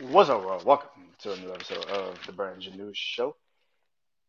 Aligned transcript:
What's 0.00 0.28
up, 0.28 0.44
world? 0.44 0.64
Welcome 0.64 0.88
to 1.20 1.34
a 1.34 1.36
new 1.36 1.52
episode 1.52 1.84
of 1.84 2.18
the 2.26 2.32
Brandon 2.32 2.72
Janeau 2.72 2.90
Show. 2.94 3.36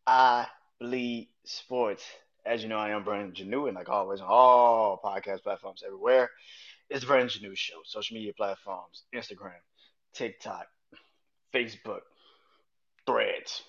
I 0.06 0.46
bleed 0.78 1.30
sports. 1.42 2.04
As 2.44 2.62
you 2.62 2.68
know, 2.68 2.78
I 2.78 2.90
am 2.90 3.02
Brandon 3.02 3.34
Janeau, 3.34 3.66
and 3.66 3.74
like 3.74 3.88
always, 3.88 4.20
on 4.20 4.28
all 4.30 5.00
podcast 5.04 5.42
platforms 5.42 5.82
everywhere, 5.84 6.30
it's 6.88 7.00
the 7.00 7.08
Brandon 7.08 7.30
Janeau 7.30 7.56
Show. 7.56 7.80
Social 7.84 8.14
media 8.14 8.32
platforms: 8.32 9.02
Instagram, 9.12 9.58
TikTok, 10.14 10.68
Facebook, 11.52 12.02
Threads, 13.04 13.64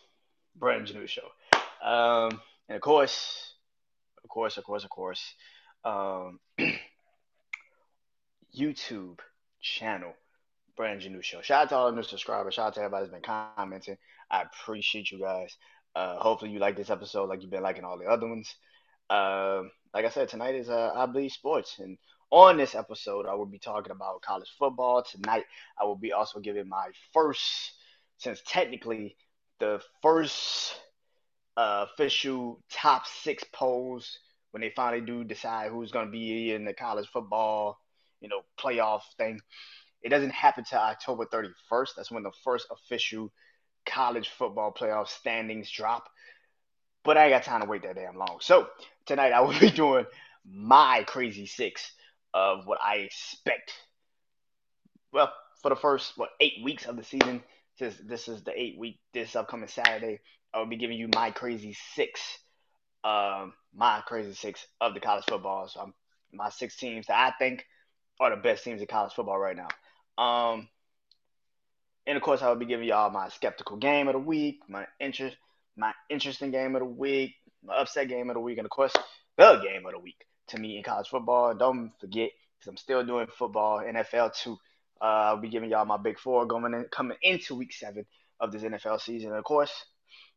Brandon 0.55 0.97
Janeau 0.97 1.07
Show. 1.07 1.31
Um, 1.83 2.39
and 2.69 2.75
of 2.75 2.81
course, 2.81 3.55
of 4.23 4.29
course, 4.29 4.57
of 4.57 4.63
course, 4.65 4.83
of 4.83 4.91
course, 4.91 5.33
um, 5.83 6.39
YouTube 8.55 9.17
channel 9.59 10.13
Brandon 10.77 11.11
New 11.11 11.21
Show. 11.21 11.41
Shout 11.41 11.63
out 11.63 11.69
to 11.69 11.75
all 11.75 11.89
the 11.89 11.95
new 11.97 12.03
subscribers. 12.03 12.53
Shout 12.53 12.67
out 12.67 12.73
to 12.75 12.81
everybody 12.81 13.05
that's 13.05 13.13
been 13.13 13.21
commenting. 13.57 13.97
I 14.31 14.43
appreciate 14.43 15.11
you 15.11 15.19
guys. 15.19 15.57
Uh, 15.95 16.17
hopefully 16.19 16.51
you 16.51 16.59
like 16.59 16.77
this 16.77 16.91
episode 16.91 17.27
like 17.27 17.41
you've 17.41 17.49
been 17.49 17.63
liking 17.63 17.83
all 17.83 17.97
the 17.97 18.05
other 18.05 18.27
ones. 18.27 18.55
Uh, 19.09 19.63
like 19.93 20.05
I 20.05 20.09
said, 20.09 20.29
tonight 20.29 20.55
is 20.55 20.69
uh, 20.69 20.91
I 20.95 21.07
Bleed 21.07 21.29
Sports. 21.29 21.79
And 21.79 21.97
on 22.29 22.57
this 22.57 22.75
episode, 22.75 23.25
I 23.25 23.33
will 23.33 23.47
be 23.47 23.57
talking 23.59 23.91
about 23.91 24.21
college 24.21 24.49
football. 24.59 25.03
Tonight, 25.03 25.45
I 25.79 25.85
will 25.85 25.95
be 25.95 26.13
also 26.13 26.39
giving 26.39 26.69
my 26.69 26.89
first, 27.13 27.73
since 28.17 28.41
technically 28.45 29.15
the 29.59 29.81
first 30.03 30.79
uh, 31.55 31.87
official 31.91 32.61
top 32.69 33.07
six 33.07 33.43
polls 33.51 34.19
when 34.51 34.61
they 34.61 34.71
finally 34.75 35.03
do 35.03 35.23
decide 35.23 35.71
who's 35.71 35.91
going 35.91 36.05
to 36.05 36.11
be 36.11 36.53
in 36.53 36.65
the 36.65 36.73
college 36.73 37.07
football, 37.11 37.79
you 38.21 38.29
know, 38.29 38.41
playoff 38.59 39.01
thing. 39.17 39.39
It 40.07 40.09
doesn't 40.09 40.31
happen 40.31 40.63
till 40.63 40.79
October 40.79 41.25
31st. 41.25 41.89
That's 41.97 42.09
when 42.09 42.23
the 42.23 42.31
first 42.45 42.67
official 42.71 43.29
college 43.85 44.29
football 44.29 44.73
playoff 44.73 45.09
standings 45.09 45.69
drop. 45.69 46.07
But 47.03 47.17
I 47.17 47.25
ain't 47.25 47.33
got 47.33 47.43
time 47.43 47.59
to 47.59 47.67
wait 47.67 47.83
that 47.83 47.95
damn 47.95 48.15
long. 48.15 48.37
So 48.39 48.69
tonight 49.05 49.33
I 49.33 49.41
will 49.41 49.59
be 49.59 49.69
doing 49.75 50.05
my 50.49 51.03
crazy 51.05 51.45
six 51.45 51.91
of 52.33 52.65
what 52.65 52.79
I 52.81 52.99
expect. 52.99 53.73
Well, 55.11 55.33
for 55.61 55.67
the 55.67 55.75
first 55.75 56.13
what 56.17 56.29
eight 56.39 56.63
weeks 56.63 56.85
of 56.85 56.95
the 56.95 57.03
season, 57.03 57.43
since 57.77 57.97
this 57.97 58.29
is 58.29 58.43
the 58.43 58.57
eight 58.57 58.79
week 58.79 59.01
this 59.13 59.35
upcoming 59.35 59.67
Saturday, 59.67 60.21
I 60.53 60.59
will 60.59 60.67
be 60.67 60.77
giving 60.77 60.97
you 60.97 61.09
my 61.13 61.31
crazy 61.31 61.75
six, 61.95 62.21
um, 63.03 63.51
my 63.75 64.01
crazy 64.07 64.35
six 64.35 64.65
of 64.79 64.93
the 64.93 65.01
college 65.01 65.25
football. 65.27 65.67
So 65.67 65.81
I'm, 65.81 65.93
my 66.31 66.47
six 66.47 66.77
teams 66.77 67.07
that 67.07 67.17
I 67.17 67.37
think 67.37 67.65
are 68.21 68.29
the 68.29 68.41
best 68.41 68.63
teams 68.63 68.79
in 68.79 68.87
college 68.87 69.11
football 69.11 69.37
right 69.37 69.57
now. 69.57 69.67
Um, 70.17 70.67
and 72.05 72.17
of 72.17 72.23
course, 72.23 72.41
I 72.41 72.49
will 72.49 72.55
be 72.55 72.65
giving 72.65 72.87
y'all 72.87 73.09
my 73.09 73.29
skeptical 73.29 73.77
game 73.77 74.07
of 74.07 74.13
the 74.13 74.19
week, 74.19 74.59
my 74.67 74.87
interest, 74.99 75.35
my 75.75 75.93
interesting 76.09 76.51
game 76.51 76.75
of 76.75 76.81
the 76.81 76.85
week, 76.85 77.35
my 77.63 77.75
upset 77.75 78.07
game 78.07 78.29
of 78.29 78.35
the 78.35 78.39
week, 78.39 78.57
and 78.57 78.65
of 78.65 78.71
course, 78.71 78.93
the 79.37 79.61
game 79.63 79.85
of 79.85 79.91
the 79.91 79.99
week 79.99 80.25
to 80.47 80.57
me 80.57 80.77
in 80.77 80.83
college 80.83 81.09
football. 81.09 81.53
Don't 81.53 81.91
forget, 81.99 82.31
because 82.57 82.69
I'm 82.69 82.77
still 82.77 83.05
doing 83.05 83.27
football, 83.27 83.79
NFL 83.79 84.35
too. 84.35 84.57
Uh, 84.99 85.03
I'll 85.03 85.37
be 85.37 85.49
giving 85.49 85.69
y'all 85.69 85.85
my 85.85 85.97
big 85.97 86.17
four 86.17 86.45
going 86.45 86.73
in, 86.73 86.85
coming 86.91 87.17
into 87.21 87.55
week 87.55 87.73
seven 87.73 88.05
of 88.39 88.51
this 88.51 88.63
NFL 88.63 89.01
season. 89.01 89.29
And 89.29 89.37
of 89.37 89.43
course, 89.43 89.71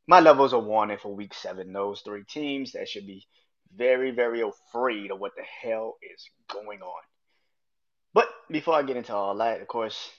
my 0.06 0.20
levels 0.20 0.52
are 0.52 0.60
warning 0.60 0.98
for 1.00 1.14
week 1.14 1.32
seven. 1.34 1.72
Those 1.72 2.02
three 2.02 2.24
teams 2.28 2.72
that 2.72 2.88
should 2.88 3.06
be 3.06 3.26
very, 3.74 4.10
very 4.10 4.42
afraid 4.42 5.10
of 5.10 5.20
what 5.20 5.32
the 5.36 5.42
hell 5.42 5.96
is 6.02 6.28
going 6.52 6.82
on. 6.82 7.02
Before 8.50 8.74
I 8.74 8.82
get 8.82 8.96
into 8.96 9.14
all 9.14 9.36
that, 9.36 9.60
of 9.60 9.68
course, 9.68 10.10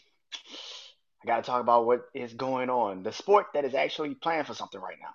I 1.22 1.28
got 1.28 1.38
to 1.38 1.42
talk 1.44 1.62
about 1.62 1.86
what 1.86 2.04
is 2.14 2.34
going 2.34 2.70
on. 2.70 3.04
The 3.04 3.12
sport 3.12 3.48
that 3.54 3.66
is 3.66 3.74
actually 3.74 4.16
playing 4.16 4.46
for 4.46 4.54
something 4.54 4.80
right 4.80 4.98
now, 5.02 5.14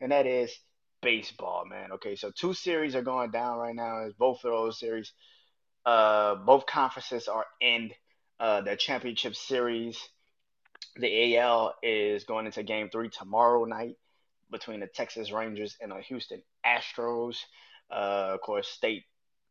and 0.00 0.10
that 0.10 0.26
is 0.26 0.52
baseball, 1.00 1.64
man. 1.66 1.92
Okay, 1.92 2.16
so 2.16 2.32
two 2.32 2.54
series 2.54 2.96
are 2.96 3.02
going 3.02 3.30
down 3.30 3.58
right 3.58 3.74
now. 3.74 4.08
Both 4.18 4.44
of 4.44 4.50
those 4.50 4.80
series, 4.80 5.12
uh, 5.86 6.34
both 6.34 6.66
conferences 6.66 7.28
are 7.28 7.46
in 7.60 7.92
uh, 8.40 8.62
their 8.62 8.76
championship 8.76 9.36
series. 9.36 9.96
The 10.96 11.36
AL 11.36 11.74
is 11.82 12.24
going 12.24 12.46
into 12.46 12.64
Game 12.64 12.88
Three 12.90 13.08
tomorrow 13.08 13.64
night 13.66 13.94
between 14.50 14.80
the 14.80 14.88
Texas 14.88 15.30
Rangers 15.30 15.76
and 15.80 15.92
the 15.92 16.00
Houston 16.08 16.42
Astros. 16.66 17.36
Uh, 17.88 18.32
of 18.34 18.40
course, 18.40 18.66
state 18.66 19.04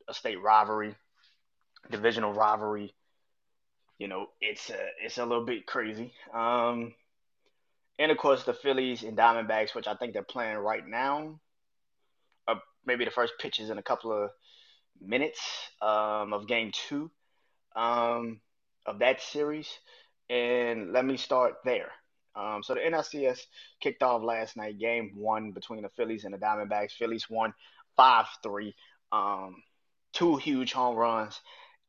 a 0.09 0.13
state 0.13 0.41
rivalry 0.41 0.95
divisional 1.89 2.33
rivalry. 2.33 2.93
You 3.97 4.07
know, 4.07 4.27
it's 4.41 4.69
a 4.69 4.77
it's 5.03 5.17
a 5.17 5.25
little 5.25 5.45
bit 5.45 5.65
crazy. 5.65 6.13
Um, 6.33 6.93
and 7.99 8.11
of 8.11 8.17
course, 8.17 8.43
the 8.43 8.53
Phillies 8.53 9.03
and 9.03 9.17
Diamondbacks, 9.17 9.73
which 9.73 9.87
I 9.87 9.95
think 9.95 10.13
they're 10.13 10.23
playing 10.23 10.57
right 10.57 10.85
now, 10.87 11.39
or 12.47 12.61
maybe 12.85 13.05
the 13.05 13.11
first 13.11 13.33
pitches 13.39 13.69
in 13.69 13.77
a 13.77 13.83
couple 13.83 14.11
of 14.11 14.29
minutes 15.01 15.39
um, 15.81 16.33
of 16.33 16.47
Game 16.47 16.71
Two 16.71 17.09
um, 17.75 18.39
of 18.85 18.99
that 18.99 19.21
series. 19.21 19.67
And 20.29 20.91
let 20.91 21.05
me 21.05 21.17
start 21.17 21.55
there. 21.65 21.91
Um, 22.35 22.61
so 22.61 22.75
the 22.75 22.81
NLCS 22.81 23.39
kicked 23.79 24.03
off 24.03 24.21
last 24.21 24.57
night, 24.57 24.77
game 24.77 25.13
one 25.15 25.51
between 25.51 25.81
the 25.81 25.89
Phillies 25.89 26.23
and 26.23 26.33
the 26.33 26.37
Diamondbacks. 26.37 26.91
Phillies 26.91 27.27
won 27.29 27.53
5 27.95 28.25
3. 28.43 28.75
Um, 29.11 29.63
two 30.13 30.35
huge 30.35 30.73
home 30.73 30.95
runs 30.95 31.39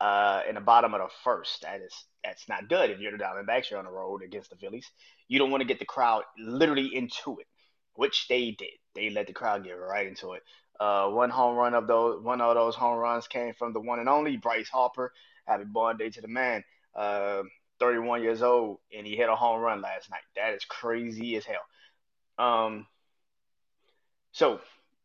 uh, 0.01 0.43
in 0.49 0.55
the 0.55 0.61
bottom 0.61 0.95
of 0.95 1.01
the 1.01 1.09
first. 1.25 1.63
That 1.63 1.81
is 1.81 1.93
that's 2.25 2.49
not 2.49 2.69
good 2.69 2.91
if 2.91 3.01
you're 3.01 3.13
the 3.13 3.23
Diamondbacks. 3.23 3.71
You're 3.71 3.79
on 3.79 3.85
the 3.85 3.91
road 3.91 4.23
against 4.23 4.51
the 4.51 4.57
Phillies. 4.57 4.87
You 5.29 5.39
don't 5.39 5.51
want 5.51 5.61
to 5.61 5.67
get 5.67 5.79
the 5.79 5.85
crowd 5.85 6.23
literally 6.39 6.95
into 6.95 7.39
it, 7.39 7.47
which 7.95 8.27
they 8.29 8.53
did. 8.53 8.69
They 8.95 9.11
let 9.11 9.27
the 9.27 9.33
crowd 9.33 9.65
get 9.65 9.73
right 9.73 10.07
into 10.07 10.33
it. 10.33 10.43
Uh, 10.81 11.09
one 11.09 11.31
home 11.31 11.57
run 11.57 11.75
of 11.75 11.87
those, 11.87 12.23
one 12.23 12.41
of 12.41 12.55
those 12.55 12.75
home 12.75 12.99
runs 12.99 13.27
came 13.27 13.53
from 13.55 13.73
the 13.73 13.81
one 13.81 13.99
and 13.99 14.09
only 14.09 14.37
Bryce 14.37 14.69
Harper. 14.69 15.13
Happy 15.47 15.65
born 15.65 15.97
day 15.97 16.11
to 16.11 16.21
the 16.21 16.29
man. 16.29 16.63
Uh, 16.95 17.43
31 17.81 18.23
years 18.23 18.43
old, 18.43 18.79
and 18.97 19.07
he 19.07 19.17
hit 19.17 19.29
a 19.29 19.37
home 19.37 19.61
run 19.61 19.81
last 19.81 20.11
night. 20.11 20.21
That 20.37 20.55
is 20.55 20.65
crazy 20.65 21.37
as 21.37 21.45
hell. 21.45 21.65
Um, 22.39 22.87
so 24.33 24.61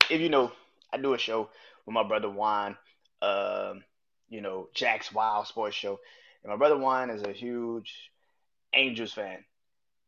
if 0.10 0.22
you 0.22 0.30
know, 0.30 0.52
I 0.92 0.98
do 0.98 1.14
a 1.14 1.18
show 1.18 1.50
with 1.86 1.94
my 1.94 2.04
brother 2.04 2.30
Juan. 2.30 2.78
Um, 3.22 3.84
you 4.33 4.41
know, 4.41 4.67
Jack's 4.73 5.13
Wild 5.13 5.45
Sports 5.45 5.75
Show. 5.75 5.99
And 6.44 6.49
my 6.49 6.57
brother 6.57 6.75
Juan 6.75 7.11
is 7.11 7.21
a 7.21 7.31
huge 7.31 8.11
Angels 8.73 9.13
fan. 9.13 9.45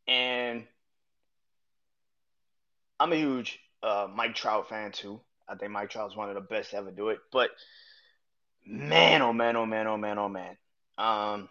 And 0.08 0.64
I'm 2.98 3.12
a 3.12 3.16
huge 3.16 3.60
uh, 3.84 4.08
Mike 4.12 4.34
Trout 4.34 4.68
fan 4.68 4.90
too. 4.90 5.20
I 5.48 5.54
think 5.54 5.70
Mike 5.70 5.90
Trout's 5.90 6.16
one 6.16 6.28
of 6.28 6.34
the 6.34 6.40
best 6.40 6.72
to 6.72 6.78
ever 6.78 6.90
do 6.90 7.10
it. 7.10 7.20
But 7.30 7.50
man, 8.66 9.22
oh 9.22 9.32
man, 9.32 9.54
oh 9.54 9.64
man, 9.64 9.86
oh 9.86 9.96
man, 9.96 10.18
oh 10.18 10.28
man. 10.28 10.56
Um, 10.98 11.48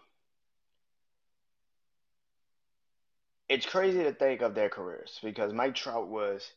it's 3.48 3.66
crazy 3.66 4.04
to 4.04 4.12
think 4.12 4.42
of 4.42 4.54
their 4.54 4.70
careers 4.70 5.18
because 5.24 5.54
Mike 5.54 5.76
Trout 5.76 6.10
was 6.10 6.52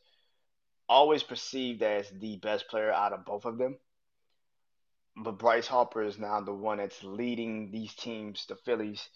always 0.89 1.23
perceived 1.23 1.81
as 1.81 2.09
the 2.09 2.35
best 2.37 2.67
player 2.67 2.91
out 2.91 3.13
of 3.13 3.23
both 3.23 3.45
of 3.45 3.57
them 3.57 3.77
but 5.23 5.37
Bryce 5.37 5.67
Harper 5.67 6.03
is 6.03 6.17
now 6.17 6.39
the 6.41 6.53
one 6.53 6.77
that's 6.77 7.03
leading 7.03 7.71
these 7.71 7.93
teams, 7.93 8.45
the 8.47 8.55
Phillies. 8.55 9.09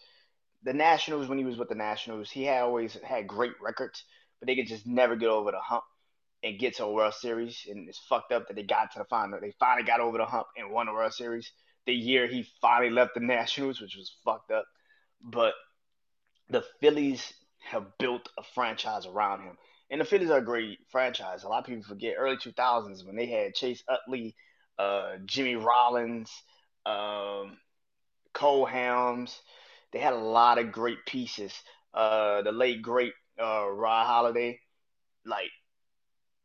The 0.64 0.74
Nationals, 0.74 1.28
when 1.28 1.38
he 1.38 1.46
was 1.46 1.58
with 1.58 1.70
the 1.70 1.76
Nationals, 1.76 2.30
he 2.30 2.44
had 2.44 2.64
always 2.64 2.98
had 3.04 3.28
great 3.28 3.54
records, 3.62 4.04
but 4.40 4.48
they 4.48 4.56
could 4.56 4.68
just 4.68 4.86
never 4.86 5.16
get 5.16 5.30
over 5.30 5.52
the 5.52 5.60
hump 5.60 5.84
and 6.44 6.60
get 6.60 6.76
to 6.78 6.86
a 6.86 6.92
World 6.92 7.14
Series. 7.14 7.66
And 7.70 7.88
it's 7.88 8.02
fucked 8.10 8.32
up 8.32 8.48
that 8.48 8.56
they 8.56 8.64
got 8.64 8.92
to 8.94 9.00
the 9.00 9.06
final. 9.06 9.40
They 9.40 9.54
finally 9.60 9.86
got 9.86 10.02
over 10.02 10.18
the 10.18 10.26
hump 10.26 10.48
and 10.58 10.72
won 10.72 10.88
the 10.88 10.94
World 10.94 11.14
Series 11.14 11.52
the 11.86 11.94
year 11.94 12.28
he 12.28 12.48
finally 12.62 12.90
left 12.90 13.14
the 13.14 13.20
Nationals, 13.20 13.82
which 13.82 13.96
was 13.98 14.16
fucked 14.24 14.52
up. 14.52 14.66
But 15.22 15.54
the 16.50 16.64
Phillies 16.80 17.34
have 17.60 17.98
built 17.98 18.30
a 18.38 18.44
franchise 18.56 19.06
around 19.06 19.42
him. 19.42 19.58
And 19.90 20.00
the 20.00 20.06
Phillies 20.06 20.30
are 20.30 20.40
a 20.40 20.46
great 20.46 20.80
franchise. 20.90 21.44
A 21.44 21.50
lot 21.50 21.60
of 21.60 21.66
people 21.66 21.84
forget 21.84 22.16
early 22.18 22.38
2000s 22.38 23.06
when 23.06 23.16
they 23.16 23.28
had 23.28 23.54
Chase 23.54 23.84
Utley– 23.88 24.36
uh, 24.80 25.18
Jimmy 25.26 25.56
Rollins, 25.56 26.32
um, 26.86 27.58
Cole 28.34 28.68
Hamels. 28.68 29.36
They 29.92 30.00
had 30.00 30.14
a 30.14 30.18
lot 30.18 30.58
of 30.58 30.72
great 30.72 31.06
pieces. 31.06 31.54
Uh, 31.94 32.42
the 32.42 32.52
late 32.52 32.82
great 32.82 33.14
uh, 33.40 33.68
Roy 33.70 33.88
Halladay, 33.90 34.58
like 35.26 35.52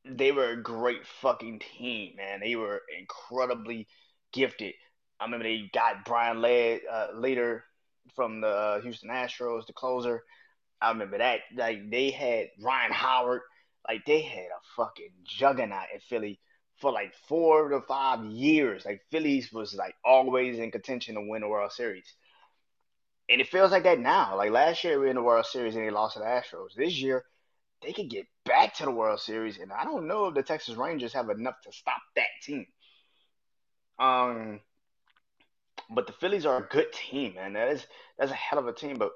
they 0.05 0.33
were 0.33 0.51
a 0.51 0.63
great 0.63 1.07
fucking 1.21 1.61
team, 1.79 2.17
man. 2.17 2.41
They 2.41 2.57
were 2.57 2.83
incredibly 2.99 3.87
gifted. 4.33 4.75
I 5.21 5.25
remember 5.25 5.45
they 5.45 5.71
got 5.73 6.05
Brian 6.05 6.41
Led 6.41 6.81
uh, 6.91 7.09
later 7.15 7.65
from 8.15 8.41
the 8.41 8.49
uh, 8.49 8.81
Houston 8.81 9.11
Astros, 9.11 9.67
the 9.67 9.73
closer. 9.73 10.23
I 10.81 10.91
remember 10.91 11.19
that. 11.19 11.41
Like 11.57 11.91
they 11.91 12.11
had 12.11 12.49
Ryan 12.61 12.93
Howard. 12.93 13.43
Like 13.89 14.05
they 14.07 14.23
had 14.23 14.47
a 14.47 14.61
fucking 14.77 15.11
juggernaut 15.25 15.87
in 15.93 16.01
Philly 16.01 16.39
for 16.79 16.93
like 16.93 17.15
four 17.29 17.69
to 17.69 17.81
five 17.83 18.25
years. 18.25 18.85
Like 18.85 19.03
Phillies 19.11 19.53
was 19.53 19.75
like 19.75 19.95
always 20.05 20.59
in 20.59 20.71
contention 20.71 21.15
to 21.15 21.21
win 21.23 21.43
the 21.43 21.49
World 21.49 21.73
Series. 21.73 22.13
And 23.29 23.41
it 23.41 23.49
feels 23.49 23.73
like 23.73 23.83
that 23.83 23.99
now. 24.01 24.37
Like 24.37 24.51
last 24.51 24.85
year, 24.85 24.99
we 24.99 25.05
were 25.05 25.11
in 25.11 25.17
the 25.17 25.23
World 25.23 25.47
Series 25.47 25.77
and 25.77 25.85
they 25.85 25.91
lost 25.91 26.15
to 26.15 26.21
the 26.21 26.27
Astros. 26.27 26.75
This 26.77 26.99
year, 27.01 27.25
they 27.83 27.93
could 27.93 28.11
get 28.11 28.27
back 28.45 28.75
to 28.75 28.85
the 28.85 28.91
World 28.91 29.21
Series, 29.21 29.59
and 29.59 29.73
I 29.73 29.85
don't 29.85 30.09
know 30.09 30.27
if 30.27 30.35
the 30.35 30.43
Texas 30.43 30.75
Rangers 30.75 31.13
have 31.13 31.31
enough 31.31 31.61
to 31.63 31.73
stop 31.73 32.01
that 32.17 32.27
team. 32.43 32.67
Um, 33.99 34.61
but 35.91 36.07
the 36.07 36.13
Phillies 36.15 36.47
are 36.47 36.59
a 36.59 36.69
good 36.69 36.93
team, 36.93 37.35
man. 37.35 37.53
That 37.53 37.69
is 37.69 37.87
that's 38.19 38.33
a 38.33 38.35
hell 38.35 38.59
of 38.59 38.67
a 38.67 38.73
team. 38.73 38.97
But 38.99 39.13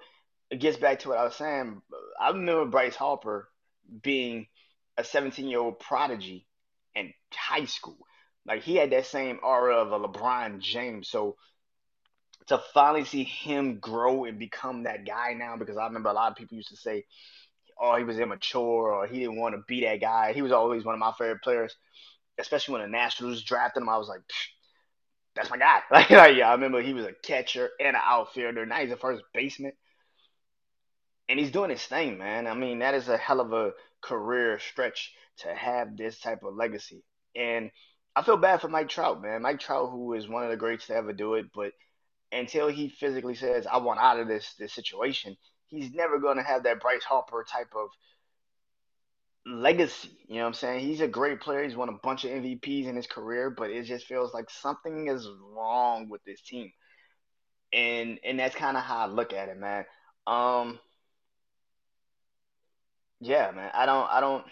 it 0.50 0.60
gets 0.60 0.76
back 0.76 1.00
to 1.00 1.08
what 1.08 1.18
I 1.18 1.24
was 1.24 1.34
saying. 1.34 1.80
I 2.20 2.28
remember 2.28 2.66
Bryce 2.66 2.94
Harper 2.96 3.48
being 4.02 4.46
a 4.96 5.04
17 5.04 5.48
year 5.48 5.60
old 5.60 5.80
prodigy 5.80 6.46
high 7.34 7.64
school. 7.64 7.98
Like 8.46 8.62
he 8.62 8.76
had 8.76 8.90
that 8.90 9.06
same 9.06 9.38
aura 9.42 9.76
of 9.76 9.92
a 9.92 9.98
LeBron 10.08 10.60
James. 10.60 11.08
So 11.08 11.36
to 12.48 12.60
finally 12.74 13.04
see 13.04 13.24
him 13.24 13.78
grow 13.78 14.24
and 14.24 14.38
become 14.38 14.84
that 14.84 15.06
guy 15.06 15.34
now, 15.34 15.56
because 15.56 15.76
I 15.76 15.86
remember 15.86 16.08
a 16.08 16.14
lot 16.14 16.32
of 16.32 16.36
people 16.36 16.56
used 16.56 16.70
to 16.70 16.76
say, 16.76 17.04
oh, 17.80 17.96
he 17.96 18.04
was 18.04 18.18
immature 18.18 18.92
or 18.92 19.06
he 19.06 19.20
didn't 19.20 19.40
want 19.40 19.54
to 19.54 19.62
be 19.68 19.82
that 19.82 20.00
guy. 20.00 20.32
He 20.32 20.42
was 20.42 20.52
always 20.52 20.84
one 20.84 20.94
of 20.94 20.98
my 21.00 21.12
favorite 21.18 21.42
players, 21.42 21.76
especially 22.38 22.72
when 22.72 22.82
the 22.82 22.88
Nationals 22.88 23.42
drafted 23.42 23.82
him. 23.82 23.88
I 23.88 23.98
was 23.98 24.08
like, 24.08 24.22
that's 25.34 25.50
my 25.50 25.56
guy. 25.56 25.80
Like, 25.90 26.10
like, 26.10 26.36
yeah, 26.36 26.48
I 26.48 26.52
remember 26.52 26.80
he 26.82 26.94
was 26.94 27.06
a 27.06 27.12
catcher 27.24 27.70
and 27.80 27.96
an 27.96 28.02
outfielder. 28.04 28.66
Now 28.66 28.80
he's 28.80 28.92
a 28.92 28.96
first 28.96 29.22
baseman. 29.32 29.72
And 31.28 31.38
he's 31.38 31.50
doing 31.50 31.70
his 31.70 31.84
thing, 31.84 32.18
man. 32.18 32.46
I 32.46 32.54
mean, 32.54 32.80
that 32.80 32.94
is 32.94 33.08
a 33.08 33.16
hell 33.16 33.40
of 33.40 33.52
a 33.52 33.72
career 34.02 34.58
stretch 34.58 35.12
to 35.38 35.54
have 35.54 35.96
this 35.96 36.20
type 36.20 36.42
of 36.42 36.54
legacy. 36.54 37.02
And 37.36 37.70
I 38.14 38.22
feel 38.22 38.36
bad 38.36 38.60
for 38.60 38.68
Mike 38.68 38.88
Trout, 38.88 39.22
man. 39.22 39.42
Mike 39.42 39.60
Trout, 39.60 39.90
who 39.90 40.12
is 40.14 40.28
one 40.28 40.44
of 40.44 40.50
the 40.50 40.56
greats 40.56 40.86
to 40.88 40.94
ever 40.94 41.12
do 41.12 41.34
it, 41.34 41.46
but 41.54 41.72
until 42.30 42.68
he 42.68 42.88
physically 42.88 43.34
says, 43.34 43.66
I 43.66 43.78
want 43.78 44.00
out 44.00 44.20
of 44.20 44.28
this 44.28 44.54
this 44.58 44.72
situation, 44.72 45.36
he's 45.68 45.92
never 45.92 46.18
gonna 46.18 46.42
have 46.42 46.64
that 46.64 46.80
Bryce 46.80 47.04
Harper 47.04 47.44
type 47.50 47.72
of 47.74 47.88
legacy. 49.46 50.10
You 50.28 50.36
know 50.36 50.42
what 50.42 50.48
I'm 50.48 50.54
saying? 50.54 50.80
He's 50.80 51.00
a 51.00 51.08
great 51.08 51.40
player. 51.40 51.64
He's 51.64 51.76
won 51.76 51.88
a 51.88 51.98
bunch 52.02 52.24
of 52.24 52.30
MVPs 52.30 52.86
in 52.86 52.96
his 52.96 53.06
career, 53.06 53.50
but 53.50 53.70
it 53.70 53.84
just 53.84 54.06
feels 54.06 54.32
like 54.34 54.50
something 54.50 55.08
is 55.08 55.28
wrong 55.54 56.08
with 56.08 56.22
this 56.24 56.40
team. 56.42 56.72
And 57.72 58.18
and 58.24 58.38
that's 58.38 58.54
kind 58.54 58.76
of 58.76 58.82
how 58.82 58.98
I 58.98 59.06
look 59.06 59.32
at 59.32 59.48
it, 59.48 59.58
man. 59.58 59.84
Um 60.26 60.78
yeah, 63.20 63.50
man. 63.54 63.70
I 63.74 63.86
don't 63.86 64.08
I 64.10 64.20
don't 64.20 64.44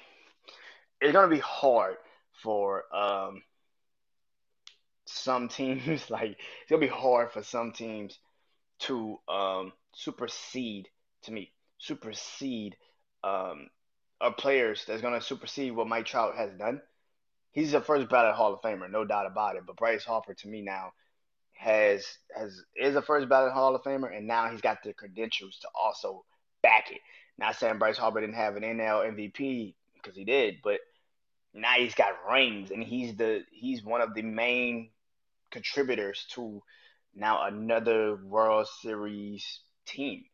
it's 1.00 1.12
gonna 1.12 1.28
be 1.28 1.38
hard 1.38 1.96
for 2.42 2.84
um 2.94 3.42
some 5.06 5.48
teams 5.48 6.08
like 6.10 6.30
it's 6.30 6.70
gonna 6.70 6.80
be 6.80 6.86
hard 6.86 7.32
for 7.32 7.42
some 7.42 7.72
teams 7.72 8.18
to 8.78 9.18
um 9.28 9.72
supersede 9.92 10.88
to 11.22 11.32
me 11.32 11.52
supersede 11.78 12.76
um 13.24 13.68
of 14.20 14.36
players 14.36 14.84
that's 14.86 15.02
to 15.02 15.20
supersede 15.20 15.74
what 15.74 15.88
Mike 15.88 16.06
Trout 16.06 16.36
has 16.36 16.50
done. 16.58 16.80
He's 17.52 17.74
a 17.74 17.80
first 17.80 18.08
ballot 18.08 18.34
Hall 18.34 18.54
of 18.54 18.60
Famer, 18.60 18.90
no 18.90 19.04
doubt 19.04 19.26
about 19.26 19.56
it. 19.56 19.62
But 19.66 19.76
Bryce 19.76 20.04
Harper, 20.04 20.34
to 20.34 20.48
me 20.48 20.62
now, 20.62 20.92
has 21.54 22.06
has 22.36 22.62
is 22.76 22.96
a 22.96 23.02
first 23.02 23.28
ballot 23.28 23.52
Hall 23.52 23.74
of 23.74 23.82
Famer, 23.82 24.14
and 24.14 24.26
now 24.26 24.50
he's 24.50 24.60
got 24.60 24.82
the 24.82 24.92
credentials 24.92 25.58
to 25.60 25.68
also 25.74 26.24
back 26.62 26.90
it. 26.90 27.00
Not 27.38 27.56
saying 27.56 27.78
Bryce 27.78 27.98
Harper 27.98 28.20
didn't 28.20 28.36
have 28.36 28.56
an 28.56 28.62
NL 28.62 29.14
MVP 29.14 29.74
because 29.94 30.16
he 30.16 30.24
did, 30.24 30.56
but 30.62 30.80
now 31.54 31.74
he's 31.74 31.94
got 31.94 32.14
rings, 32.30 32.70
and 32.70 32.82
he's 32.82 33.16
the 33.16 33.44
he's 33.50 33.84
one 33.84 34.00
of 34.00 34.14
the 34.14 34.22
main 34.22 34.90
contributors 35.50 36.26
to 36.30 36.62
now 37.14 37.44
another 37.46 38.16
World 38.16 38.68
Series 38.82 39.60
team 39.86 40.24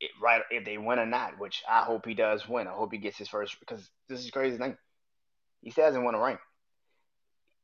it, 0.00 0.10
right 0.20 0.42
if 0.50 0.64
they 0.64 0.78
win 0.78 0.98
or 0.98 1.06
not, 1.06 1.38
which 1.38 1.62
I 1.68 1.80
hope 1.82 2.06
he 2.06 2.14
does 2.14 2.48
win. 2.48 2.66
I 2.66 2.72
hope 2.72 2.92
he 2.92 2.98
gets 2.98 3.18
his 3.18 3.28
first 3.28 3.60
because 3.60 3.88
this 4.08 4.24
is 4.24 4.30
crazy 4.30 4.56
thing. 4.56 4.76
He 5.62 5.70
still 5.70 5.84
hasn't 5.84 6.04
won 6.04 6.14
a 6.14 6.22
ring. 6.22 6.38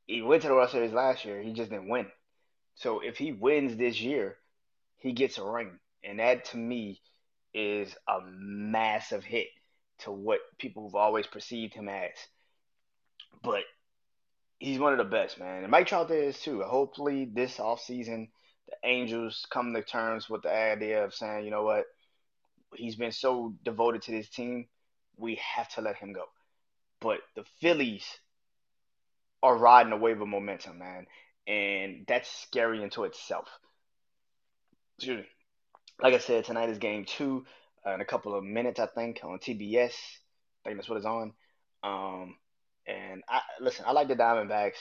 He 0.05 0.21
went 0.21 0.43
to 0.43 0.47
the 0.47 0.53
World 0.53 0.69
Series 0.69 0.93
last 0.93 1.25
year. 1.25 1.41
He 1.41 1.53
just 1.53 1.71
didn't 1.71 1.89
win. 1.89 2.07
So 2.75 2.99
if 2.99 3.17
he 3.17 3.31
wins 3.33 3.75
this 3.75 3.99
year, 3.99 4.37
he 4.97 5.11
gets 5.11 5.39
a 5.39 5.43
ring, 5.43 5.79
and 6.03 6.19
that 6.19 6.45
to 6.45 6.57
me 6.57 7.01
is 7.53 7.95
a 8.07 8.19
massive 8.29 9.23
hit 9.23 9.47
to 9.99 10.11
what 10.11 10.39
people 10.59 10.87
have 10.87 10.95
always 10.95 11.25
perceived 11.25 11.73
him 11.73 11.89
as. 11.89 12.11
But 13.43 13.63
he's 14.59 14.79
one 14.79 14.93
of 14.93 14.97
the 14.97 15.05
best, 15.05 15.39
man. 15.39 15.63
And 15.63 15.71
Mike 15.71 15.87
Trout 15.87 16.11
is 16.11 16.39
too. 16.39 16.61
Hopefully 16.61 17.25
this 17.25 17.57
offseason, 17.57 18.29
the 18.67 18.75
Angels 18.83 19.45
come 19.49 19.73
to 19.73 19.81
terms 19.81 20.29
with 20.29 20.43
the 20.43 20.53
idea 20.53 21.03
of 21.03 21.13
saying, 21.13 21.45
you 21.45 21.51
know 21.51 21.63
what, 21.63 21.85
he's 22.75 22.95
been 22.95 23.11
so 23.11 23.53
devoted 23.63 24.01
to 24.03 24.11
this 24.11 24.29
team. 24.29 24.67
We 25.17 25.39
have 25.55 25.69
to 25.75 25.81
let 25.81 25.97
him 25.97 26.13
go. 26.13 26.25
But 26.99 27.19
the 27.35 27.43
Phillies 27.61 28.05
are 29.43 29.57
riding 29.57 29.93
a 29.93 29.97
wave 29.97 30.21
of 30.21 30.27
momentum, 30.27 30.79
man, 30.79 31.05
and 31.47 32.05
that's 32.07 32.29
scary 32.41 32.81
into 32.83 33.03
itself. 33.03 33.47
Excuse 34.97 35.19
me. 35.19 35.25
Like 36.01 36.13
I 36.13 36.19
said, 36.19 36.45
tonight 36.45 36.69
is 36.69 36.77
game 36.77 37.05
two 37.05 37.45
uh, 37.85 37.93
in 37.93 38.01
a 38.01 38.05
couple 38.05 38.35
of 38.35 38.43
minutes, 38.43 38.79
I 38.79 38.87
think, 38.87 39.21
on 39.23 39.39
TBS. 39.39 39.93
I 40.65 40.69
think 40.69 40.77
that's 40.77 40.89
what 40.89 40.97
it's 40.97 41.05
on. 41.05 41.33
Um, 41.83 42.35
and 42.87 43.23
I 43.29 43.41
listen, 43.59 43.85
I 43.87 43.91
like 43.91 44.07
the 44.07 44.15
Diamondbacks. 44.15 44.77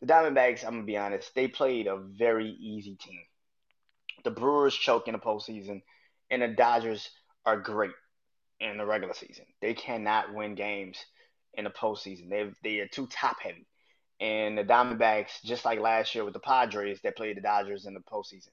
The 0.00 0.06
Diamondbacks, 0.06 0.64
I'm 0.64 0.72
gonna 0.72 0.84
be 0.84 0.96
honest, 0.96 1.34
they 1.34 1.48
played 1.48 1.86
a 1.86 1.96
very 1.96 2.48
easy 2.48 2.96
team. 2.96 3.20
The 4.24 4.30
Brewers 4.30 4.74
choke 4.74 5.08
in 5.08 5.12
the 5.12 5.18
postseason, 5.18 5.82
and 6.30 6.42
the 6.42 6.48
Dodgers 6.48 7.10
are 7.44 7.58
great 7.58 7.92
in 8.60 8.76
the 8.76 8.86
regular 8.86 9.14
season. 9.14 9.46
They 9.60 9.74
cannot 9.74 10.34
win 10.34 10.54
games 10.54 10.98
in 11.54 11.64
the 11.64 11.70
postseason. 11.70 12.30
They 12.30 12.50
they 12.62 12.80
are 12.80 12.88
too 12.88 13.06
top 13.08 13.40
heavy. 13.40 13.66
And 14.20 14.58
the 14.58 14.64
Diamondbacks, 14.64 15.42
just 15.42 15.64
like 15.64 15.80
last 15.80 16.14
year 16.14 16.24
with 16.24 16.34
the 16.34 16.40
Padres 16.40 17.00
that 17.02 17.16
played 17.16 17.38
the 17.38 17.40
Dodgers 17.40 17.86
in 17.86 17.94
the 17.94 18.00
postseason, 18.00 18.50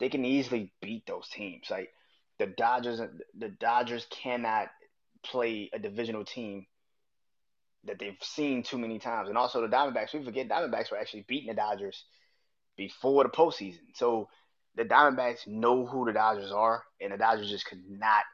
they 0.00 0.08
can 0.08 0.24
easily 0.24 0.72
beat 0.82 1.06
those 1.06 1.28
teams. 1.28 1.70
Like 1.70 1.90
the 2.38 2.46
Dodgers, 2.46 3.00
the 3.36 3.48
Dodgers 3.48 4.06
cannot 4.10 4.68
play 5.22 5.70
a 5.72 5.78
divisional 5.78 6.24
team 6.24 6.66
that 7.84 7.98
they've 7.98 8.16
seen 8.20 8.62
too 8.62 8.78
many 8.78 8.98
times. 8.98 9.28
And 9.28 9.38
also 9.38 9.60
the 9.60 9.68
Diamondbacks, 9.68 10.12
we 10.12 10.24
forget 10.24 10.48
Diamondbacks 10.48 10.90
were 10.90 10.98
actually 10.98 11.24
beating 11.28 11.48
the 11.48 11.54
Dodgers 11.54 12.04
before 12.76 13.24
the 13.24 13.30
postseason. 13.30 13.94
So 13.94 14.28
the 14.74 14.84
Diamondbacks 14.84 15.46
know 15.46 15.86
who 15.86 16.06
the 16.06 16.12
Dodgers 16.12 16.52
are, 16.52 16.82
and 17.00 17.12
the 17.12 17.18
Dodgers 17.18 17.50
just 17.50 17.66
could 17.66 17.82
not 17.88 18.24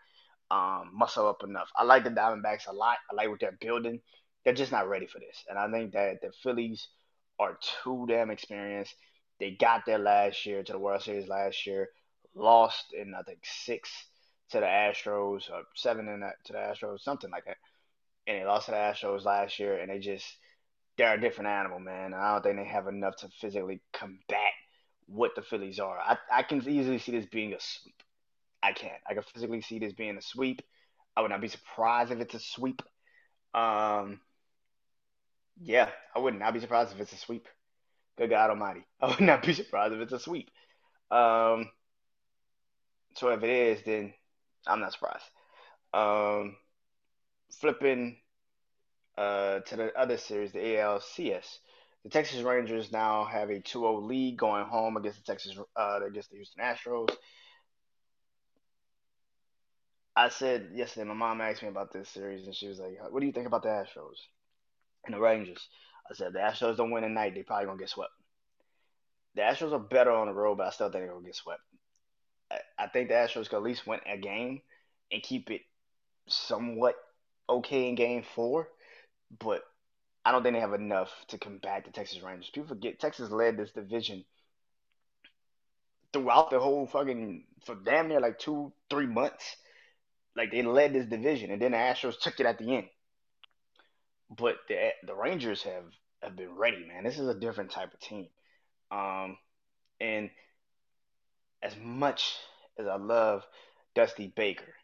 um, 0.50 0.90
muscle 0.94 1.28
up 1.28 1.42
enough. 1.42 1.68
I 1.76 1.84
like 1.84 2.04
the 2.04 2.10
Diamondbacks 2.10 2.68
a 2.68 2.72
lot. 2.72 2.98
I 3.10 3.14
like 3.14 3.28
what 3.28 3.40
they're 3.40 3.58
building. 3.60 4.00
They're 4.44 4.54
just 4.54 4.72
not 4.72 4.88
ready 4.88 5.06
for 5.06 5.18
this, 5.18 5.42
and 5.48 5.58
I 5.58 5.70
think 5.70 5.94
that 5.94 6.20
the 6.20 6.30
Phillies 6.42 6.88
are 7.38 7.58
too 7.82 8.04
damn 8.06 8.30
experienced. 8.30 8.94
They 9.40 9.52
got 9.52 9.86
there 9.86 9.98
last 9.98 10.44
year 10.44 10.62
to 10.62 10.72
the 10.72 10.78
World 10.78 11.02
Series 11.02 11.28
last 11.28 11.66
year, 11.66 11.88
lost 12.34 12.92
in 12.92 13.14
I 13.14 13.22
think 13.22 13.38
six 13.42 13.90
to 14.50 14.60
the 14.60 14.66
Astros 14.66 15.50
or 15.50 15.62
seven 15.74 16.08
in 16.08 16.20
to 16.20 16.52
the 16.52 16.58
Astros, 16.58 17.00
something 17.00 17.30
like 17.30 17.46
that, 17.46 17.56
and 18.26 18.38
they 18.38 18.44
lost 18.44 18.66
to 18.66 18.72
the 18.72 18.76
Astros 18.76 19.24
last 19.24 19.58
year, 19.58 19.78
and 19.78 19.90
they 19.90 19.98
just 19.98 20.26
they're 20.96 21.14
a 21.14 21.20
different 21.20 21.50
animal, 21.50 21.80
man. 21.80 22.14
I 22.14 22.32
don't 22.32 22.42
think 22.42 22.56
they 22.56 22.64
have 22.64 22.86
enough 22.86 23.16
to 23.16 23.28
physically 23.40 23.80
combat 23.92 24.52
what 25.06 25.34
the 25.34 25.42
Phillies 25.42 25.78
are. 25.80 25.98
I, 25.98 26.16
I 26.32 26.42
can 26.42 26.58
easily 26.68 26.98
see 26.98 27.12
this 27.12 27.26
being 27.26 27.52
a 27.52 27.60
sweep. 27.60 28.02
I 28.62 28.72
can't. 28.72 29.00
I 29.08 29.14
can 29.14 29.22
physically 29.22 29.60
see 29.60 29.78
this 29.78 29.92
being 29.92 30.16
a 30.16 30.22
sweep. 30.22 30.62
I 31.16 31.20
would 31.20 31.30
not 31.30 31.40
be 31.40 31.48
surprised 31.48 32.12
if 32.12 32.20
it's 32.20 32.34
a 32.34 32.38
sweep. 32.40 32.82
Um, 33.52 34.20
yeah, 35.60 35.90
I 36.14 36.18
would 36.18 36.38
not 36.38 36.54
be 36.54 36.60
surprised 36.60 36.92
if 36.92 37.00
it's 37.00 37.12
a 37.12 37.16
sweep. 37.16 37.48
Good 38.16 38.30
God 38.30 38.50
Almighty, 38.50 38.84
I 39.00 39.08
would 39.08 39.20
not 39.20 39.42
be 39.42 39.52
surprised 39.52 39.94
if 39.94 40.00
it's 40.00 40.12
a 40.12 40.18
sweep. 40.18 40.50
Um, 41.10 41.68
so 43.16 43.28
if 43.28 43.42
it 43.42 43.50
is, 43.50 43.82
then 43.84 44.14
I'm 44.66 44.80
not 44.80 44.92
surprised. 44.92 45.24
Um, 45.92 46.56
flipping 47.54 48.16
uh, 49.16 49.60
to 49.60 49.76
the 49.76 49.98
other 49.98 50.16
series, 50.16 50.52
the 50.52 50.58
ALCS. 50.58 51.58
The 52.02 52.10
Texas 52.10 52.42
Rangers 52.42 52.92
now 52.92 53.24
have 53.24 53.48
a 53.48 53.60
2-0 53.60 54.06
lead 54.06 54.36
going 54.36 54.66
home 54.66 54.96
against 54.96 55.24
the 55.24 55.32
Texas 55.32 55.56
uh, 55.76 56.00
against 56.06 56.30
the 56.30 56.36
Houston 56.36 56.62
Astros. 56.62 57.10
I 60.16 60.28
said 60.28 60.70
yesterday, 60.74 61.08
my 61.08 61.14
mom 61.14 61.40
asked 61.40 61.62
me 61.62 61.68
about 61.68 61.92
this 61.92 62.08
series, 62.08 62.46
and 62.46 62.54
she 62.54 62.68
was 62.68 62.78
like, 62.78 62.98
"What 63.10 63.20
do 63.20 63.26
you 63.26 63.32
think 63.32 63.46
about 63.46 63.62
the 63.62 63.70
Astros 63.70 64.18
and 65.04 65.14
the 65.14 65.20
Rangers?" 65.20 65.66
I 66.08 66.14
said, 66.14 66.34
"The 66.34 66.38
Astros 66.38 66.76
don't 66.76 66.90
win 66.90 67.02
tonight; 67.02 67.34
they 67.34 67.42
probably 67.42 67.66
gonna 67.66 67.78
get 67.78 67.88
swept. 67.88 68.12
The 69.34 69.42
Astros 69.42 69.72
are 69.72 69.80
better 69.80 70.12
on 70.12 70.28
the 70.28 70.34
road, 70.34 70.58
but 70.58 70.68
I 70.68 70.70
still 70.70 70.86
think 70.90 71.04
they're 71.04 71.12
gonna 71.12 71.26
get 71.26 71.34
swept. 71.34 71.62
I, 72.50 72.58
I 72.78 72.86
think 72.88 73.08
the 73.08 73.14
Astros 73.14 73.48
could 73.48 73.56
at 73.56 73.62
least 73.62 73.86
win 73.86 74.00
a 74.06 74.16
game 74.16 74.60
and 75.10 75.22
keep 75.22 75.50
it 75.50 75.62
somewhat 76.28 76.94
okay 77.48 77.88
in 77.88 77.94
Game 77.94 78.22
Four, 78.34 78.68
but 79.38 79.62
I 80.24 80.32
don't 80.32 80.42
think 80.42 80.54
they 80.54 80.60
have 80.60 80.74
enough 80.74 81.10
to 81.28 81.38
combat 81.38 81.84
the 81.84 81.90
Texas 81.90 82.22
Rangers. 82.22 82.50
People 82.50 82.68
forget 82.68 82.98
Texas 82.98 83.30
led 83.30 83.56
this 83.56 83.72
division 83.72 84.24
throughout 86.12 86.50
the 86.50 86.60
whole 86.60 86.86
fucking 86.86 87.44
for 87.66 87.74
damn 87.74 88.08
near 88.08 88.20
like 88.20 88.38
two, 88.38 88.72
three 88.88 89.06
months. 89.06 89.56
Like 90.36 90.50
they 90.50 90.62
led 90.62 90.94
this 90.94 91.06
division, 91.06 91.50
and 91.50 91.60
then 91.60 91.72
the 91.72 91.76
Astros 91.76 92.18
took 92.18 92.40
it 92.40 92.46
at 92.46 92.58
the 92.58 92.76
end. 92.76 92.86
But 94.30 94.56
the 94.68 94.90
the 95.06 95.14
Rangers 95.14 95.62
have 95.62 95.84
have 96.22 96.36
been 96.36 96.56
ready, 96.56 96.84
man. 96.86 97.04
This 97.04 97.18
is 97.18 97.28
a 97.28 97.38
different 97.38 97.70
type 97.70 97.92
of 97.92 98.00
team. 98.00 98.28
Um, 98.90 99.36
and 100.00 100.30
as 101.62 101.74
much 101.80 102.34
as 102.78 102.86
I 102.86 102.96
love 102.96 103.44
Dusty 103.94 104.32
Baker, 104.34 104.74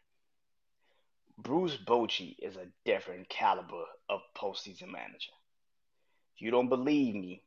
Bruce 1.41 1.77
Bochy 1.77 2.35
is 2.39 2.55
a 2.55 2.67
different 2.85 3.27
caliber 3.29 3.85
of 4.09 4.21
postseason 4.37 4.91
manager. 4.91 5.31
If 6.35 6.41
you 6.41 6.51
don't 6.51 6.69
believe 6.69 7.15
me, 7.15 7.43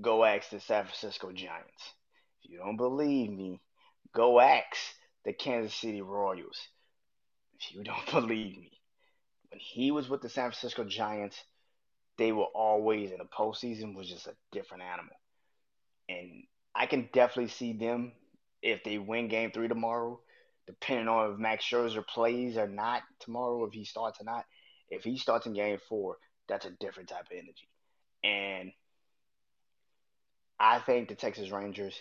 go 0.00 0.24
ask 0.24 0.50
the 0.50 0.60
San 0.60 0.84
Francisco 0.84 1.30
Giants. 1.32 1.94
If 2.42 2.50
you 2.50 2.58
don't 2.58 2.76
believe 2.76 3.30
me, 3.30 3.60
go 4.14 4.40
ask 4.40 4.76
the 5.24 5.32
Kansas 5.32 5.74
City 5.74 6.00
Royals. 6.00 6.58
If 7.58 7.74
you 7.74 7.84
don't 7.84 8.10
believe 8.10 8.56
me, 8.56 8.80
when 9.50 9.60
he 9.60 9.90
was 9.90 10.08
with 10.08 10.22
the 10.22 10.28
San 10.28 10.44
Francisco 10.44 10.84
Giants, 10.84 11.42
they 12.16 12.32
were 12.32 12.44
always 12.54 13.10
in 13.10 13.18
the 13.18 13.24
postseason 13.24 13.94
was 13.94 14.08
just 14.08 14.26
a 14.26 14.36
different 14.52 14.82
animal. 14.84 15.16
And 16.08 16.44
I 16.74 16.86
can 16.86 17.08
definitely 17.12 17.50
see 17.50 17.72
them 17.72 18.12
if 18.62 18.82
they 18.84 18.98
win 18.98 19.28
game 19.28 19.50
three 19.52 19.68
tomorrow, 19.68 20.20
depending 20.70 21.08
on 21.08 21.32
if 21.32 21.38
Max 21.38 21.64
Scherzer 21.64 22.06
plays 22.06 22.56
or 22.56 22.68
not 22.68 23.02
tomorrow, 23.18 23.64
if 23.64 23.72
he 23.72 23.84
starts 23.84 24.20
or 24.20 24.24
not. 24.24 24.44
If 24.88 25.04
he 25.04 25.18
starts 25.18 25.46
in 25.46 25.52
game 25.52 25.78
four, 25.88 26.16
that's 26.48 26.66
a 26.66 26.70
different 26.70 27.08
type 27.08 27.26
of 27.26 27.32
energy. 27.32 27.68
And 28.24 28.72
I 30.58 30.80
think 30.80 31.08
the 31.08 31.14
Texas 31.14 31.50
Rangers 31.50 31.94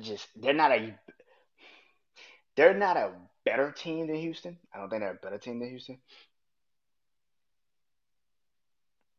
just 0.00 0.28
they're 0.36 0.52
not 0.52 0.72
a 0.72 0.94
they're 2.56 2.74
not 2.74 2.96
a 2.96 3.12
better 3.44 3.72
team 3.72 4.06
than 4.06 4.16
Houston. 4.16 4.58
I 4.74 4.78
don't 4.78 4.90
think 4.90 5.02
they're 5.02 5.12
a 5.12 5.14
better 5.14 5.38
team 5.38 5.60
than 5.60 5.70
Houston. 5.70 5.98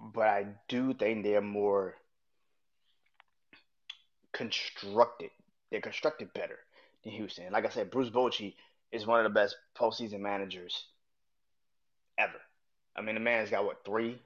But 0.01 0.27
I 0.27 0.45
do 0.67 0.93
think 0.93 1.23
they're 1.23 1.41
more 1.41 1.95
constructed. 4.31 5.31
They're 5.71 5.81
constructed 5.81 6.33
better 6.33 6.59
than 7.03 7.13
Houston. 7.13 7.51
Like 7.51 7.65
I 7.65 7.69
said, 7.69 7.91
Bruce 7.91 8.09
Bochy 8.09 8.55
is 8.91 9.05
one 9.05 9.23
of 9.23 9.31
the 9.31 9.39
best 9.39 9.55
postseason 9.77 10.19
managers 10.19 10.85
ever. 12.17 12.39
I 12.95 13.01
mean, 13.01 13.15
the 13.15 13.21
man's 13.21 13.49
got 13.49 13.65
what 13.65 13.85
three, 13.85 14.19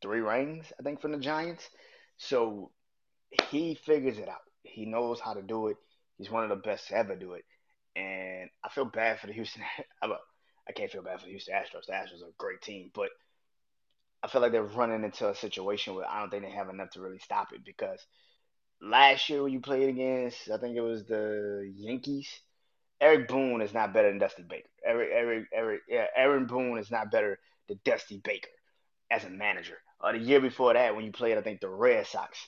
three 0.00 0.20
rings, 0.20 0.72
I 0.78 0.82
think, 0.82 1.00
from 1.00 1.12
the 1.12 1.18
Giants. 1.18 1.68
So 2.16 2.70
he 3.50 3.74
figures 3.74 4.18
it 4.18 4.28
out. 4.28 4.42
He 4.62 4.86
knows 4.86 5.20
how 5.20 5.34
to 5.34 5.42
do 5.42 5.68
it. 5.68 5.76
He's 6.16 6.30
one 6.30 6.44
of 6.44 6.50
the 6.50 6.56
best 6.56 6.88
to 6.88 6.96
ever 6.96 7.16
do 7.16 7.32
it. 7.32 7.44
And 7.96 8.48
I 8.64 8.68
feel 8.68 8.84
bad 8.84 9.20
for 9.20 9.26
the 9.26 9.32
Houston. 9.32 9.62
I 10.02 10.72
can't 10.72 10.90
feel 10.90 11.02
bad 11.02 11.20
for 11.20 11.26
the 11.26 11.32
Houston 11.32 11.54
Astros. 11.54 11.86
The 11.86 11.92
Astros 11.92 12.22
are 12.22 12.28
a 12.28 12.38
great 12.38 12.62
team, 12.62 12.90
but 12.94 13.10
I 14.22 14.28
feel 14.28 14.40
like 14.40 14.52
they're 14.52 14.62
running 14.62 15.04
into 15.04 15.28
a 15.28 15.34
situation 15.34 15.94
where 15.94 16.08
I 16.08 16.20
don't 16.20 16.30
think 16.30 16.44
they 16.44 16.50
have 16.50 16.70
enough 16.70 16.90
to 16.90 17.02
really 17.02 17.18
stop 17.18 17.52
it 17.52 17.64
because 17.64 18.00
last 18.84 19.28
year 19.28 19.42
when 19.42 19.52
you 19.52 19.60
played 19.60 19.88
against, 19.88 20.50
I 20.50 20.58
think 20.58 20.76
it 20.76 20.80
was 20.80 21.04
the 21.04 21.72
Yankees. 21.76 22.28
Eric 23.00 23.28
Boone 23.28 23.60
is 23.60 23.74
not 23.74 23.92
better 23.92 24.08
than 24.08 24.18
Dusty 24.18 24.42
Baker. 24.42 24.68
Eric, 24.84 25.10
Eric, 25.12 25.44
Eric, 25.52 25.80
yeah, 25.88 26.06
Aaron 26.16 26.46
Boone 26.46 26.78
is 26.78 26.90
not 26.90 27.10
better 27.10 27.38
than 27.68 27.80
Dusty 27.84 28.20
Baker 28.22 28.50
as 29.10 29.24
a 29.24 29.30
manager. 29.30 29.78
Uh, 30.00 30.12
the 30.12 30.18
year 30.18 30.40
before 30.40 30.74
that, 30.74 30.94
when 30.94 31.04
you 31.04 31.12
played, 31.12 31.36
I 31.36 31.42
think 31.42 31.60
the 31.60 31.68
Red 31.68 32.06
Sox, 32.06 32.38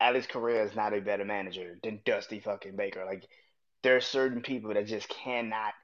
Alex 0.00 0.26
Cora 0.26 0.64
is 0.64 0.74
not 0.74 0.94
a 0.94 1.00
better 1.00 1.24
manager 1.24 1.78
than 1.82 2.00
Dusty 2.04 2.40
fucking 2.40 2.76
Baker. 2.76 3.04
Like 3.04 3.24
there 3.82 3.96
are 3.96 4.00
certain 4.00 4.42
people 4.42 4.74
that 4.74 4.86
just 4.86 5.08
cannot 5.08 5.74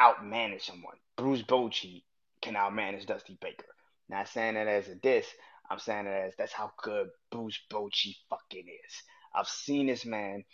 outmanage 0.00 0.62
someone. 0.62 0.96
Bruce 1.16 1.42
Bochy 1.42 2.02
can 2.42 2.54
outmanage 2.54 3.06
Dusty 3.06 3.38
Baker. 3.40 3.66
Not 4.08 4.28
saying 4.28 4.54
that 4.54 4.66
as 4.66 4.88
a 4.88 4.94
diss. 4.94 5.26
I'm 5.70 5.78
saying 5.78 6.04
that 6.04 6.26
as 6.28 6.34
that's 6.36 6.52
how 6.52 6.72
good 6.82 7.08
Bruce 7.30 7.58
Bochy 7.70 8.16
fucking 8.28 8.66
is. 8.68 9.02
I've 9.34 9.48
seen 9.48 9.86
this 9.86 10.04
man 10.04 10.44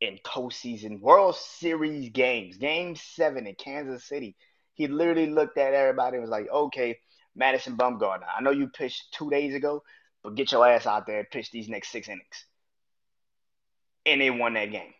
in 0.00 0.18
postseason 0.24 1.00
World 1.00 1.36
Series 1.36 2.10
games, 2.10 2.56
Game 2.56 2.96
Seven 2.96 3.46
in 3.46 3.54
Kansas 3.54 4.04
City. 4.04 4.36
He 4.74 4.86
literally 4.86 5.28
looked 5.28 5.58
at 5.58 5.74
everybody 5.74 6.16
and 6.16 6.22
was 6.22 6.30
like, 6.30 6.48
"Okay, 6.48 6.98
Madison 7.34 7.76
Bumgarner, 7.76 8.26
I 8.34 8.40
know 8.40 8.50
you 8.50 8.68
pitched 8.68 9.12
two 9.12 9.28
days 9.28 9.54
ago, 9.54 9.82
but 10.22 10.34
get 10.34 10.52
your 10.52 10.66
ass 10.66 10.86
out 10.86 11.06
there 11.06 11.18
and 11.18 11.30
pitch 11.30 11.50
these 11.50 11.68
next 11.68 11.90
six 11.90 12.08
innings." 12.08 12.46
And 14.06 14.20
they 14.20 14.30
won 14.30 14.54
that 14.54 14.70
game. 14.70 14.94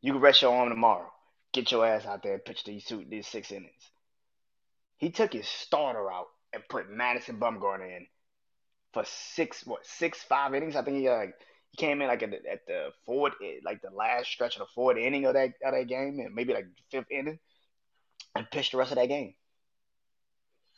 You 0.00 0.12
can 0.12 0.20
rest 0.20 0.42
your 0.42 0.54
arm 0.54 0.70
tomorrow. 0.70 1.10
Get 1.52 1.70
your 1.70 1.86
ass 1.86 2.04
out 2.04 2.22
there 2.22 2.34
and 2.34 2.44
pitch 2.44 2.64
these 2.64 2.84
two, 2.84 3.04
these 3.08 3.28
six 3.28 3.52
innings. 3.52 3.90
He 4.96 5.10
took 5.10 5.32
his 5.32 5.46
starter 5.46 6.10
out 6.10 6.26
and 6.52 6.68
put 6.68 6.90
Madison 6.90 7.38
Bumgarner 7.38 7.96
in 7.96 8.06
for 8.94 9.04
six 9.04 9.66
what 9.66 9.84
six 9.84 10.22
five 10.22 10.54
innings. 10.54 10.76
I 10.76 10.82
think 10.82 10.96
he 10.98 11.10
like 11.10 11.34
he 11.70 11.76
came 11.76 12.00
in 12.00 12.08
like 12.08 12.22
at 12.22 12.30
the, 12.30 12.50
at 12.50 12.66
the 12.66 12.90
fourth 13.04 13.34
like 13.64 13.82
the 13.82 13.90
last 13.90 14.28
stretch 14.28 14.56
of 14.56 14.60
the 14.60 14.72
fourth 14.74 14.96
inning 14.96 15.26
of 15.26 15.34
that 15.34 15.52
of 15.62 15.74
that 15.74 15.88
game 15.88 16.20
and 16.20 16.34
maybe 16.34 16.54
like 16.54 16.66
fifth 16.90 17.10
inning 17.10 17.38
and 18.34 18.50
pitched 18.50 18.72
the 18.72 18.78
rest 18.78 18.92
of 18.92 18.96
that 18.96 19.08
game. 19.08 19.34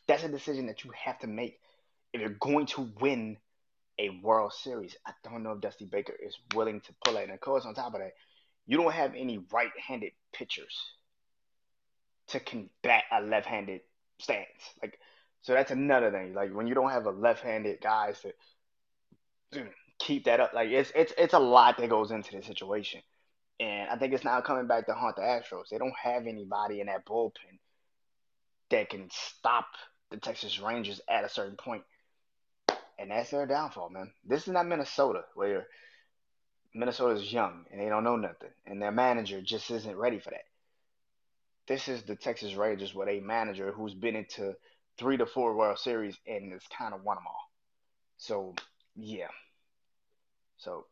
That's 0.08 0.24
a 0.24 0.28
decision 0.28 0.66
that 0.66 0.84
you 0.84 0.92
have 1.04 1.18
to 1.20 1.26
make 1.26 1.60
if 2.12 2.20
you're 2.20 2.30
going 2.30 2.66
to 2.66 2.90
win 3.00 3.36
a 3.98 4.10
World 4.22 4.52
Series. 4.52 4.96
I 5.06 5.12
don't 5.24 5.42
know 5.42 5.52
if 5.52 5.60
Dusty 5.60 5.84
Baker 5.84 6.14
is 6.14 6.36
willing 6.54 6.80
to 6.82 6.94
pull 7.04 7.16
it. 7.16 7.24
And 7.24 7.32
of 7.32 7.40
course, 7.40 7.64
on 7.64 7.74
top 7.74 7.94
of 7.94 8.00
that, 8.00 8.12
you 8.66 8.76
don't 8.76 8.92
have 8.92 9.14
any 9.14 9.44
right-handed 9.52 10.12
pitchers 10.32 10.76
to 12.28 12.40
combat 12.40 13.04
a 13.12 13.22
left-handed 13.22 13.80
stance. 14.18 14.48
Like 14.82 14.98
so 15.46 15.52
that's 15.52 15.70
another 15.70 16.10
thing. 16.10 16.34
Like 16.34 16.52
when 16.52 16.66
you 16.66 16.74
don't 16.74 16.90
have 16.90 17.06
a 17.06 17.12
left-handed 17.12 17.80
guys 17.80 18.20
to 19.52 19.62
keep 19.96 20.24
that 20.24 20.40
up, 20.40 20.52
like 20.52 20.70
it's 20.70 20.90
it's 20.92 21.12
it's 21.16 21.34
a 21.34 21.38
lot 21.38 21.78
that 21.78 21.88
goes 21.88 22.10
into 22.10 22.36
the 22.36 22.42
situation. 22.42 23.00
And 23.60 23.88
I 23.88 23.96
think 23.96 24.12
it's 24.12 24.24
now 24.24 24.40
coming 24.40 24.66
back 24.66 24.86
to 24.86 24.94
haunt 24.94 25.14
the 25.14 25.22
Astros. 25.22 25.68
They 25.70 25.78
don't 25.78 25.94
have 26.02 26.26
anybody 26.26 26.80
in 26.80 26.88
that 26.88 27.06
bullpen 27.06 27.60
that 28.70 28.90
can 28.90 29.08
stop 29.12 29.66
the 30.10 30.16
Texas 30.16 30.58
Rangers 30.58 31.00
at 31.08 31.22
a 31.22 31.28
certain 31.28 31.56
point. 31.56 31.84
And 32.98 33.12
that's 33.12 33.30
their 33.30 33.46
downfall, 33.46 33.90
man. 33.90 34.10
This 34.26 34.48
is 34.48 34.52
not 34.52 34.66
Minnesota 34.66 35.20
where 35.36 35.68
Minnesota 36.74 37.20
is 37.20 37.32
young 37.32 37.66
and 37.70 37.80
they 37.80 37.88
don't 37.88 38.02
know 38.02 38.16
nothing. 38.16 38.50
And 38.66 38.82
their 38.82 38.90
manager 38.90 39.40
just 39.40 39.70
isn't 39.70 39.96
ready 39.96 40.18
for 40.18 40.30
that. 40.30 40.44
This 41.68 41.86
is 41.86 42.02
the 42.02 42.16
Texas 42.16 42.56
Rangers 42.56 42.96
with 42.96 43.08
a 43.08 43.20
manager 43.20 43.70
who's 43.70 43.94
been 43.94 44.16
into 44.16 44.56
three 44.98 45.16
to 45.16 45.26
four 45.26 45.54
World 45.56 45.78
Series 45.78 46.16
and 46.26 46.52
it's 46.52 46.66
kind 46.68 46.94
of 46.94 47.02
won 47.02 47.16
them 47.16 47.24
all. 47.26 47.50
So 48.18 48.54
yeah. 48.94 49.28
So 50.58 50.86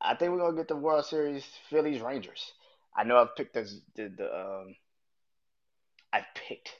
I 0.00 0.14
think 0.14 0.32
we're 0.32 0.38
gonna 0.38 0.56
get 0.56 0.68
the 0.68 0.76
World 0.76 1.04
Series 1.04 1.44
Phillies 1.70 2.00
Rangers. 2.00 2.52
I 2.96 3.04
know 3.04 3.18
I've 3.18 3.36
picked 3.36 3.54
the 3.54 3.70
the, 3.94 4.08
the 4.08 4.34
um 4.34 4.74
I 6.12 6.24
picked 6.34 6.70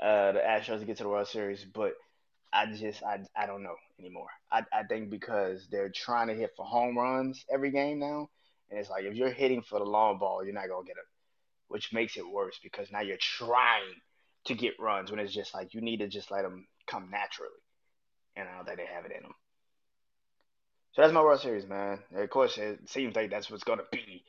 uh 0.00 0.32
the 0.32 0.40
Astros 0.40 0.80
to 0.80 0.84
get 0.84 0.96
to 0.98 1.04
the 1.04 1.08
World 1.08 1.28
Series, 1.28 1.64
but 1.64 1.94
I 2.52 2.66
just 2.66 3.02
I 3.02 3.20
I 3.36 3.46
don't 3.46 3.62
know 3.62 3.76
anymore. 3.98 4.28
I 4.50 4.62
I 4.72 4.82
think 4.84 5.10
because 5.10 5.68
they're 5.70 5.90
trying 5.90 6.28
to 6.28 6.34
hit 6.34 6.52
for 6.56 6.64
home 6.66 6.98
runs 6.98 7.44
every 7.52 7.70
game 7.70 7.98
now, 7.98 8.28
and 8.70 8.78
it's 8.78 8.90
like 8.90 9.04
if 9.04 9.14
you're 9.14 9.30
hitting 9.30 9.62
for 9.62 9.78
the 9.78 9.84
long 9.84 10.18
ball, 10.18 10.44
you're 10.44 10.54
not 10.54 10.68
gonna 10.68 10.86
get 10.86 10.96
it, 10.96 11.06
which 11.68 11.92
makes 11.92 12.16
it 12.16 12.28
worse 12.28 12.58
because 12.62 12.90
now 12.90 13.00
you're 13.00 13.16
trying 13.18 13.94
to 14.46 14.54
get 14.54 14.78
runs 14.78 15.10
when 15.10 15.20
it's 15.20 15.32
just 15.32 15.54
like 15.54 15.74
you 15.74 15.80
need 15.80 15.98
to 16.00 16.08
just 16.08 16.30
let 16.30 16.42
them 16.42 16.66
come 16.86 17.10
naturally. 17.10 17.50
And 18.36 18.48
I 18.48 18.56
don't 18.56 18.66
think 18.66 18.78
they 18.78 18.86
have 18.94 19.04
it 19.04 19.12
in 19.16 19.22
them. 19.22 19.34
So 20.92 21.02
that's 21.02 21.12
my 21.12 21.22
World 21.22 21.40
Series, 21.40 21.66
man. 21.66 21.98
Of 22.14 22.30
course, 22.30 22.56
it 22.56 22.88
seems 22.88 23.16
like 23.16 23.30
that's 23.30 23.50
what's 23.50 23.64
gonna 23.64 23.82
be. 23.90 24.24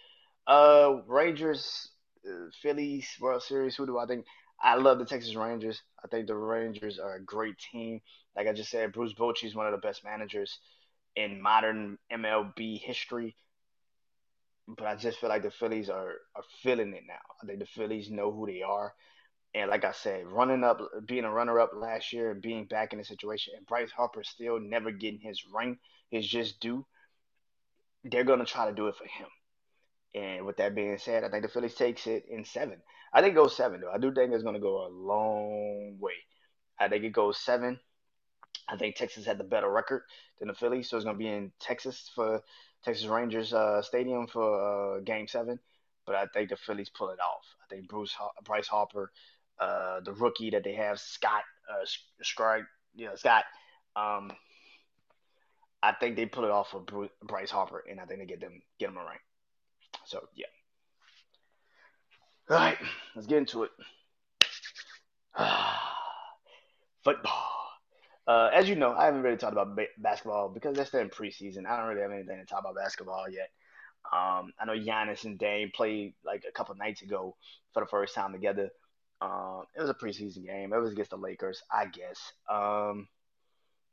Uh, 0.48 1.02
Rangers, 1.08 1.90
uh, 2.28 2.50
Phillies 2.62 3.08
World 3.20 3.44
Series. 3.44 3.76
Who 3.76 3.86
do 3.86 4.00
I 4.00 4.06
think? 4.06 4.26
I 4.62 4.76
love 4.76 5.00
the 5.00 5.06
Texas 5.06 5.36
Rangers. 5.36 5.82
I 6.04 6.08
think 6.08 6.28
the 6.28 6.36
Rangers 6.36 6.98
are 7.00 7.16
a 7.16 7.24
great 7.24 7.58
team. 7.60 8.02
Like 8.36 8.48
I 8.48 8.54
just 8.54 8.72
said, 8.72 8.94
Bruce 8.94 9.14
Bochy 9.14 9.46
is 9.46 9.56
one 9.56 9.68
of 9.68 9.74
the 9.74 9.86
best 9.86 10.04
managers 10.04 10.60
in 11.16 11.42
modern 11.42 11.98
MLB 12.12 12.78
history. 12.80 13.36
But 14.68 14.88
I 14.88 14.96
just 14.96 15.20
feel 15.20 15.30
like 15.30 15.44
the 15.44 15.52
Phillies 15.52 15.90
are 15.90 16.14
are 16.36 16.44
feeling 16.64 16.94
it 16.94 17.04
now. 17.08 17.22
I 17.42 17.46
think 17.46 17.60
the 17.60 17.66
Phillies 17.68 18.10
know 18.10 18.32
who 18.32 18.48
they 18.48 18.62
are. 18.64 18.94
And 19.56 19.70
like 19.70 19.86
I 19.86 19.94
said, 19.94 20.28
running 20.28 20.66
up, 20.66 20.82
being 21.06 21.24
a 21.24 21.32
runner 21.32 21.60
up 21.62 21.72
last 21.74 22.12
year 22.12 22.32
and 22.32 22.42
being 22.42 22.66
back 22.66 22.92
in 22.92 23.00
the 23.00 23.06
situation, 23.06 23.54
and 23.56 23.66
Bryce 23.66 23.90
Harper 23.90 24.22
still 24.24 24.60
never 24.60 24.92
getting 24.92 25.22
his 25.22 25.42
ring, 25.52 25.78
his 26.10 26.28
just 26.28 26.60
due, 26.60 26.86
they're 28.04 28.26
going 28.26 28.40
to 28.40 28.46
try 28.46 28.68
to 28.68 28.76
do 28.76 28.88
it 28.88 28.96
for 28.98 29.06
him. 29.06 29.28
And 30.14 30.46
with 30.46 30.58
that 30.58 30.76
being 30.76 30.98
said, 30.98 31.24
I 31.24 31.30
think 31.30 31.44
the 31.44 31.50
Phillies 31.50 31.76
takes 31.76 32.06
it 32.06 32.26
in 32.30 32.44
seven. 32.44 32.78
I 33.14 33.22
think 33.22 33.32
it 33.32 33.38
goes 33.38 33.56
seven, 33.56 33.80
though. 33.80 33.92
I 33.92 33.98
do 33.98 34.14
think 34.14 34.34
it's 34.34 34.44
going 34.44 34.56
to 34.56 34.62
go 34.62 34.86
a 34.86 34.90
long 34.90 35.98
way. 36.00 36.14
I 36.78 36.90
think 36.90 37.06
it 37.06 37.14
goes 37.14 37.38
seven. 37.38 37.80
I 38.68 38.76
think 38.78 38.96
Texas 38.96 39.26
had 39.26 39.38
the 39.38 39.44
better 39.46 39.70
record 39.70 40.04
than 40.40 40.50
the 40.50 40.54
Phillies, 40.54 40.90
so 40.90 40.98
it's 40.98 41.06
going 41.06 41.16
to 41.16 41.24
be 41.24 41.30
in 41.30 41.52
Texas 41.60 42.12
for 42.14 42.42
Texas 42.84 43.06
Rangers 43.06 43.54
uh, 43.54 43.82
Stadium 43.82 44.28
for 44.28 44.98
uh, 44.98 45.00
Game 45.02 45.28
Seven, 45.28 45.60
but 46.06 46.16
I 46.16 46.26
think 46.28 46.50
the 46.50 46.58
Phillies 46.58 46.90
pull 46.90 47.10
it 47.10 47.20
off. 47.20 47.46
I 47.64 47.74
think 47.74 47.88
Bruce 47.88 48.16
Bryce 48.44 48.68
Harper, 48.68 49.12
uh, 49.60 50.00
the 50.02 50.14
rookie 50.14 50.50
that 50.52 50.64
they 50.64 50.74
have, 50.74 51.00
Scott 51.00 51.44
uh, 51.70 51.86
Scott, 52.22 52.62
you 52.96 53.06
know, 53.06 53.16
Scott. 53.16 53.44
Um, 53.96 54.32
I 55.82 55.94
think 55.94 56.16
they 56.16 56.26
pull 56.26 56.46
it 56.46 56.52
off 56.52 56.76
Bruce, 56.86 57.12
Bryce 57.24 57.52
Harper, 57.52 57.84
and 57.90 58.00
I 58.00 58.06
think 58.06 58.20
they 58.20 58.26
get 58.26 58.42
them 58.42 58.62
get 58.80 58.88
them 58.88 58.98
a 58.98 59.02
ring. 59.02 59.20
So 60.06 60.28
yeah. 60.36 60.46
All 62.50 62.58
right, 62.58 62.78
let's 63.16 63.28
get 63.28 63.40
into 63.40 63.64
it. 63.64 63.72
Football. 67.04 67.52
Uh, 68.28 68.50
as 68.54 68.68
you 68.68 68.76
know, 68.76 68.94
I 68.94 69.06
haven't 69.06 69.22
really 69.22 69.38
talked 69.38 69.54
about 69.54 69.76
ba- 69.76 69.86
basketball 70.00 70.50
because 70.50 70.76
they're 70.76 70.86
still 70.86 71.02
in 71.02 71.10
preseason. 71.10 71.68
I 71.68 71.78
don't 71.78 71.88
really 71.88 72.02
have 72.02 72.12
anything 72.12 72.40
to 72.40 72.46
talk 72.46 72.62
about 72.62 72.76
basketball 72.76 73.30
yet. 73.30 73.50
Um, 74.12 74.54
I 74.60 74.66
know 74.66 74.74
Giannis 74.74 75.26
and 75.26 75.38
Dame 75.38 75.72
played 75.74 76.14
like 76.26 76.44
a 76.48 76.52
couple 76.52 76.76
nights 76.76 77.02
ago 77.02 77.36
for 77.74 77.82
the 77.82 77.90
first 77.90 78.16
time 78.16 78.32
together. 78.32 78.70
Um, 79.22 79.64
it 79.76 79.82
was 79.82 79.90
a 79.90 79.94
preseason 79.94 80.46
game. 80.46 80.74
It 80.74 80.80
was 80.80 80.92
against 80.92 81.12
the 81.12 81.18
Lakers, 81.18 81.62
I 81.72 81.86
guess. 81.86 82.20
Um, 82.50 83.08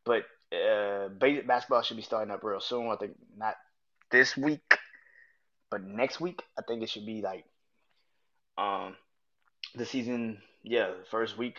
but 0.04 0.24
uh, 0.52 1.08
basketball 1.46 1.82
should 1.82 1.96
be 1.96 2.02
starting 2.02 2.32
up 2.32 2.42
real 2.42 2.60
soon. 2.60 2.90
I 2.90 2.96
think 2.96 3.16
not 3.36 3.54
this 4.10 4.36
week, 4.36 4.78
but 5.70 5.82
next 5.82 6.20
week. 6.20 6.42
I 6.58 6.62
think 6.66 6.82
it 6.82 6.90
should 6.90 7.06
be 7.06 7.22
like 7.22 7.44
um, 8.58 8.96
the 9.74 9.86
season, 9.86 10.38
yeah, 10.62 10.88
the 10.88 11.06
first 11.10 11.38
week 11.38 11.58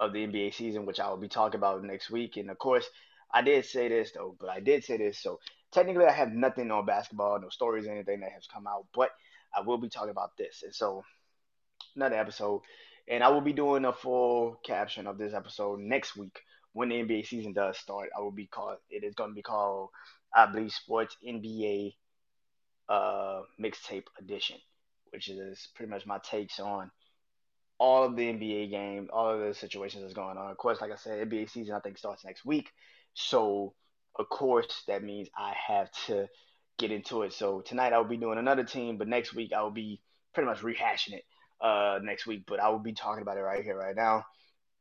of 0.00 0.12
the 0.12 0.26
NBA 0.26 0.54
season, 0.54 0.86
which 0.86 1.00
I 1.00 1.08
will 1.10 1.16
be 1.18 1.28
talking 1.28 1.58
about 1.58 1.84
next 1.84 2.10
week. 2.10 2.36
And 2.36 2.50
of 2.50 2.58
course, 2.58 2.88
I 3.32 3.42
did 3.42 3.64
say 3.64 3.88
this 3.88 4.12
though, 4.12 4.36
but 4.38 4.48
I 4.48 4.60
did 4.60 4.84
say 4.84 4.96
this. 4.96 5.18
So 5.18 5.40
technically, 5.72 6.06
I 6.06 6.12
have 6.12 6.32
nothing 6.32 6.70
on 6.70 6.86
basketball, 6.86 7.40
no 7.40 7.48
stories, 7.48 7.86
anything 7.86 8.20
that 8.20 8.32
has 8.32 8.46
come 8.52 8.66
out, 8.66 8.86
but 8.94 9.10
I 9.54 9.60
will 9.62 9.78
be 9.78 9.88
talking 9.88 10.10
about 10.10 10.36
this. 10.36 10.62
And 10.62 10.74
so, 10.74 11.04
another 11.96 12.16
episode, 12.16 12.62
and 13.08 13.22
I 13.22 13.28
will 13.28 13.40
be 13.40 13.52
doing 13.52 13.84
a 13.84 13.92
full 13.92 14.60
caption 14.64 15.06
of 15.06 15.18
this 15.18 15.34
episode 15.34 15.80
next 15.80 16.16
week 16.16 16.40
when 16.72 16.88
the 16.88 16.96
NBA 16.96 17.26
season 17.26 17.52
does 17.52 17.78
start. 17.78 18.10
I 18.16 18.20
will 18.20 18.30
be 18.30 18.46
called. 18.46 18.78
It 18.90 19.04
is 19.04 19.14
going 19.14 19.30
to 19.30 19.34
be 19.34 19.42
called, 19.42 19.90
I 20.34 20.46
believe, 20.46 20.72
Sports 20.72 21.16
NBA 21.26 21.94
uh, 22.88 23.42
Mixtape 23.60 24.06
Edition, 24.18 24.56
which 25.10 25.28
is 25.28 25.68
pretty 25.74 25.90
much 25.90 26.06
my 26.06 26.18
takes 26.18 26.60
on 26.60 26.90
all 27.78 28.04
of 28.04 28.16
the 28.16 28.22
NBA 28.22 28.70
games, 28.70 29.08
all 29.12 29.34
of 29.34 29.40
the 29.40 29.54
situations 29.54 30.02
that's 30.02 30.14
going 30.14 30.38
on. 30.38 30.50
Of 30.50 30.56
course, 30.56 30.80
like 30.80 30.92
I 30.92 30.96
said, 30.96 31.28
NBA 31.28 31.50
season 31.50 31.74
I 31.74 31.80
think 31.80 31.98
starts 31.98 32.24
next 32.24 32.44
week. 32.44 32.70
So 33.14 33.74
of 34.16 34.28
course 34.28 34.84
that 34.86 35.02
means 35.02 35.28
I 35.36 35.54
have 35.66 35.90
to 36.06 36.28
get 36.78 36.92
into 36.92 37.22
it. 37.22 37.32
So 37.32 37.60
tonight 37.60 37.92
I 37.92 37.98
will 37.98 38.04
be 38.04 38.16
doing 38.16 38.38
another 38.38 38.64
team, 38.64 38.98
but 38.98 39.08
next 39.08 39.34
week 39.34 39.52
I 39.52 39.62
will 39.62 39.70
be 39.70 40.00
pretty 40.32 40.48
much 40.48 40.60
rehashing 40.60 41.14
it 41.14 41.24
uh, 41.62 42.00
next 42.02 42.26
week. 42.26 42.42
But 42.46 42.60
I 42.60 42.68
will 42.68 42.78
be 42.78 42.92
talking 42.92 43.22
about 43.22 43.38
it 43.38 43.42
right 43.42 43.64
here, 43.64 43.78
right 43.78 43.96
now. 43.96 44.24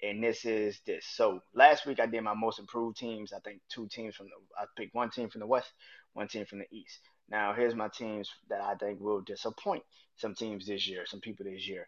And 0.03 0.23
this 0.23 0.45
is 0.45 0.79
this. 0.85 1.05
So 1.05 1.41
last 1.53 1.85
week 1.85 1.99
I 1.99 2.07
did 2.07 2.23
my 2.23 2.33
most 2.33 2.59
improved 2.59 2.97
teams. 2.97 3.31
I 3.33 3.39
think 3.39 3.61
two 3.69 3.87
teams 3.87 4.15
from 4.15 4.27
the 4.27 4.59
I 4.59 4.65
picked 4.75 4.95
one 4.95 5.11
team 5.11 5.29
from 5.29 5.41
the 5.41 5.47
West, 5.47 5.71
one 6.13 6.27
team 6.27 6.45
from 6.45 6.59
the 6.59 6.65
East. 6.71 6.99
Now 7.29 7.53
here's 7.53 7.75
my 7.75 7.87
teams 7.87 8.27
that 8.49 8.61
I 8.61 8.73
think 8.75 8.99
will 8.99 9.21
disappoint 9.21 9.83
some 10.15 10.33
teams 10.33 10.65
this 10.65 10.87
year, 10.87 11.05
some 11.05 11.19
people 11.21 11.45
this 11.45 11.67
year. 11.67 11.87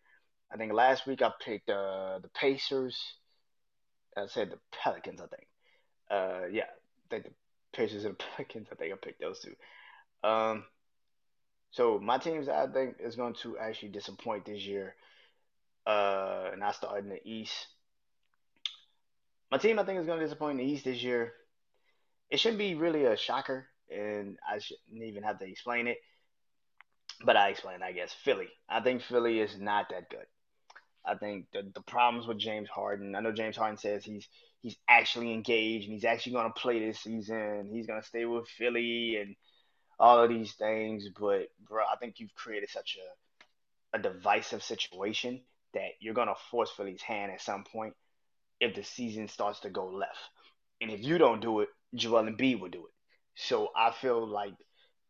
I 0.51 0.57
think 0.57 0.73
last 0.73 1.07
week 1.07 1.23
I 1.23 1.31
picked 1.43 1.69
uh, 1.71 2.19
the 2.21 2.29
Pacers. 2.35 2.95
I 4.15 4.27
said 4.27 4.51
the 4.51 4.59
Pelicans. 4.71 5.19
I 5.19 5.25
think. 5.25 5.47
Uh, 6.11 6.47
yeah, 6.51 6.65
I 6.65 7.09
think 7.09 7.23
the 7.23 7.31
Pacers 7.75 8.05
and 8.05 8.13
the 8.13 8.23
Pelicans. 8.35 8.67
I 8.71 8.75
think 8.75 8.93
I 8.93 8.97
picked 8.97 9.21
those 9.21 9.39
two. 9.39 9.55
Um, 10.27 10.65
so 11.73 11.99
my 11.99 12.19
teams 12.19 12.47
I 12.47 12.67
think 12.67 12.97
is 12.99 13.15
going 13.15 13.33
to 13.41 13.57
actually 13.57 13.89
disappoint 13.89 14.45
this 14.45 14.61
year. 14.61 14.95
Uh, 15.85 16.51
and 16.53 16.63
I 16.63 16.71
in 16.99 17.09
the 17.09 17.19
East. 17.25 17.67
My 19.51 19.57
team 19.57 19.79
I 19.79 19.83
think 19.83 19.99
is 19.99 20.05
going 20.05 20.19
to 20.19 20.25
disappoint 20.25 20.59
in 20.59 20.65
the 20.65 20.71
East 20.71 20.85
this 20.85 21.03
year. 21.03 21.33
It 22.29 22.39
shouldn't 22.39 22.59
be 22.59 22.75
really 22.75 23.05
a 23.05 23.17
shocker, 23.17 23.65
and 23.89 24.37
I 24.47 24.59
shouldn't 24.59 25.03
even 25.03 25.23
have 25.23 25.39
to 25.39 25.49
explain 25.49 25.87
it. 25.87 25.97
But 27.25 27.37
I 27.37 27.49
explain, 27.49 27.81
I 27.81 27.91
guess. 27.91 28.13
Philly. 28.13 28.49
I 28.69 28.79
think 28.81 29.01
Philly 29.01 29.39
is 29.39 29.57
not 29.59 29.89
that 29.89 30.09
good. 30.09 30.25
I 31.05 31.15
think 31.15 31.47
the 31.53 31.71
the 31.73 31.81
problems 31.81 32.27
with 32.27 32.37
James 32.37 32.69
Harden. 32.69 33.15
I 33.15 33.19
know 33.19 33.31
James 33.31 33.57
Harden 33.57 33.77
says 33.77 34.05
he's 34.05 34.27
he's 34.61 34.77
actually 34.87 35.33
engaged 35.33 35.85
and 35.85 35.93
he's 35.93 36.05
actually 36.05 36.33
going 36.33 36.53
to 36.53 36.59
play 36.59 36.79
this 36.79 36.99
season. 36.99 37.69
He's 37.73 37.87
going 37.87 38.01
to 38.01 38.07
stay 38.07 38.25
with 38.25 38.47
Philly 38.47 39.17
and 39.17 39.35
all 39.99 40.21
of 40.21 40.29
these 40.29 40.53
things. 40.53 41.07
But 41.09 41.49
bro, 41.67 41.83
I 41.83 41.97
think 41.97 42.19
you've 42.19 42.35
created 42.35 42.69
such 42.69 42.97
a 42.97 43.97
a 43.97 43.99
divisive 43.99 44.63
situation 44.63 45.41
that 45.73 45.91
you're 45.99 46.15
to 46.15 46.35
force 46.49 46.71
Philly's 46.71 47.01
hand 47.01 47.31
at 47.31 47.41
some 47.41 47.63
point 47.63 47.93
if 48.59 48.75
the 48.75 48.83
season 48.83 49.27
starts 49.27 49.59
to 49.61 49.69
go 49.69 49.87
left. 49.87 50.17
And 50.81 50.91
if 50.91 51.03
you 51.03 51.17
don't 51.17 51.41
do 51.41 51.59
it, 51.61 51.69
Joel 51.93 52.23
Embiid 52.23 52.59
will 52.59 52.69
do 52.69 52.85
it. 52.85 52.93
So 53.35 53.69
I 53.75 53.91
feel 53.91 54.27
like 54.27 54.53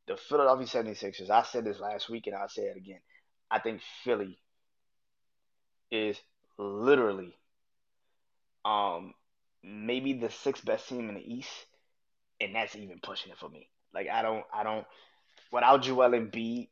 the 0.08 0.18
Philadelphia 0.18 0.68
76ers, 0.68 1.30
I 1.30 1.44
said 1.44 1.66
this 1.66 1.80
last 1.80 2.10
week 2.10 2.28
and 2.28 2.36
I'll 2.36 2.50
say 2.50 2.64
it 2.64 2.78
again. 2.78 3.00
I 3.50 3.60
think 3.60 3.82
Philly 4.04 4.38
is 5.92 6.18
literally 6.58 7.36
um 8.66 9.14
maybe 9.64 10.14
the 10.14 10.30
sixth 10.30 10.66
best 10.66 10.90
team 10.90 11.10
in 11.10 11.16
the 11.16 11.34
East, 11.34 11.50
and 12.42 12.56
that's 12.56 12.76
even 12.76 13.00
pushing 13.02 13.32
it 13.32 13.38
for 13.38 13.50
me. 13.50 13.70
Like 13.94 14.10
I 14.10 14.22
don't 14.22 14.44
I 14.54 14.64
don't 14.64 14.86
without 15.52 15.84
Joel 15.84 16.12
Embiid, 16.12 16.70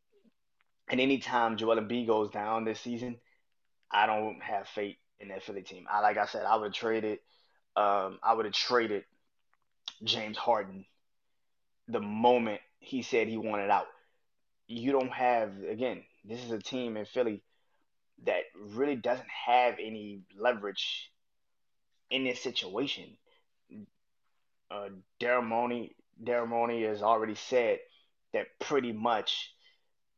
and 0.90 1.00
anytime 1.00 1.58
Joel 1.58 1.78
Embiid 1.78 2.08
goes 2.08 2.30
down 2.30 2.66
this 2.66 2.80
season, 2.80 3.18
I 3.92 4.06
don't 4.06 4.42
have 4.42 4.68
faith 4.68 4.98
in 5.20 5.30
that 5.30 5.44
Philly 5.44 5.62
team. 5.62 5.86
I 5.92 6.00
like 6.02 6.18
I 6.18 6.26
said, 6.26 6.46
I 6.46 6.56
would 6.56 6.66
have 6.66 6.74
traded 6.74 7.20
um 7.76 8.20
I 8.24 8.34
would 8.34 8.46
have 8.46 8.54
traded 8.54 9.04
James 10.04 10.38
Harden 10.38 10.86
the 11.88 12.02
moment 12.02 12.62
he 12.80 13.02
said 13.02 13.28
he 13.28 13.38
wanted 13.38 13.70
out. 13.70 13.88
You 14.68 14.92
don't 14.92 15.12
have 15.12 15.52
again, 15.70 16.04
this 16.26 16.44
is 16.44 16.52
a 16.52 16.60
team 16.60 16.98
in 16.98 17.06
Philly 17.06 17.44
that 18.26 18.44
really 18.76 18.96
doesn't 18.96 19.30
have 19.46 19.76
any 19.80 20.22
leverage 20.38 21.12
in 22.10 22.24
this 22.24 22.42
situation. 22.42 23.18
Uh, 24.70 24.90
Daryl 25.20 25.46
Morey 26.20 26.84
has 26.84 27.02
already 27.02 27.36
said 27.36 27.80
that 28.34 28.48
pretty 28.60 28.92
much 28.92 29.54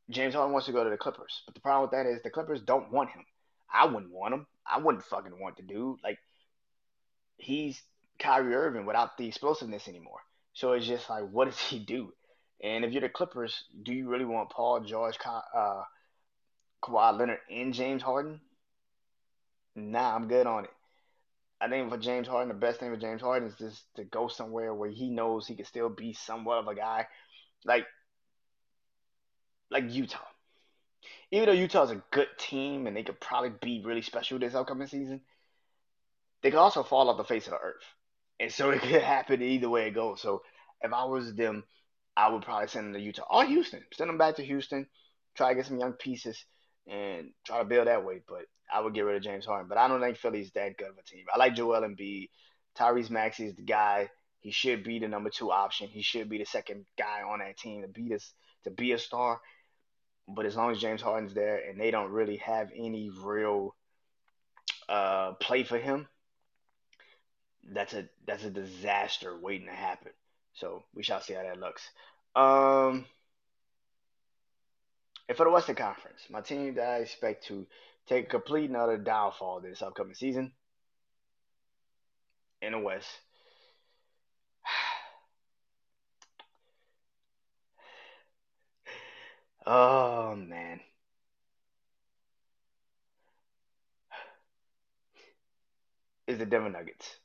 James 0.10 0.34
Harden 0.34 0.51
wants 0.51 0.67
to 0.67 0.73
go 0.73 0.84
to 0.84 0.89
the 0.89 0.97
Clippers. 0.97 1.41
But 1.45 1.56
the 1.56 1.62
problem 1.62 1.84
with 1.84 1.91
that 1.91 2.06
is 2.10 2.21
the 2.21 2.29
Clippers 2.29 2.62
don't 2.62 2.91
want 2.91 3.10
him. 3.12 3.25
I 3.73 3.86
wouldn't 3.86 4.12
want 4.12 4.34
him. 4.34 4.45
I 4.65 4.79
wouldn't 4.79 5.03
fucking 5.06 5.39
want 5.39 5.58
the 5.58 5.63
dude. 5.63 5.99
Like, 6.03 6.19
he's 7.38 7.82
Kyrie 8.19 8.53
Irving 8.53 8.86
without 8.86 9.17
the 9.17 9.27
explosiveness 9.27 9.88
anymore. 9.88 10.19
So 10.53 10.73
it's 10.73 10.86
just 10.86 11.10
like, 11.10 11.23
what 11.32 11.45
does 11.45 11.60
he 11.60 11.79
do? 11.79 12.13
And 12.62 12.86
if 12.86 12.91
you're 12.91 13.01
the 13.01 13.10
Clippers, 13.10 13.63
do 13.82 13.91
you 13.93 14.08
really 14.08 14.25
want 14.25 14.49
Paul 14.49 14.82
George, 14.82 15.17
uh, 15.25 15.84
Kawhi 16.82 17.17
Leonard 17.17 17.39
and 17.51 17.73
James 17.73 18.01
Harden, 18.01 18.39
nah, 19.75 20.15
I'm 20.15 20.27
good 20.27 20.47
on 20.47 20.65
it. 20.65 20.71
I 21.63 21.69
think 21.69 21.89
for 21.89 21.97
James 21.97 22.28
Harden, 22.28 22.49
the 22.49 22.54
best 22.56 22.82
thing 22.82 22.91
for 22.93 22.99
James 22.99 23.21
Harden 23.21 23.47
is 23.47 23.56
just 23.56 23.86
to 23.95 24.04
go 24.04 24.28
somewhere 24.28 24.73
where 24.73 24.89
he 24.89 25.10
knows 25.10 25.47
he 25.47 25.56
can 25.56 25.63
still 25.63 25.88
be 25.88 26.12
somewhat 26.12 26.58
of 26.58 26.67
a 26.67 26.76
guy, 26.76 27.08
like 27.63 27.86
like 29.71 29.86
Utah. 29.89 30.19
Even 31.32 31.45
though 31.47 31.54
Utah 31.54 31.84
is 31.84 31.91
a 31.91 32.04
good 32.12 32.28
team 32.38 32.86
and 32.86 32.97
they 32.97 33.04
could 33.04 33.19
probably 33.21 33.52
be 33.62 33.82
really 33.82 34.02
special 34.02 34.38
this 34.38 34.56
upcoming 34.56 34.88
season, 34.88 35.21
they 36.41 36.52
could 36.52 36.60
also 36.60 36.84
fall 36.84 37.10
off 37.10 37.15
the 37.15 37.23
face 37.23 37.47
of 37.47 37.52
the 37.52 37.60
earth, 37.60 37.86
and 38.41 38.52
so 38.52 38.69
it 38.71 38.82
could 38.82 39.02
happen 39.02 39.41
either 39.41 39.69
way 39.69 39.88
it 39.88 39.91
goes. 39.95 40.21
So 40.21 40.41
if 40.82 40.91
I 40.91 41.06
was 41.06 41.34
them, 41.34 41.63
I 42.17 42.28
would 42.28 42.41
probably 42.41 42.67
send 42.67 42.88
them 42.88 42.93
to 42.95 42.99
Utah 42.99 43.26
or 43.30 43.45
Houston. 43.45 43.86
Send 43.93 44.10
them 44.10 44.17
back 44.17 44.36
to 44.36 44.43
Houston. 44.43 44.86
Try 45.36 45.49
to 45.49 45.56
get 45.56 45.65
some 45.65 45.80
young 45.80 45.93
pieces 45.93 46.43
and 46.88 47.32
try 47.46 47.60
to 47.60 47.65
build 47.65 47.88
that 47.88 48.06
way. 48.06 48.22
But 48.28 48.46
I 48.72 48.82
would 48.82 48.93
get 48.93 49.02
rid 49.02 49.15
of 49.15 49.24
James 49.24 49.46
Harden. 49.46 49.67
But 49.67 49.78
I 49.78 49.88
don't 49.88 50.02
think 50.02 50.17
Philly's 50.17 50.52
that 50.52 50.78
good 50.78 50.89
of 50.89 50.98
a 50.98 51.04
team. 51.04 51.26
I 51.34 51.38
like 51.38 51.56
Joel 51.56 51.82
Embiid. 51.82 52.30
Tyrese 52.78 53.10
Maxey 53.10 53.46
is 53.46 53.56
the 53.56 53.62
guy. 53.62 54.10
He 54.39 54.52
should 54.52 54.84
be 54.84 55.00
the 55.00 55.08
number 55.08 55.30
two 55.30 55.52
option. 55.52 55.88
He 55.88 56.02
should 56.02 56.30
be 56.30 56.38
the 56.38 56.46
second 56.46 56.86
guy 56.98 57.22
on 57.22 57.39
that 57.39 57.58
team 57.58 57.82
to 57.82 57.88
be 57.88 58.10
this 58.10 58.34
to 58.63 58.72
be 58.72 58.91
a 58.91 58.98
star. 58.98 59.39
But 60.28 60.46
as 60.46 60.56
long 60.56 60.72
as 60.72 60.80
James 60.80 61.02
Harden's 61.02 61.34
there 61.34 61.62
and 61.69 61.80
they 61.80 61.91
don't 61.91 62.12
really 62.12 62.38
have 62.38 62.72
any 62.76 63.10
real 63.10 63.76
uh, 64.89 65.34
play 65.34 65.63
for 65.63 65.78
him, 65.78 66.08
that's 67.72 67.93
a 67.93 68.10
that's 68.26 68.43
a 68.43 68.50
disaster 68.50 69.38
waiting 69.39 69.67
to 69.67 69.74
happen. 69.74 70.12
So 70.54 70.84
we 70.93 71.04
shall 71.04 71.22
see 71.22 71.34
how 71.34 71.43
that 71.43 71.60
looks. 71.60 71.89
Um, 72.36 73.06
and 75.27 75.38
for 75.38 75.45
the 75.45 75.51
Western 75.51 75.75
Conference, 75.75 76.21
my 76.29 76.41
team 76.41 76.75
that 76.75 76.88
I 76.88 76.97
expect 76.97 77.47
to 77.47 77.65
take 78.07 78.25
a 78.25 78.29
complete 78.29 78.69
another 78.69 78.97
downfall 78.97 79.62
this 79.62 79.81
upcoming 79.81 80.15
season 80.15 80.51
in 82.62 82.73
the 82.73 82.79
West. 82.79 83.07
Oh 89.65 90.36
man. 90.36 90.81
Is 96.27 96.38
the 96.38 96.45
Denver 96.45 96.69
Nuggets. 96.69 97.15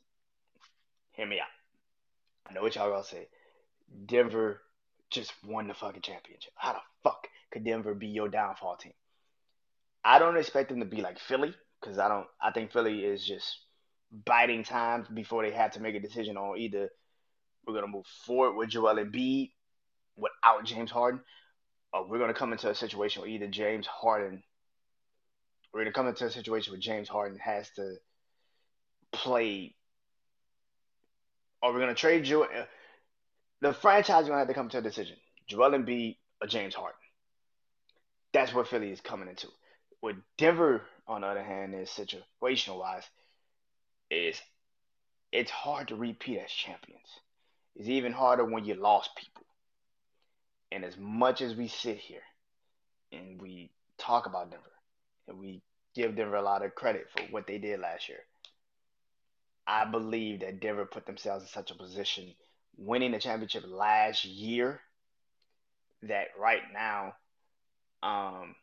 Hear 1.14 1.26
me 1.26 1.40
out. 1.40 1.48
I 2.48 2.52
know 2.52 2.62
what 2.62 2.76
y'all 2.76 2.90
gonna 2.90 3.02
say. 3.02 3.26
Denver 4.06 4.60
just 5.10 5.32
won 5.44 5.66
the 5.66 5.74
fucking 5.74 6.02
championship. 6.02 6.52
How 6.54 6.74
the 6.74 6.78
fuck 7.02 7.26
could 7.50 7.64
Denver 7.64 7.94
be 7.94 8.08
your 8.08 8.28
downfall 8.28 8.76
team? 8.76 8.92
I 10.04 10.18
don't 10.18 10.36
expect 10.36 10.68
them 10.68 10.80
to 10.80 10.86
be 10.86 11.02
like 11.02 11.18
Philly 11.18 11.54
because 11.80 11.98
I 11.98 12.08
don't. 12.08 12.26
I 12.40 12.50
think 12.50 12.72
Philly 12.72 13.04
is 13.04 13.24
just 13.24 13.58
biding 14.24 14.64
time 14.64 15.06
before 15.12 15.42
they 15.42 15.50
have 15.52 15.72
to 15.72 15.80
make 15.80 15.94
a 15.94 16.00
decision 16.00 16.36
on 16.36 16.58
either 16.58 16.90
we're 17.66 17.74
gonna 17.74 17.86
move 17.86 18.06
forward 18.24 18.54
with 18.56 18.70
Joel 18.70 18.96
Embiid 18.96 19.52
without 20.16 20.64
James 20.64 20.90
Harden, 20.90 21.20
or 21.92 22.08
we're 22.08 22.18
gonna 22.18 22.34
come 22.34 22.52
into 22.52 22.70
a 22.70 22.74
situation 22.74 23.22
where 23.22 23.30
either 23.30 23.48
James 23.48 23.86
Harden 23.86 24.42
we're 25.72 25.80
gonna 25.80 25.92
come 25.92 26.08
into 26.08 26.24
a 26.24 26.30
situation 26.30 26.72
where 26.72 26.80
James 26.80 27.08
Harden 27.08 27.38
has 27.38 27.68
to 27.76 27.96
play, 29.12 29.74
or 31.62 31.72
we're 31.72 31.80
gonna 31.80 31.94
trade 31.94 32.24
Joel. 32.24 32.44
Uh, 32.44 32.64
the 33.60 33.72
franchise 33.72 34.22
is 34.22 34.28
gonna 34.28 34.38
have 34.38 34.48
to 34.48 34.54
come 34.54 34.68
to 34.70 34.78
a 34.78 34.82
decision: 34.82 35.16
Joel 35.46 35.72
Embiid 35.72 36.16
or 36.40 36.48
James 36.48 36.74
Harden. 36.74 36.98
That's 38.32 38.52
what 38.52 38.68
Philly 38.68 38.90
is 38.90 39.00
coming 39.00 39.28
into. 39.28 39.48
With 40.02 40.16
Denver, 40.36 40.82
on 41.06 41.22
the 41.22 41.26
other 41.26 41.42
hand, 41.42 41.74
is 41.74 41.88
situational 41.88 42.78
wise, 42.78 43.04
is 44.10 44.40
it's 45.32 45.50
hard 45.50 45.88
to 45.88 45.96
repeat 45.96 46.38
as 46.38 46.50
champions. 46.50 47.08
It's 47.74 47.88
even 47.88 48.12
harder 48.12 48.44
when 48.44 48.64
you 48.64 48.74
lost 48.74 49.10
people. 49.16 49.44
And 50.70 50.84
as 50.84 50.96
much 50.98 51.40
as 51.40 51.54
we 51.54 51.68
sit 51.68 51.96
here 51.96 52.22
and 53.12 53.40
we 53.40 53.70
talk 53.96 54.26
about 54.26 54.50
Denver 54.50 54.64
and 55.26 55.38
we 55.38 55.62
give 55.94 56.16
Denver 56.16 56.36
a 56.36 56.42
lot 56.42 56.64
of 56.64 56.74
credit 56.74 57.06
for 57.10 57.22
what 57.30 57.46
they 57.46 57.58
did 57.58 57.80
last 57.80 58.08
year, 58.08 58.20
I 59.66 59.84
believe 59.84 60.40
that 60.40 60.60
Denver 60.60 60.86
put 60.86 61.06
themselves 61.06 61.44
in 61.44 61.48
such 61.48 61.70
a 61.70 61.74
position 61.74 62.34
winning 62.76 63.12
the 63.12 63.18
championship 63.18 63.64
last 63.66 64.24
year 64.24 64.80
that 66.02 66.28
right 66.38 66.62
now 66.72 67.14
um, 68.02 68.54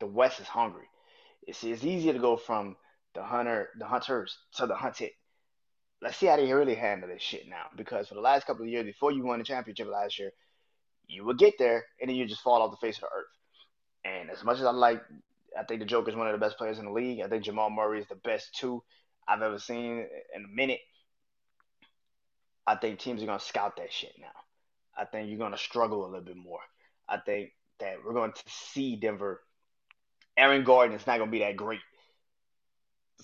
the 0.00 0.06
West 0.06 0.40
is 0.40 0.46
hungry. 0.46 0.86
It's, 1.46 1.62
it's 1.64 1.84
easier 1.84 2.12
to 2.12 2.18
go 2.18 2.36
from 2.36 2.76
the 3.14 3.22
hunter, 3.22 3.70
the 3.78 3.86
hunters 3.86 4.36
to 4.56 4.66
the 4.66 4.74
hunted. 4.74 5.10
Let's 6.00 6.16
see 6.16 6.26
how 6.26 6.36
they 6.36 6.52
really 6.52 6.74
handle 6.74 7.08
this 7.08 7.22
shit 7.22 7.48
now. 7.48 7.66
Because 7.76 8.08
for 8.08 8.14
the 8.14 8.20
last 8.20 8.46
couple 8.46 8.62
of 8.64 8.68
years, 8.68 8.84
before 8.84 9.12
you 9.12 9.24
won 9.24 9.38
the 9.38 9.44
championship 9.44 9.88
last 9.88 10.18
year, 10.18 10.30
you 11.08 11.24
would 11.24 11.38
get 11.38 11.54
there 11.58 11.86
and 12.00 12.08
then 12.08 12.16
you 12.16 12.26
just 12.26 12.42
fall 12.42 12.62
off 12.62 12.70
the 12.70 12.86
face 12.86 12.96
of 12.96 13.02
the 13.02 13.06
earth. 13.06 13.26
And 14.04 14.30
as 14.30 14.44
much 14.44 14.58
as 14.58 14.64
I 14.64 14.70
like, 14.70 15.02
I 15.58 15.64
think 15.64 15.80
the 15.80 15.86
Joker 15.86 16.10
is 16.10 16.16
one 16.16 16.28
of 16.28 16.32
the 16.32 16.44
best 16.44 16.58
players 16.58 16.78
in 16.78 16.84
the 16.84 16.92
league. 16.92 17.20
I 17.20 17.28
think 17.28 17.44
Jamal 17.44 17.70
Murray 17.70 18.00
is 18.00 18.06
the 18.08 18.14
best 18.16 18.54
two 18.54 18.82
I've 19.26 19.42
ever 19.42 19.58
seen 19.58 20.06
in 20.34 20.44
a 20.44 20.48
minute. 20.54 20.80
I 22.66 22.76
think 22.76 22.98
teams 22.98 23.22
are 23.22 23.26
gonna 23.26 23.40
scout 23.40 23.76
that 23.76 23.92
shit 23.92 24.12
now. 24.20 24.26
I 24.96 25.06
think 25.06 25.28
you're 25.28 25.38
gonna 25.38 25.58
struggle 25.58 26.04
a 26.04 26.08
little 26.08 26.20
bit 26.20 26.36
more. 26.36 26.60
I 27.08 27.16
think 27.16 27.52
that 27.80 27.96
we're 28.04 28.12
going 28.12 28.32
to 28.32 28.42
see 28.46 28.96
Denver. 28.96 29.42
Aaron 30.36 30.64
Gordon 30.64 30.96
is 30.96 31.06
not 31.06 31.18
going 31.18 31.30
to 31.30 31.32
be 31.32 31.40
that 31.40 31.56
great 31.56 31.80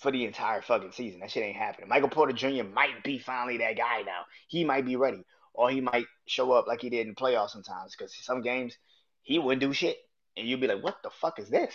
for 0.01 0.11
the 0.11 0.25
entire 0.25 0.63
fucking 0.63 0.93
season. 0.93 1.21
That 1.21 1.31
shit 1.31 1.45
ain't 1.45 1.57
happening. 1.57 1.89
Michael 1.89 2.09
Porter 2.09 2.33
Jr. 2.33 2.65
might 2.65 3.03
be 3.05 3.19
finally 3.19 3.59
that 3.59 3.77
guy 3.77 4.03
now. 4.03 4.23
He 4.49 4.65
might 4.65 4.85
be 4.85 4.97
ready. 4.97 5.25
Or 5.53 5.71
he 5.71 5.81
might 5.81 6.07
show 6.27 6.51
up 6.53 6.67
like 6.67 6.81
he 6.81 6.91
did 6.91 7.07
in 7.07 7.11
the 7.11 7.15
playoffs 7.15 7.51
sometimes. 7.51 7.95
Because 7.97 8.15
some 8.15 8.43
games, 8.43 8.77
he 9.23 9.39
wouldn't 9.39 9.61
do 9.61 9.73
shit. 9.73 9.97
And 10.37 10.49
you'd 10.49 10.61
be 10.61 10.67
like, 10.67 10.83
what 10.83 10.97
the 11.05 11.11
fuck 11.11 11.39
is 11.39 11.49
this? 11.49 11.75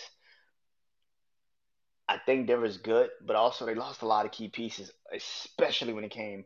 I 2.09 2.17
think 2.17 2.47
Denver's 2.47 2.77
good, 2.77 3.09
but 3.25 3.35
also 3.35 3.65
they 3.65 3.75
lost 3.75 4.01
a 4.01 4.07
lot 4.07 4.25
of 4.25 4.31
key 4.31 4.49
pieces, 4.49 4.91
especially 5.13 5.93
when 5.93 6.03
it 6.03 6.11
came 6.11 6.43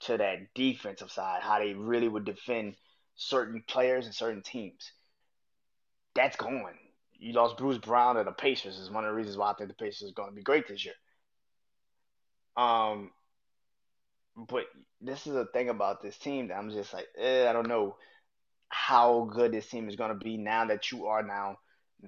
to 0.00 0.16
that 0.16 0.54
defensive 0.54 1.10
side, 1.10 1.42
how 1.42 1.58
they 1.58 1.74
really 1.74 2.08
would 2.08 2.24
defend 2.24 2.76
certain 3.16 3.62
players 3.66 4.06
and 4.06 4.14
certain 4.14 4.40
teams 4.40 4.92
that's 6.14 6.36
gone. 6.36 6.74
You 7.18 7.32
lost 7.34 7.58
Bruce 7.58 7.78
Brown 7.78 8.16
to 8.16 8.24
the 8.24 8.32
Pacers 8.32 8.78
is 8.78 8.90
one 8.90 9.04
of 9.04 9.10
the 9.10 9.14
reasons 9.14 9.36
why 9.36 9.50
I 9.50 9.54
think 9.54 9.68
the 9.68 9.74
Pacers 9.74 10.10
are 10.10 10.14
going 10.14 10.30
to 10.30 10.34
be 10.34 10.42
great 10.42 10.66
this 10.68 10.84
year. 10.84 10.94
Um, 12.56 13.10
but 14.36 14.64
this 15.00 15.26
is 15.26 15.34
the 15.34 15.46
thing 15.46 15.68
about 15.68 16.02
this 16.02 16.16
team 16.16 16.48
that 16.48 16.56
I'm 16.56 16.70
just 16.70 16.92
like, 16.92 17.06
eh, 17.18 17.48
I 17.48 17.52
don't 17.52 17.68
know 17.68 17.96
how 18.68 19.28
good 19.32 19.52
this 19.52 19.68
team 19.68 19.88
is 19.88 19.96
going 19.96 20.10
to 20.10 20.24
be 20.24 20.36
now 20.36 20.64
that 20.66 20.90
you 20.90 21.06
are 21.06 21.22
now 21.22 21.58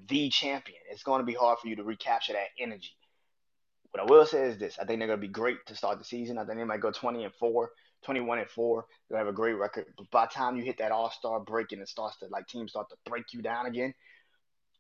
the 0.09 0.31
champion. 0.31 0.79
It's 0.91 1.03
going 1.03 1.21
to 1.21 1.27
be 1.27 1.35
hard 1.35 1.59
for 1.59 1.69
you 1.69 1.77
to 1.77 1.85
recapture 1.85 2.33
that 2.33 2.49
energy. 2.59 2.93
What 3.91 4.03
I 4.03 4.11
will 4.11 4.25
say 4.25 4.47
is 4.47 4.59
this: 4.59 4.79
I 4.79 4.85
think 4.85 5.01
they're 5.01 5.09
going 5.09 5.21
to 5.21 5.27
be 5.27 5.33
great 5.33 5.59
to 5.67 5.77
start 5.77 5.99
the 5.99 6.05
season. 6.05 6.39
I 6.39 6.45
think 6.45 6.59
they 6.59 6.65
might 6.65 6.81
go 6.81 6.91
20 6.91 7.25
and 7.25 7.35
four, 7.35 7.73
21 8.05 8.39
and 8.39 8.51
four. 8.51 8.87
They'll 9.09 9.19
have 9.19 9.29
a 9.29 9.33
great 9.33 9.55
record. 9.55 9.87
But 9.97 10.11
by 10.11 10.27
the 10.27 10.33
time 10.33 10.57
you 10.57 10.63
hit 10.63 10.79
that 10.79 10.93
All 10.93 11.11
Star 11.11 11.41
break 11.41 11.73
and 11.73 11.83
it 11.83 11.89
starts 11.89 12.19
to 12.19 12.27
like 12.27 12.47
teams 12.47 12.73
start 12.73 12.89
to 12.91 12.97
break 13.11 13.33
you 13.33 13.43
down 13.43 13.67
again, 13.67 13.95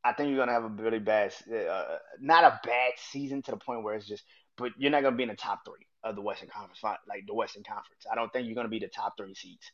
I 0.05 0.13
think 0.13 0.31
you're 0.31 0.39
gonna 0.39 0.53
have 0.53 0.65
a 0.65 0.69
really 0.69 0.99
bad, 0.99 1.33
uh, 1.53 1.99
not 2.21 2.45
a 2.45 2.61
bad 2.65 2.93
season 2.97 3.43
to 3.43 3.53
the 3.53 3.57
point 3.57 3.85
where 3.85 3.95
it's 3.95 4.07
just, 4.07 4.25
but 4.57 4.73
you're 4.77 4.91
not 4.91 5.03
gonna 5.03 5.17
be 5.17 5.23
in 5.23 5.29
the 5.29 5.37
top 5.37 5.61
three 5.65 5.87
of 6.03 6.17
the 6.17 6.23
Western 6.23 6.49
Conference, 6.49 6.83
like 6.83 7.27
the 7.27 7.35
Western 7.35 7.63
Conference. 7.63 8.05
I 8.11 8.17
don't 8.17 8.33
think 8.33 8.47
you're 8.47 8.57
gonna 8.57 8.69
be 8.69 8.81
the 8.81 8.89
top 8.89 9.17
three 9.17 9.35
seeds. 9.35 9.71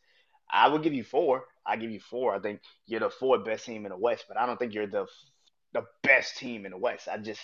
I 0.51 0.69
would 0.69 0.83
give 0.83 0.95
you 0.95 1.05
four. 1.05 1.45
I 1.67 1.77
give 1.77 1.91
you 1.91 2.01
four. 2.01 2.35
I 2.35 2.41
think 2.41 2.61
you're 2.87 3.01
the 3.01 3.11
fourth 3.11 3.45
best 3.45 3.65
team 3.67 3.85
in 3.87 3.91
the 3.91 3.99
West, 3.99 4.25
but 4.29 4.39
I 4.39 4.47
don't 4.47 4.59
think 4.59 4.75
you're 4.75 4.87
the 4.87 5.07
the 5.73 5.85
best 6.03 6.39
team 6.39 6.65
in 6.65 6.73
the 6.73 6.79
West. 6.79 7.09
I 7.11 7.19
just 7.19 7.41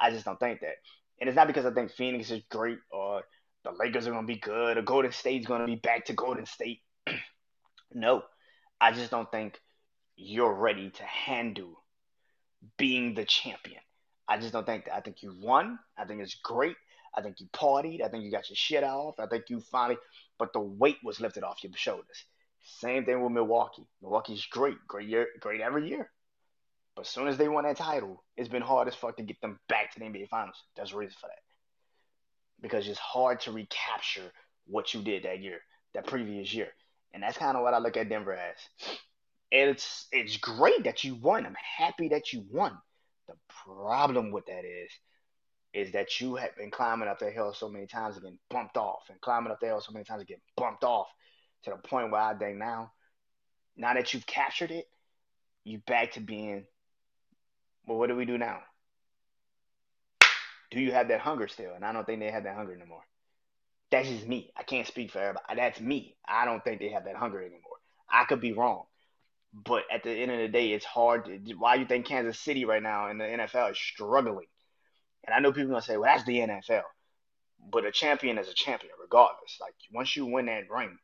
I 0.00 0.10
just 0.10 0.24
don't 0.24 0.40
think 0.40 0.60
that. 0.60 0.76
And 1.20 1.28
it's 1.28 1.36
not 1.36 1.48
because 1.48 1.66
I 1.66 1.72
think 1.72 1.90
Phoenix 1.90 2.30
is 2.30 2.42
great 2.50 2.78
or 2.90 3.22
the 3.64 3.72
Lakers 3.72 4.06
are 4.06 4.12
gonna 4.12 4.26
be 4.26 4.38
good 4.38 4.76
or 4.76 4.82
Golden 4.82 5.12
State's 5.12 5.46
gonna 5.46 5.66
be 5.66 5.76
back 5.76 6.06
to 6.06 6.12
Golden 6.12 6.46
State. 6.46 6.80
no, 7.92 8.22
I 8.80 8.92
just 8.92 9.10
don't 9.10 9.30
think 9.30 9.60
you're 10.16 10.54
ready 10.54 10.90
to 10.90 11.02
handle 11.04 11.82
being 12.76 13.14
the 13.14 13.24
champion. 13.24 13.80
I 14.28 14.38
just 14.38 14.52
don't 14.52 14.66
think 14.66 14.84
that. 14.84 14.94
I 14.94 15.00
think 15.00 15.22
you 15.22 15.34
won. 15.40 15.78
I 15.96 16.04
think 16.04 16.20
it's 16.20 16.34
great. 16.34 16.76
I 17.16 17.22
think 17.22 17.40
you 17.40 17.46
partied. 17.52 18.04
I 18.04 18.08
think 18.08 18.24
you 18.24 18.30
got 18.30 18.48
your 18.50 18.56
shit 18.56 18.84
off. 18.84 19.18
I 19.18 19.26
think 19.26 19.44
you 19.48 19.60
finally, 19.60 19.98
but 20.38 20.52
the 20.52 20.60
weight 20.60 20.98
was 21.02 21.20
lifted 21.20 21.44
off 21.44 21.62
your 21.62 21.72
shoulders. 21.74 22.24
Same 22.62 23.04
thing 23.04 23.22
with 23.22 23.32
Milwaukee. 23.32 23.86
Milwaukee's 24.02 24.46
great, 24.46 24.76
great 24.86 25.08
year, 25.08 25.28
great 25.40 25.60
every 25.60 25.88
year. 25.88 26.10
But 26.94 27.06
as 27.06 27.08
soon 27.08 27.28
as 27.28 27.38
they 27.38 27.48
won 27.48 27.64
that 27.64 27.76
title, 27.76 28.22
it's 28.36 28.48
been 28.48 28.62
hard 28.62 28.88
as 28.88 28.94
fuck 28.94 29.16
to 29.16 29.22
get 29.22 29.40
them 29.40 29.58
back 29.68 29.92
to 29.92 30.00
the 30.00 30.04
NBA 30.04 30.28
Finals. 30.28 30.62
There's 30.76 30.92
a 30.92 30.96
reason 30.96 31.16
for 31.20 31.28
that. 31.28 31.47
Because 32.60 32.88
it's 32.88 32.98
hard 32.98 33.40
to 33.40 33.52
recapture 33.52 34.32
what 34.66 34.92
you 34.92 35.02
did 35.02 35.22
that 35.24 35.40
year, 35.40 35.60
that 35.94 36.06
previous 36.06 36.52
year. 36.52 36.68
And 37.12 37.22
that's 37.22 37.38
kind 37.38 37.56
of 37.56 37.62
what 37.62 37.74
I 37.74 37.78
look 37.78 37.96
at 37.96 38.08
Denver 38.08 38.34
as. 38.34 38.56
It's 39.50 40.06
it's 40.12 40.36
great 40.36 40.84
that 40.84 41.04
you 41.04 41.14
won. 41.14 41.46
I'm 41.46 41.56
happy 41.78 42.08
that 42.08 42.32
you 42.32 42.44
won. 42.50 42.76
The 43.28 43.34
problem 43.64 44.30
with 44.30 44.46
that 44.46 44.64
is 44.64 44.90
is 45.74 45.92
that 45.92 46.20
you 46.20 46.34
have 46.36 46.56
been 46.56 46.70
climbing 46.70 47.08
up 47.08 47.18
that 47.18 47.32
hill 47.32 47.52
so 47.52 47.68
many 47.68 47.86
times 47.86 48.16
and 48.16 48.24
getting 48.24 48.38
bumped 48.50 48.76
off 48.76 49.02
and 49.10 49.20
climbing 49.20 49.52
up 49.52 49.60
that 49.60 49.66
hill 49.66 49.80
so 49.80 49.92
many 49.92 50.04
times 50.04 50.20
and 50.20 50.28
getting 50.28 50.42
bumped 50.56 50.82
off 50.82 51.08
to 51.64 51.70
the 51.70 51.76
point 51.76 52.10
where 52.10 52.20
I 52.20 52.34
think 52.34 52.58
now, 52.58 52.92
now 53.76 53.94
that 53.94 54.12
you've 54.12 54.26
captured 54.26 54.70
it, 54.70 54.86
you 55.64 55.78
back 55.86 56.12
to 56.12 56.20
being 56.20 56.64
well, 57.86 57.98
what 57.98 58.08
do 58.08 58.16
we 58.16 58.26
do 58.26 58.36
now? 58.36 58.60
Do 60.70 60.80
you 60.80 60.92
have 60.92 61.08
that 61.08 61.20
hunger 61.20 61.48
still? 61.48 61.74
And 61.74 61.84
I 61.84 61.92
don't 61.92 62.04
think 62.04 62.20
they 62.20 62.30
have 62.30 62.44
that 62.44 62.56
hunger 62.56 62.74
anymore. 62.74 63.02
That's 63.90 64.08
just 64.08 64.26
me. 64.26 64.52
I 64.56 64.62
can't 64.64 64.86
speak 64.86 65.10
for 65.10 65.18
everybody. 65.18 65.56
That's 65.56 65.80
me. 65.80 66.16
I 66.26 66.44
don't 66.44 66.62
think 66.62 66.80
they 66.80 66.90
have 66.90 67.04
that 67.06 67.16
hunger 67.16 67.40
anymore. 67.40 67.62
I 68.10 68.24
could 68.24 68.40
be 68.40 68.52
wrong. 68.52 68.84
But 69.52 69.84
at 69.90 70.02
the 70.02 70.10
end 70.10 70.30
of 70.30 70.38
the 70.38 70.48
day, 70.48 70.72
it's 70.72 70.84
hard. 70.84 71.24
To, 71.24 71.54
why 71.54 71.76
you 71.76 71.86
think 71.86 72.06
Kansas 72.06 72.38
City 72.38 72.66
right 72.66 72.82
now 72.82 73.08
in 73.08 73.18
the 73.18 73.24
NFL 73.24 73.70
is 73.72 73.78
struggling? 73.78 74.46
And 75.24 75.34
I 75.34 75.40
know 75.40 75.52
people 75.52 75.70
gonna 75.70 75.82
say, 75.82 75.96
"Well, 75.96 76.12
that's 76.12 76.24
the 76.24 76.40
NFL," 76.40 76.84
but 77.58 77.86
a 77.86 77.90
champion 77.90 78.38
is 78.38 78.48
a 78.48 78.54
champion, 78.54 78.92
regardless. 79.00 79.58
Like 79.60 79.74
once 79.90 80.14
you 80.16 80.26
win 80.26 80.46
that 80.46 80.70
ring, 80.70 80.98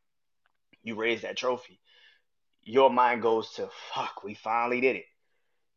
you 0.83 0.95
raise 0.95 1.23
that 1.23 1.39
trophy. 1.39 1.81
Your 2.63 2.91
mind 2.91 3.23
goes 3.23 3.53
to, 3.55 3.69
"Fuck, 3.95 4.23
we 4.23 4.35
finally 4.35 4.81
did 4.81 4.97
it." 4.97 5.07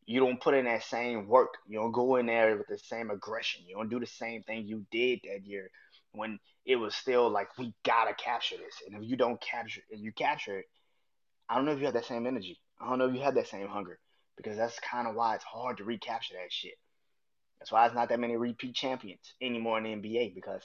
You 0.08 0.20
don't 0.20 0.40
put 0.40 0.54
in 0.54 0.64
that 0.64 0.84
same 0.84 1.28
work. 1.28 1.58
You 1.66 1.80
don't 1.80 1.92
go 1.92 2.16
in 2.16 2.24
there 2.24 2.56
with 2.56 2.66
the 2.66 2.78
same 2.78 3.10
aggression. 3.10 3.64
You 3.68 3.76
don't 3.76 3.90
do 3.90 4.00
the 4.00 4.06
same 4.06 4.42
thing 4.42 4.66
you 4.66 4.86
did 4.90 5.20
that 5.24 5.44
year 5.44 5.70
when 6.12 6.38
it 6.64 6.76
was 6.76 6.94
still 6.94 7.28
like 7.28 7.48
we 7.58 7.74
gotta 7.84 8.14
capture 8.14 8.56
this. 8.56 8.74
And 8.86 8.96
if 8.96 9.06
you 9.06 9.18
don't 9.18 9.38
capture, 9.38 9.82
if 9.90 10.00
you 10.00 10.10
capture 10.12 10.60
it, 10.60 10.64
I 11.46 11.56
don't 11.56 11.66
know 11.66 11.72
if 11.72 11.78
you 11.78 11.84
have 11.84 11.92
that 11.92 12.06
same 12.06 12.26
energy. 12.26 12.58
I 12.80 12.88
don't 12.88 12.98
know 12.98 13.08
if 13.08 13.14
you 13.14 13.20
have 13.20 13.34
that 13.34 13.48
same 13.48 13.68
hunger 13.68 13.98
because 14.38 14.56
that's 14.56 14.80
kind 14.80 15.06
of 15.06 15.14
why 15.14 15.34
it's 15.34 15.44
hard 15.44 15.76
to 15.76 15.84
recapture 15.84 16.36
that 16.40 16.50
shit. 16.50 16.78
That's 17.60 17.70
why 17.70 17.84
it's 17.84 17.94
not 17.94 18.08
that 18.08 18.18
many 18.18 18.38
repeat 18.38 18.74
champions 18.74 19.34
anymore 19.42 19.76
in 19.76 19.84
the 19.84 20.08
NBA 20.08 20.34
because 20.34 20.62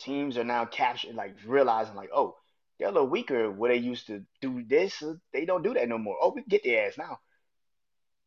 teams 0.00 0.36
are 0.36 0.42
now 0.42 0.64
capturing, 0.64 1.14
like 1.14 1.36
realizing, 1.46 1.94
like, 1.94 2.10
oh, 2.12 2.34
they're 2.80 2.88
a 2.88 2.92
little 2.92 3.06
weaker 3.06 3.48
where 3.48 3.70
they 3.70 3.78
used 3.78 4.08
to 4.08 4.24
do 4.40 4.64
this. 4.68 5.00
They 5.32 5.44
don't 5.44 5.62
do 5.62 5.74
that 5.74 5.88
no 5.88 5.98
more. 5.98 6.16
Oh, 6.20 6.32
we 6.34 6.42
get 6.48 6.64
their 6.64 6.88
ass 6.88 6.98
now. 6.98 7.20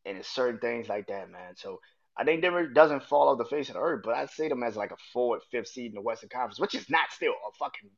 And 0.04 0.18
it's 0.18 0.28
certain 0.28 0.60
things 0.60 0.88
like 0.88 1.08
that, 1.08 1.30
man. 1.30 1.56
So 1.56 1.80
I 2.16 2.24
think 2.24 2.42
Denver 2.42 2.66
doesn't 2.68 3.04
fall 3.04 3.28
off 3.28 3.38
the 3.38 3.44
face 3.44 3.68
of 3.68 3.74
the 3.74 3.80
earth, 3.80 4.02
but 4.04 4.14
I'd 4.14 4.30
say 4.30 4.48
them 4.48 4.62
as 4.62 4.76
like 4.76 4.92
a 4.92 4.96
fourth, 5.12 5.42
fifth 5.50 5.68
seed 5.68 5.90
in 5.90 5.94
the 5.94 6.00
Western 6.00 6.28
Conference, 6.28 6.60
which 6.60 6.74
is 6.74 6.88
not 6.88 7.10
still 7.10 7.32
a 7.32 7.52
fucking. 7.58 7.90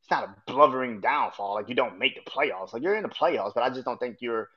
It's 0.00 0.10
not 0.10 0.24
a 0.24 0.34
blubbering 0.52 1.00
downfall. 1.00 1.54
Like 1.54 1.68
you 1.68 1.76
don't 1.76 1.98
make 1.98 2.16
the 2.16 2.28
playoffs. 2.28 2.72
Like 2.72 2.82
you're 2.82 2.96
in 2.96 3.04
the 3.04 3.08
playoffs, 3.08 3.54
but 3.54 3.62
I 3.62 3.70
just 3.70 3.84
don't 3.84 4.00
think 4.00 4.16
you're 4.20 4.48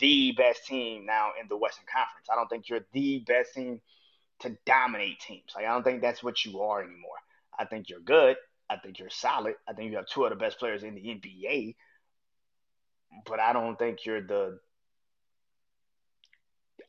the 0.00 0.32
best 0.32 0.66
team 0.66 1.06
now 1.06 1.30
in 1.40 1.48
the 1.48 1.56
Western 1.56 1.84
Conference. 1.92 2.26
I 2.30 2.34
don't 2.34 2.48
think 2.48 2.68
you're 2.68 2.84
the 2.92 3.20
best 3.20 3.54
team 3.54 3.80
to 4.40 4.56
dominate 4.66 5.20
teams. 5.20 5.52
Like 5.54 5.66
I 5.66 5.68
don't 5.68 5.84
think 5.84 6.02
that's 6.02 6.22
what 6.22 6.44
you 6.44 6.60
are 6.62 6.80
anymore. 6.80 7.10
I 7.58 7.64
think 7.64 7.90
you're 7.90 8.00
good. 8.00 8.36
I 8.68 8.76
think 8.76 8.98
you're 8.98 9.10
solid. 9.10 9.54
I 9.68 9.72
think 9.72 9.90
you 9.90 9.96
have 9.98 10.06
two 10.06 10.24
of 10.24 10.30
the 10.30 10.36
best 10.36 10.58
players 10.58 10.82
in 10.82 10.94
the 10.94 11.00
NBA. 11.00 11.76
But 13.26 13.38
I 13.40 13.52
don't 13.52 13.78
think 13.78 14.06
you're 14.06 14.26
the 14.26 14.58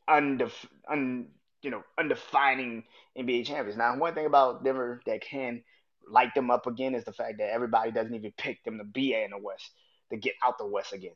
undef- 0.08 0.66
un, 0.88 1.28
you 1.62 1.70
know, 1.70 1.82
undefining 1.98 2.84
NBA 3.16 3.44
champions. 3.44 3.76
Now, 3.78 3.96
one 3.96 4.14
thing 4.14 4.26
about 4.26 4.64
Denver 4.64 5.00
that 5.06 5.22
can 5.22 5.62
light 6.08 6.34
them 6.34 6.50
up 6.50 6.66
again 6.66 6.94
is 6.94 7.04
the 7.04 7.12
fact 7.12 7.38
that 7.38 7.52
everybody 7.52 7.90
doesn't 7.90 8.14
even 8.14 8.32
pick 8.36 8.62
them 8.64 8.78
to 8.78 8.84
be 8.84 9.14
in 9.14 9.30
the 9.30 9.38
West, 9.38 9.70
to 10.10 10.16
get 10.16 10.34
out 10.44 10.58
the 10.58 10.66
West 10.66 10.92
again. 10.92 11.14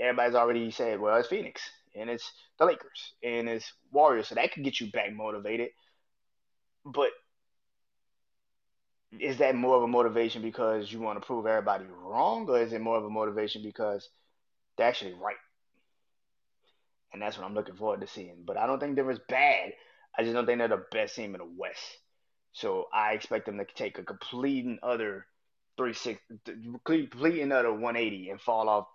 Everybody's 0.00 0.34
already 0.34 0.70
said, 0.70 1.00
well, 1.00 1.16
it's 1.16 1.28
Phoenix 1.28 1.62
and 1.94 2.10
it's 2.10 2.32
the 2.58 2.66
Lakers 2.66 3.14
and 3.22 3.48
it's 3.48 3.72
Warriors, 3.92 4.28
so 4.28 4.34
that 4.36 4.52
could 4.52 4.64
get 4.64 4.80
you 4.80 4.90
back 4.92 5.12
motivated. 5.12 5.70
But 6.84 7.10
is 9.18 9.38
that 9.38 9.54
more 9.54 9.76
of 9.76 9.82
a 9.82 9.86
motivation 9.88 10.42
because 10.42 10.92
you 10.92 11.00
want 11.00 11.20
to 11.20 11.26
prove 11.26 11.46
everybody 11.46 11.84
wrong, 11.86 12.48
or 12.48 12.60
is 12.60 12.72
it 12.72 12.80
more 12.80 12.96
of 12.98 13.04
a 13.04 13.10
motivation 13.10 13.62
because 13.62 14.08
they're 14.76 14.88
actually 14.88 15.14
right? 15.14 15.36
And 17.12 17.22
that's 17.22 17.38
what 17.38 17.46
I'm 17.46 17.54
looking 17.54 17.76
forward 17.76 18.00
to 18.00 18.06
seeing. 18.06 18.42
But 18.44 18.56
I 18.56 18.66
don't 18.66 18.78
think 18.78 18.96
Denver's 18.96 19.20
bad. 19.28 19.72
I 20.18 20.22
just 20.22 20.34
don't 20.34 20.46
think 20.46 20.58
they're 20.58 20.68
the 20.68 20.84
best 20.90 21.16
team 21.16 21.34
in 21.34 21.40
the 21.40 21.48
West. 21.56 21.98
So 22.52 22.86
I 22.92 23.12
expect 23.12 23.46
them 23.46 23.58
to 23.58 23.66
take 23.74 23.98
a 23.98 24.02
complete 24.02 24.64
and 24.64 24.78
other 24.82 25.26
three 25.76 25.92
six, 25.92 26.20
complete 26.84 27.40
another 27.42 27.70
180 27.70 28.30
and 28.30 28.40
fall 28.40 28.68
off 28.68 28.86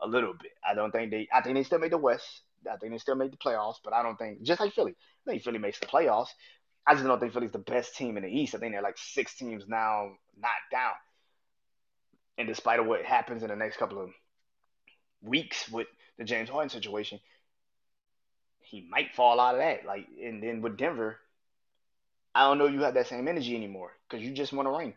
a 0.00 0.06
little 0.06 0.34
bit. 0.34 0.52
I 0.68 0.74
don't 0.74 0.90
think 0.90 1.10
they. 1.10 1.28
I 1.32 1.40
think 1.40 1.54
they 1.54 1.62
still 1.62 1.78
make 1.78 1.92
the 1.92 1.98
West. 1.98 2.26
I 2.70 2.76
think 2.76 2.92
they 2.92 2.98
still 2.98 3.14
make 3.14 3.30
the 3.30 3.36
playoffs, 3.36 3.76
but 3.84 3.92
I 3.92 4.02
don't 4.02 4.16
think 4.16 4.42
just 4.42 4.60
like 4.60 4.72
Philly. 4.72 4.96
I 5.26 5.30
think 5.30 5.42
Philly 5.42 5.58
makes 5.58 5.78
the 5.78 5.86
playoffs. 5.86 6.28
I 6.86 6.94
just 6.94 7.06
don't 7.06 7.18
think 7.20 7.32
Philly's 7.32 7.52
the 7.52 7.58
best 7.58 7.96
team 7.96 8.16
in 8.16 8.24
the 8.24 8.28
East. 8.28 8.54
I 8.54 8.58
think 8.58 8.72
they're 8.72 8.82
like 8.82 8.98
six 8.98 9.36
teams 9.36 9.64
now 9.68 10.12
knocked 10.38 10.70
down. 10.70 10.92
And 12.36 12.48
despite 12.48 12.80
of 12.80 12.86
what 12.86 13.04
happens 13.04 13.42
in 13.42 13.48
the 13.48 13.56
next 13.56 13.76
couple 13.76 14.02
of 14.02 14.10
weeks 15.22 15.68
with 15.68 15.86
the 16.18 16.24
James 16.24 16.48
Harden 16.48 16.68
situation, 16.68 17.20
he 18.64 18.86
might 18.88 19.14
fall 19.14 19.40
out 19.40 19.54
of 19.54 19.60
that. 19.60 19.84
Like, 19.86 20.06
and 20.22 20.42
then 20.42 20.62
with 20.62 20.76
Denver, 20.76 21.18
I 22.34 22.48
don't 22.48 22.58
know 22.58 22.66
you 22.66 22.82
have 22.82 22.94
that 22.94 23.08
same 23.08 23.28
energy 23.28 23.54
anymore 23.54 23.92
because 24.08 24.24
you 24.24 24.32
just 24.32 24.52
want 24.52 24.66
to 24.66 24.72
ring. 24.72 24.94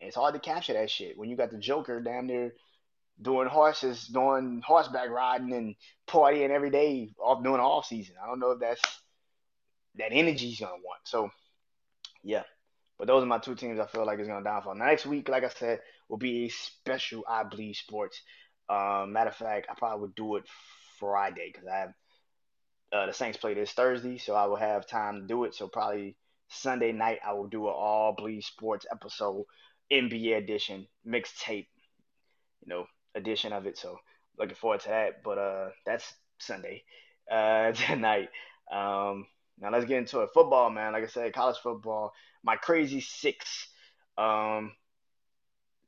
And 0.00 0.08
it's 0.08 0.16
hard 0.16 0.34
to 0.34 0.40
capture 0.40 0.72
that 0.72 0.90
shit 0.90 1.16
when 1.16 1.28
you 1.28 1.36
got 1.36 1.50
the 1.50 1.58
Joker 1.58 2.00
down 2.00 2.26
there 2.26 2.52
doing 3.20 3.48
horses, 3.48 4.06
doing 4.06 4.62
horseback 4.64 5.10
riding 5.10 5.52
and 5.52 5.74
partying 6.08 6.50
every 6.50 6.70
day 6.70 7.12
off 7.22 7.44
doing 7.44 7.60
off 7.60 7.86
season. 7.86 8.16
I 8.22 8.26
don't 8.26 8.40
know 8.40 8.52
if 8.52 8.60
that's 8.60 8.80
that 9.96 10.12
energy 10.12 10.48
he's 10.48 10.60
gonna 10.60 10.72
want. 10.72 11.00
So 11.04 11.30
yeah. 12.22 12.42
But 12.98 13.06
those 13.06 13.22
are 13.22 13.26
my 13.26 13.38
two 13.38 13.54
teams 13.54 13.80
I 13.80 13.86
feel 13.86 14.04
like 14.04 14.18
is 14.18 14.28
gonna 14.28 14.44
downfall. 14.44 14.74
Next 14.74 15.06
week, 15.06 15.28
like 15.28 15.44
I 15.44 15.48
said, 15.48 15.80
will 16.08 16.18
be 16.18 16.46
a 16.46 16.48
special 16.48 17.24
I 17.28 17.44
Bleed 17.44 17.74
Sports. 17.74 18.20
Um, 18.68 19.12
matter 19.12 19.30
of 19.30 19.36
fact, 19.36 19.68
I 19.70 19.74
probably 19.74 20.02
would 20.02 20.14
do 20.14 20.36
it 20.36 20.44
Friday 20.98 21.50
because 21.52 21.66
I 21.66 21.78
have 21.78 21.94
uh, 22.92 23.06
the 23.06 23.12
Saints 23.12 23.38
play 23.38 23.54
this 23.54 23.72
Thursday, 23.72 24.18
so 24.18 24.34
I 24.34 24.46
will 24.46 24.56
have 24.56 24.86
time 24.86 25.20
to 25.20 25.26
do 25.26 25.44
it. 25.44 25.54
So 25.54 25.68
probably 25.68 26.16
Sunday 26.48 26.92
night 26.92 27.20
I 27.26 27.32
will 27.32 27.46
do 27.46 27.68
an 27.68 27.74
all 27.76 28.14
bleed 28.16 28.42
sports 28.42 28.86
episode, 28.90 29.44
NBA 29.92 30.36
edition, 30.38 30.86
mixtape, 31.06 31.68
you 32.60 32.66
know, 32.66 32.86
edition 33.14 33.52
of 33.52 33.66
it. 33.66 33.78
So 33.78 33.98
looking 34.38 34.56
forward 34.56 34.80
to 34.80 34.88
that. 34.88 35.22
But 35.22 35.38
uh, 35.38 35.68
that's 35.86 36.12
Sunday 36.38 36.84
uh, 37.30 37.72
tonight. 37.72 38.30
Um, 38.70 39.26
now 39.60 39.70
let's 39.70 39.84
get 39.84 39.98
into 39.98 40.20
it. 40.20 40.30
Football, 40.34 40.70
man. 40.70 40.92
Like 40.92 41.04
I 41.04 41.08
said, 41.08 41.32
college 41.32 41.58
football. 41.62 42.12
My 42.42 42.56
crazy 42.56 43.00
six 43.00 43.68
um, 44.16 44.72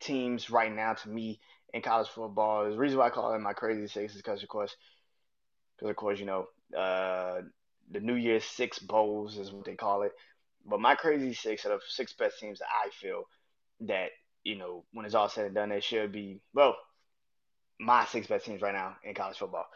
teams 0.00 0.50
right 0.50 0.72
now 0.72 0.94
to 0.94 1.08
me 1.08 1.40
in 1.72 1.82
college 1.82 2.08
football. 2.08 2.70
The 2.70 2.76
reason 2.76 2.98
why 2.98 3.06
I 3.06 3.10
call 3.10 3.32
them 3.32 3.42
my 3.42 3.54
crazy 3.54 3.86
six 3.86 4.12
is 4.12 4.18
because, 4.18 4.42
of 4.42 4.48
course, 4.48 4.76
because 5.76 5.90
of 5.90 5.96
course, 5.96 6.20
you 6.20 6.26
know, 6.26 6.46
uh, 6.76 7.42
the 7.90 8.00
New 8.00 8.14
Year's 8.14 8.44
Six 8.44 8.78
Bowls 8.78 9.38
is 9.38 9.52
what 9.52 9.64
they 9.64 9.74
call 9.74 10.02
it. 10.02 10.12
But 10.64 10.80
my 10.80 10.94
crazy 10.94 11.34
six 11.34 11.66
are 11.66 11.70
the 11.70 11.80
six 11.88 12.12
best 12.12 12.38
teams 12.38 12.60
that 12.60 12.68
I 12.84 12.90
feel 12.90 13.24
that 13.80 14.10
you 14.44 14.56
know 14.56 14.84
when 14.92 15.06
it's 15.06 15.14
all 15.14 15.28
said 15.28 15.46
and 15.46 15.54
done, 15.54 15.70
they 15.70 15.80
should 15.80 16.12
be 16.12 16.40
well 16.54 16.76
my 17.78 18.04
six 18.06 18.26
best 18.26 18.46
teams 18.46 18.62
right 18.62 18.74
now 18.74 18.96
in 19.04 19.14
college 19.14 19.38
football. 19.38 19.66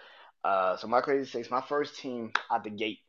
Uh, 0.44 0.76
so 0.76 0.86
my 0.86 1.00
crazy 1.00 1.28
six, 1.28 1.50
my 1.50 1.60
first 1.60 1.98
team 1.98 2.32
out 2.50 2.62
the 2.62 2.70
gate 2.70 3.00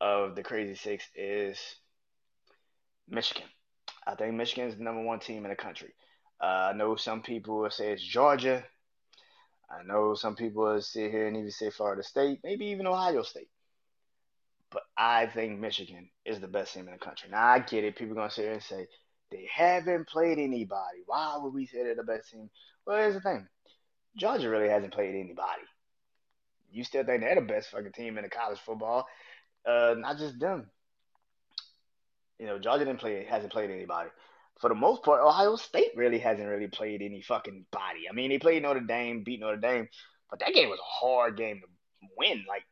of 0.00 0.36
the 0.36 0.42
crazy 0.42 0.74
six 0.74 1.04
is 1.16 1.58
Michigan. 3.08 3.48
I 4.06 4.14
think 4.14 4.34
Michigan 4.34 4.68
is 4.68 4.76
the 4.76 4.82
number 4.84 5.02
one 5.02 5.18
team 5.18 5.44
in 5.44 5.50
the 5.50 5.56
country. 5.56 5.94
Uh, 6.42 6.70
I 6.70 6.72
know 6.74 6.96
some 6.96 7.22
people 7.22 7.58
will 7.60 7.70
say 7.70 7.92
it's 7.92 8.02
Georgia. 8.02 8.64
I 9.70 9.82
know 9.84 10.14
some 10.14 10.36
people 10.36 10.80
sit 10.80 11.10
here 11.10 11.26
and 11.26 11.36
even 11.36 11.50
say 11.50 11.70
Florida 11.70 12.02
State, 12.02 12.40
maybe 12.44 12.66
even 12.66 12.86
Ohio 12.86 13.22
State. 13.22 13.48
But 14.70 14.82
I 14.96 15.26
think 15.26 15.60
Michigan 15.60 16.10
is 16.24 16.40
the 16.40 16.48
best 16.48 16.74
team 16.74 16.86
in 16.86 16.92
the 16.92 16.98
country. 16.98 17.30
Now 17.30 17.46
I 17.46 17.60
get 17.60 17.84
it. 17.84 17.96
People 17.96 18.12
are 18.12 18.16
gonna 18.16 18.30
sit 18.30 18.44
here 18.44 18.52
and 18.52 18.62
say 18.62 18.86
they 19.30 19.48
haven't 19.52 20.08
played 20.08 20.38
anybody. 20.38 21.02
Why 21.06 21.38
would 21.40 21.54
we 21.54 21.66
say 21.66 21.82
they're 21.82 21.94
the 21.94 22.02
best 22.02 22.30
team? 22.30 22.50
Well, 22.86 22.98
here's 22.98 23.14
the 23.14 23.20
thing. 23.20 23.46
Georgia 24.16 24.48
really 24.48 24.68
hasn't 24.68 24.92
played 24.92 25.14
anybody. 25.14 25.62
You 26.70 26.84
still 26.84 27.04
think 27.04 27.22
they're 27.22 27.36
the 27.36 27.40
best 27.40 27.70
fucking 27.70 27.92
team 27.92 28.18
in 28.18 28.24
the 28.24 28.30
college 28.30 28.58
football? 28.58 29.06
Uh, 29.66 29.94
not 29.98 30.18
just 30.18 30.38
them. 30.38 30.70
You 32.38 32.46
know, 32.46 32.58
Georgia 32.58 32.84
didn't 32.84 33.00
play 33.00 33.24
hasn't 33.24 33.52
played 33.52 33.70
anybody. 33.70 34.10
For 34.60 34.68
the 34.68 34.74
most 34.74 35.02
part, 35.02 35.22
Ohio 35.22 35.56
State 35.56 35.92
really 35.96 36.18
hasn't 36.18 36.48
really 36.48 36.68
played 36.68 37.02
any 37.02 37.22
fucking 37.22 37.66
body. 37.70 38.08
I 38.08 38.14
mean, 38.14 38.30
they 38.30 38.38
played 38.38 38.62
Notre 38.62 38.80
Dame, 38.80 39.24
beat 39.24 39.40
Notre 39.40 39.56
Dame, 39.56 39.88
but 40.30 40.38
that 40.40 40.54
game 40.54 40.68
was 40.68 40.78
a 40.78 41.04
hard 41.04 41.36
game 41.36 41.60
to 41.60 42.08
win. 42.16 42.44
Like, 42.48 42.62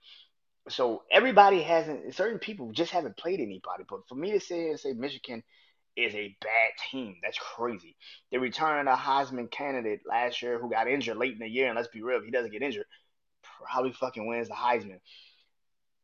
so 0.69 1.03
everybody 1.11 1.61
hasn't. 1.61 2.15
Certain 2.15 2.39
people 2.39 2.73
just 2.73 2.93
haven't 2.93 3.17
played 3.17 3.41
anybody. 3.41 3.85
But 3.89 4.09
for 4.09 4.15
me 4.15 4.33
to 4.33 4.41
say 4.41 4.71
and 4.71 4.79
say 4.79 4.93
Michigan 4.93 5.43
is 5.97 6.15
a 6.15 6.37
bad 6.41 6.71
team, 6.91 7.17
that's 7.23 7.39
crazy. 7.39 7.97
They 8.31 8.39
returned 8.39 8.89
a 8.89 8.95
Heisman 8.95 9.51
candidate 9.51 10.01
last 10.09 10.41
year 10.41 10.59
who 10.59 10.71
got 10.71 10.89
injured 10.89 11.17
late 11.17 11.35
in 11.35 11.41
the 11.41 11.49
year, 11.49 11.67
and 11.67 11.77
let's 11.77 11.89
be 11.89 12.03
real, 12.03 12.19
if 12.19 12.25
he 12.25 12.31
doesn't 12.31 12.53
get 12.53 12.63
injured, 12.63 12.87
probably 13.43 13.93
fucking 13.93 14.27
wins 14.27 14.49
the 14.49 14.55
Heisman 14.55 15.01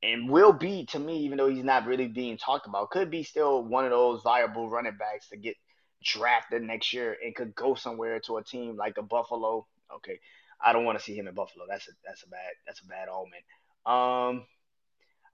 and 0.03 0.29
will 0.31 0.53
be 0.53 0.87
to 0.87 0.99
me, 0.99 1.19
even 1.19 1.39
though 1.39 1.49
he's 1.49 1.65
not 1.65 1.87
really 1.87 2.07
being 2.07 2.37
talked 2.37 2.67
about, 2.67 2.91
could 2.91 3.11
be 3.11 3.23
still 3.23 3.65
one 3.65 3.85
of 3.85 3.91
those 3.91 4.23
viable 4.23 4.71
running 4.71 4.97
backs 4.97 5.29
to 5.29 5.37
get 5.37 5.57
drafted 6.03 6.63
next 6.63 6.93
year 6.93 7.17
and 7.25 7.35
could 7.35 7.55
go 7.55 7.75
somewhere 7.75 8.21
to 8.21 8.37
a 8.39 8.45
team 8.45 8.77
like 8.77 8.99
a 8.99 9.03
Buffalo. 9.03 9.67
Okay, 9.97 10.21
I 10.65 10.73
don't 10.73 10.85
want 10.85 10.99
to 10.99 11.05
see 11.05 11.17
him 11.17 11.29
in 11.29 11.35
Buffalo. 11.35 11.65
That's 11.69 11.89
a 11.89 11.93
that's 12.07 12.23
a 12.25 12.29
bad 12.29 12.53
that's 12.67 12.81
a 12.81 12.87
bad 12.87 13.09
omen. 13.09 13.41
Um, 13.87 14.47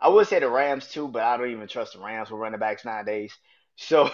I 0.01 0.09
would 0.09 0.27
say 0.27 0.39
the 0.41 0.49
Rams 0.51 0.89
too, 0.91 1.09
but 1.09 1.23
I 1.23 1.37
don't 1.37 1.51
even 1.51 1.69
trust 1.69 1.95
the 1.95 2.01
Rams 2.01 2.31
with 2.31 2.41
running 2.41 2.61
backs 2.61 2.85
nowadays. 2.85 3.37
So 3.77 4.09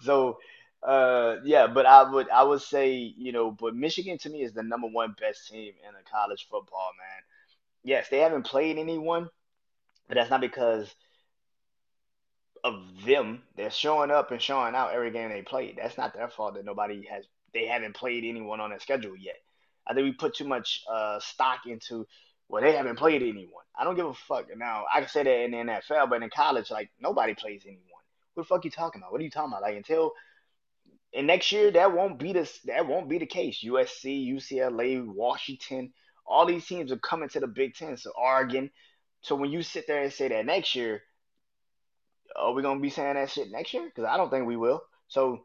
so 0.00 0.38
uh 0.82 1.36
yeah, 1.44 1.68
but 1.68 1.86
I 1.86 2.10
would 2.10 2.28
I 2.28 2.42
would 2.42 2.60
say 2.60 2.92
you 3.16 3.30
know, 3.30 3.52
but 3.52 3.76
Michigan 3.76 4.18
to 4.18 4.28
me 4.30 4.42
is 4.42 4.52
the 4.52 4.64
number 4.64 4.88
one 4.88 5.14
best 5.20 5.46
team 5.48 5.74
in 5.86 5.94
the 5.94 6.10
college 6.10 6.48
football, 6.50 6.90
man. 6.98 7.22
Yes, 7.84 8.08
they 8.10 8.18
haven't 8.18 8.44
played 8.46 8.78
anyone 8.78 9.28
but 10.08 10.16
that's 10.16 10.30
not 10.30 10.40
because 10.40 10.94
of 12.64 12.82
them. 13.04 13.42
They're 13.56 13.70
showing 13.70 14.10
up 14.10 14.30
and 14.30 14.40
showing 14.40 14.74
out 14.74 14.92
every 14.92 15.10
game 15.10 15.30
they 15.30 15.42
play. 15.42 15.74
That's 15.76 15.98
not 15.98 16.14
their 16.14 16.28
fault 16.28 16.54
that 16.54 16.64
nobody 16.64 17.06
has. 17.10 17.24
They 17.52 17.66
haven't 17.66 17.96
played 17.96 18.24
anyone 18.24 18.60
on 18.60 18.70
their 18.70 18.80
schedule 18.80 19.16
yet. 19.16 19.36
I 19.86 19.94
think 19.94 20.04
we 20.04 20.12
put 20.12 20.34
too 20.34 20.46
much 20.46 20.82
uh, 20.90 21.18
stock 21.20 21.60
into. 21.66 22.06
Well, 22.48 22.62
they 22.62 22.72
haven't 22.72 22.96
played 22.96 23.22
anyone. 23.22 23.64
I 23.78 23.84
don't 23.84 23.94
give 23.94 24.06
a 24.06 24.14
fuck. 24.14 24.46
Now 24.56 24.84
I 24.92 25.00
can 25.00 25.08
say 25.08 25.22
that 25.22 25.44
in 25.44 25.52
the 25.52 25.56
NFL, 25.58 26.10
but 26.10 26.22
in 26.22 26.30
college, 26.30 26.70
like 26.70 26.90
nobody 27.00 27.34
plays 27.34 27.62
anyone. 27.64 27.84
What 28.34 28.42
the 28.42 28.48
fuck 28.48 28.64
are 28.64 28.66
you 28.66 28.70
talking 28.70 29.00
about? 29.00 29.12
What 29.12 29.20
are 29.20 29.24
you 29.24 29.30
talking 29.30 29.52
about? 29.52 29.62
Like 29.62 29.76
until 29.76 30.12
and 31.12 31.26
next 31.26 31.50
year 31.52 31.70
that 31.70 31.92
won't 31.92 32.18
be 32.18 32.32
the 32.32 32.50
that 32.66 32.86
won't 32.86 33.08
be 33.08 33.18
the 33.18 33.26
case. 33.26 33.64
USC, 33.64 34.28
UCLA, 34.34 35.04
Washington, 35.04 35.92
all 36.26 36.46
these 36.46 36.66
teams 36.66 36.92
are 36.92 36.98
coming 36.98 37.28
to 37.30 37.40
the 37.40 37.46
Big 37.46 37.74
Ten. 37.74 37.96
So 37.96 38.12
Oregon, 38.16 38.70
so 39.22 39.34
when 39.34 39.50
you 39.50 39.62
sit 39.62 39.86
there 39.86 40.02
and 40.02 40.12
say 40.12 40.28
that 40.28 40.46
next 40.46 40.74
year, 40.74 41.02
are 42.40 42.52
we 42.52 42.62
gonna 42.62 42.80
be 42.80 42.90
saying 42.90 43.14
that 43.14 43.30
shit 43.30 43.50
next 43.50 43.74
year? 43.74 43.84
Because 43.84 44.04
I 44.04 44.16
don't 44.16 44.30
think 44.30 44.46
we 44.46 44.56
will. 44.56 44.82
So 45.08 45.44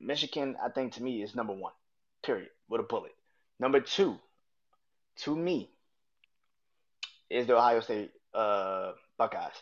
Michigan, 0.00 0.56
I 0.62 0.70
think 0.70 0.94
to 0.94 1.02
me 1.02 1.22
is 1.22 1.34
number 1.34 1.52
one, 1.54 1.72
period, 2.22 2.50
with 2.68 2.80
a 2.80 2.84
bullet. 2.84 3.12
Number 3.58 3.80
two, 3.80 4.18
to 5.18 5.36
me, 5.36 5.70
is 7.30 7.46
the 7.46 7.56
Ohio 7.56 7.80
State 7.80 8.10
uh, 8.34 8.92
Buckeyes. 9.16 9.52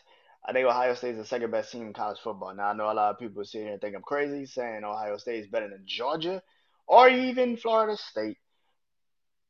I 0.45 0.51
think 0.51 0.67
Ohio 0.67 0.93
State 0.93 1.11
is 1.11 1.17
the 1.17 1.25
second 1.25 1.51
best 1.51 1.71
team 1.71 1.87
in 1.87 1.93
college 1.93 2.19
football. 2.19 2.53
Now 2.53 2.69
I 2.69 2.73
know 2.73 2.91
a 2.91 2.93
lot 2.93 3.11
of 3.11 3.19
people 3.19 3.45
sit 3.45 3.61
here 3.61 3.71
and 3.73 3.81
think 3.81 3.95
I'm 3.95 4.01
crazy 4.01 4.45
saying 4.45 4.83
Ohio 4.83 5.17
State 5.17 5.43
is 5.43 5.47
better 5.47 5.69
than 5.69 5.83
Georgia 5.85 6.41
or 6.85 7.07
even 7.09 7.55
Florida 7.55 7.97
State, 7.97 8.37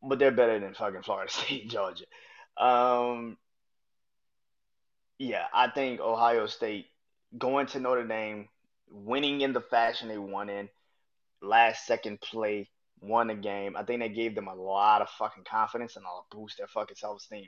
but 0.02 0.20
they're 0.20 0.32
better 0.32 0.60
than 0.60 0.76
fucking 0.76 1.02
Florida 1.02 1.32
State, 1.32 1.70
Georgia. 1.70 2.06
Um, 2.58 3.38
yeah, 5.18 5.46
I 5.54 5.70
think 5.70 6.00
Ohio 6.00 6.46
State 6.46 6.88
going 7.38 7.67
to 7.67 7.80
Notre 7.80 8.08
Dame, 8.08 8.48
winning 8.89 9.41
in 9.41 9.54
the 9.54 9.62
fashion 9.62 10.08
they 10.08 10.17
won 10.17 10.50
in, 10.50 10.69
last 11.41 11.86
second 11.86 12.22
play, 12.22 12.69
won 13.02 13.28
the 13.28 13.36
game. 13.36 13.76
I 13.76 13.84
think 13.84 14.00
they 14.02 14.10
gave 14.10 14.36
them 14.36 14.48
a 14.48 14.56
lot 14.56 15.02
of 15.02 15.10
fucking 15.10 15.43
confidence 15.43 15.96
and 15.96 16.06
a 16.06 16.36
boost 16.36 16.58
their 16.58 16.67
fucking 16.67 16.96
self 16.96 17.17
esteem. 17.17 17.48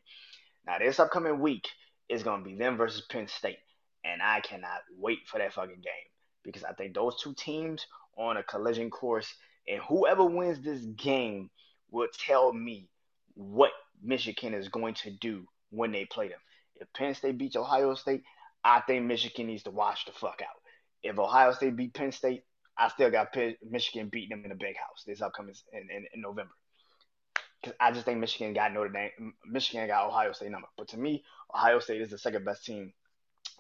Now 0.66 0.80
this 0.80 1.00
upcoming 1.00 1.40
week 1.40 1.68
is 2.10 2.24
gonna 2.24 2.44
be 2.44 2.56
them 2.56 2.78
versus 2.78 3.06
Penn 3.10 3.28
State, 3.28 3.60
and 4.04 4.22
I 4.22 4.42
cannot 4.42 4.82
wait 4.98 5.20
for 5.28 5.38
that 5.38 5.54
fucking 5.54 5.76
game 5.76 6.10
because 6.44 6.64
I 6.64 6.74
think 6.74 6.94
those 6.94 7.20
two 7.22 7.34
teams 7.34 7.86
on 8.18 8.38
a 8.38 8.44
collision 8.44 8.90
course, 8.90 9.34
and 9.68 9.82
whoever 9.82 10.26
wins 10.26 10.60
this 10.60 10.82
game 10.82 11.50
will 11.92 12.08
tell 12.18 12.54
me 12.54 12.90
what 13.36 13.72
Michigan 14.02 14.54
is 14.54 14.70
going 14.70 14.94
to 14.96 15.12
do 15.12 15.46
when 15.70 15.92
they 15.92 16.06
play 16.06 16.28
them. 16.30 16.40
If 16.80 16.92
Penn 16.94 17.16
State 17.16 17.38
beats 17.38 17.56
Ohio 17.56 17.96
State, 17.96 18.24
I 18.66 18.82
think 18.82 19.06
Michigan 19.06 19.46
needs 19.46 19.64
to 19.64 19.72
wash 19.72 20.06
the 20.06 20.12
fuck 20.12 20.42
out. 20.42 20.60
If 21.04 21.20
Ohio 21.20 21.52
State 21.52 21.76
beat 21.76 21.94
Penn 21.94 22.12
State, 22.12 22.44
I 22.76 22.90
still 22.90 23.12
got 23.12 23.34
Michigan 23.64 24.10
beating 24.10 24.32
them 24.32 24.44
in 24.44 24.50
the 24.50 24.56
big 24.56 24.76
house 24.76 25.04
this 25.06 25.22
upcoming 25.22 25.54
in, 25.72 25.82
in, 25.96 26.06
in 26.12 26.22
November. 26.22 26.52
Because 27.62 27.78
I 27.80 27.92
just 27.92 28.06
think 28.06 28.20
Michigan 28.20 28.54
got 28.54 28.74
Notre 28.74 28.90
Dame, 28.90 29.34
Michigan 29.46 29.88
got 29.88 30.08
Ohio 30.08 30.32
State 30.34 30.50
number. 30.50 30.68
But 30.78 30.88
to 30.90 30.98
me, 30.98 31.24
Ohio 31.54 31.78
State 31.78 32.02
is 32.02 32.10
the 32.10 32.18
second 32.18 32.44
best 32.44 32.66
team 32.66 32.92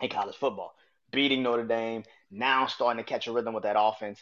in 0.02 0.10
college 0.10 0.36
football. 0.36 0.74
Beating 1.12 1.44
Notre 1.44 1.66
Dame, 1.66 2.04
now 2.32 2.66
starting 2.66 3.02
to 3.02 3.08
catch 3.08 3.28
a 3.28 3.32
rhythm 3.32 3.54
with 3.54 3.64
that 3.64 3.80
offense. 3.80 4.20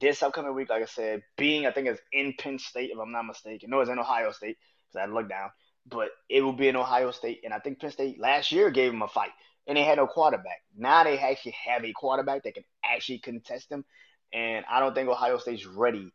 This 0.00 0.22
upcoming 0.22 0.54
week, 0.54 0.70
like 0.70 0.82
I 0.82 0.86
said, 0.86 1.22
being 1.36 1.66
I 1.66 1.72
think 1.72 1.88
it's 1.88 2.00
in 2.12 2.34
Penn 2.38 2.60
State, 2.60 2.90
if 2.92 2.98
I'm 3.00 3.10
not 3.10 3.26
mistaken. 3.26 3.68
No, 3.68 3.80
it's 3.80 3.90
in 3.90 3.98
Ohio 3.98 4.30
State 4.30 4.56
because 4.86 4.96
I 4.96 5.00
had 5.00 5.06
to 5.08 5.14
look 5.14 5.28
down 5.28 5.50
but 5.86 6.10
it 6.28 6.42
will 6.42 6.52
be 6.52 6.68
in 6.68 6.76
Ohio 6.76 7.10
State. 7.10 7.40
And 7.44 7.52
I 7.52 7.58
think 7.58 7.80
Penn 7.80 7.90
State 7.90 8.20
last 8.20 8.52
year 8.52 8.70
gave 8.70 8.92
them 8.92 9.02
a 9.02 9.08
fight, 9.08 9.30
and 9.66 9.76
they 9.76 9.84
had 9.84 9.98
no 9.98 10.06
quarterback. 10.06 10.62
Now 10.76 11.04
they 11.04 11.18
actually 11.18 11.54
have 11.66 11.84
a 11.84 11.92
quarterback 11.92 12.44
that 12.44 12.54
can 12.54 12.64
actually 12.84 13.18
contest 13.18 13.68
them, 13.70 13.84
and 14.32 14.64
I 14.70 14.80
don't 14.80 14.94
think 14.94 15.08
Ohio 15.08 15.38
State's 15.38 15.66
ready 15.66 16.12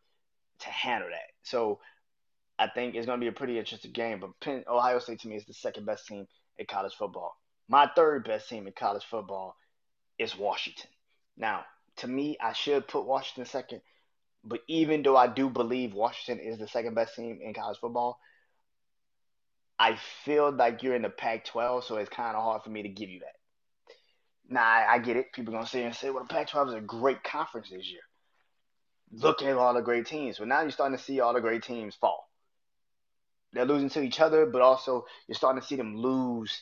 to 0.59 0.69
handle 0.69 1.09
that. 1.09 1.31
So 1.43 1.79
I 2.57 2.67
think 2.67 2.95
it's 2.95 3.05
going 3.05 3.19
to 3.19 3.23
be 3.23 3.29
a 3.29 3.33
pretty 3.33 3.59
interesting 3.59 3.91
game. 3.91 4.19
But 4.19 4.39
Penn, 4.39 4.63
Ohio 4.67 4.99
State 4.99 5.21
to 5.21 5.27
me 5.27 5.35
is 5.35 5.45
the 5.45 5.53
second 5.53 5.85
best 5.85 6.07
team 6.07 6.27
in 6.57 6.65
college 6.65 6.93
football. 6.93 7.35
My 7.67 7.89
third 7.95 8.25
best 8.25 8.49
team 8.49 8.67
in 8.67 8.73
college 8.73 9.03
football 9.03 9.55
is 10.17 10.37
Washington. 10.37 10.89
Now, 11.37 11.65
to 11.97 12.07
me, 12.07 12.37
I 12.41 12.53
should 12.53 12.87
put 12.87 13.05
Washington 13.05 13.45
second. 13.45 13.81
But 14.43 14.59
even 14.67 15.01
though 15.01 15.17
I 15.17 15.27
do 15.27 15.49
believe 15.49 15.93
Washington 15.93 16.45
is 16.45 16.59
the 16.59 16.67
second 16.67 16.93
best 16.93 17.15
team 17.15 17.39
in 17.41 17.53
college 17.53 17.79
football, 17.79 18.19
I 19.77 19.97
feel 20.23 20.51
like 20.51 20.83
you're 20.83 20.95
in 20.95 21.01
the 21.01 21.09
Pac-12, 21.09 21.83
so 21.83 21.97
it's 21.97 22.09
kind 22.09 22.35
of 22.35 22.43
hard 22.43 22.63
for 22.63 22.69
me 22.69 22.83
to 22.83 22.89
give 22.89 23.09
you 23.09 23.19
that. 23.19 23.35
Now 24.47 24.63
I, 24.63 24.93
I 24.93 24.99
get 24.99 25.17
it. 25.17 25.33
People 25.33 25.53
gonna 25.53 25.65
say 25.65 25.83
and 25.83 25.95
say, 25.95 26.09
"Well, 26.09 26.23
the 26.23 26.33
Pac-12 26.33 26.69
is 26.69 26.73
a 26.75 26.81
great 26.81 27.23
conference 27.23 27.69
this 27.69 27.89
year." 27.89 28.01
Look 29.11 29.41
at 29.41 29.57
all 29.57 29.73
the 29.73 29.81
great 29.81 30.05
teams, 30.07 30.37
but 30.37 30.47
now 30.47 30.61
you're 30.61 30.71
starting 30.71 30.97
to 30.97 31.03
see 31.03 31.19
all 31.19 31.33
the 31.33 31.41
great 31.41 31.63
teams 31.63 31.95
fall. 31.95 32.29
They're 33.53 33.65
losing 33.65 33.89
to 33.89 34.01
each 34.01 34.19
other, 34.19 34.45
but 34.45 34.61
also 34.61 35.05
you're 35.27 35.35
starting 35.35 35.61
to 35.61 35.67
see 35.67 35.75
them 35.75 35.97
lose 35.97 36.61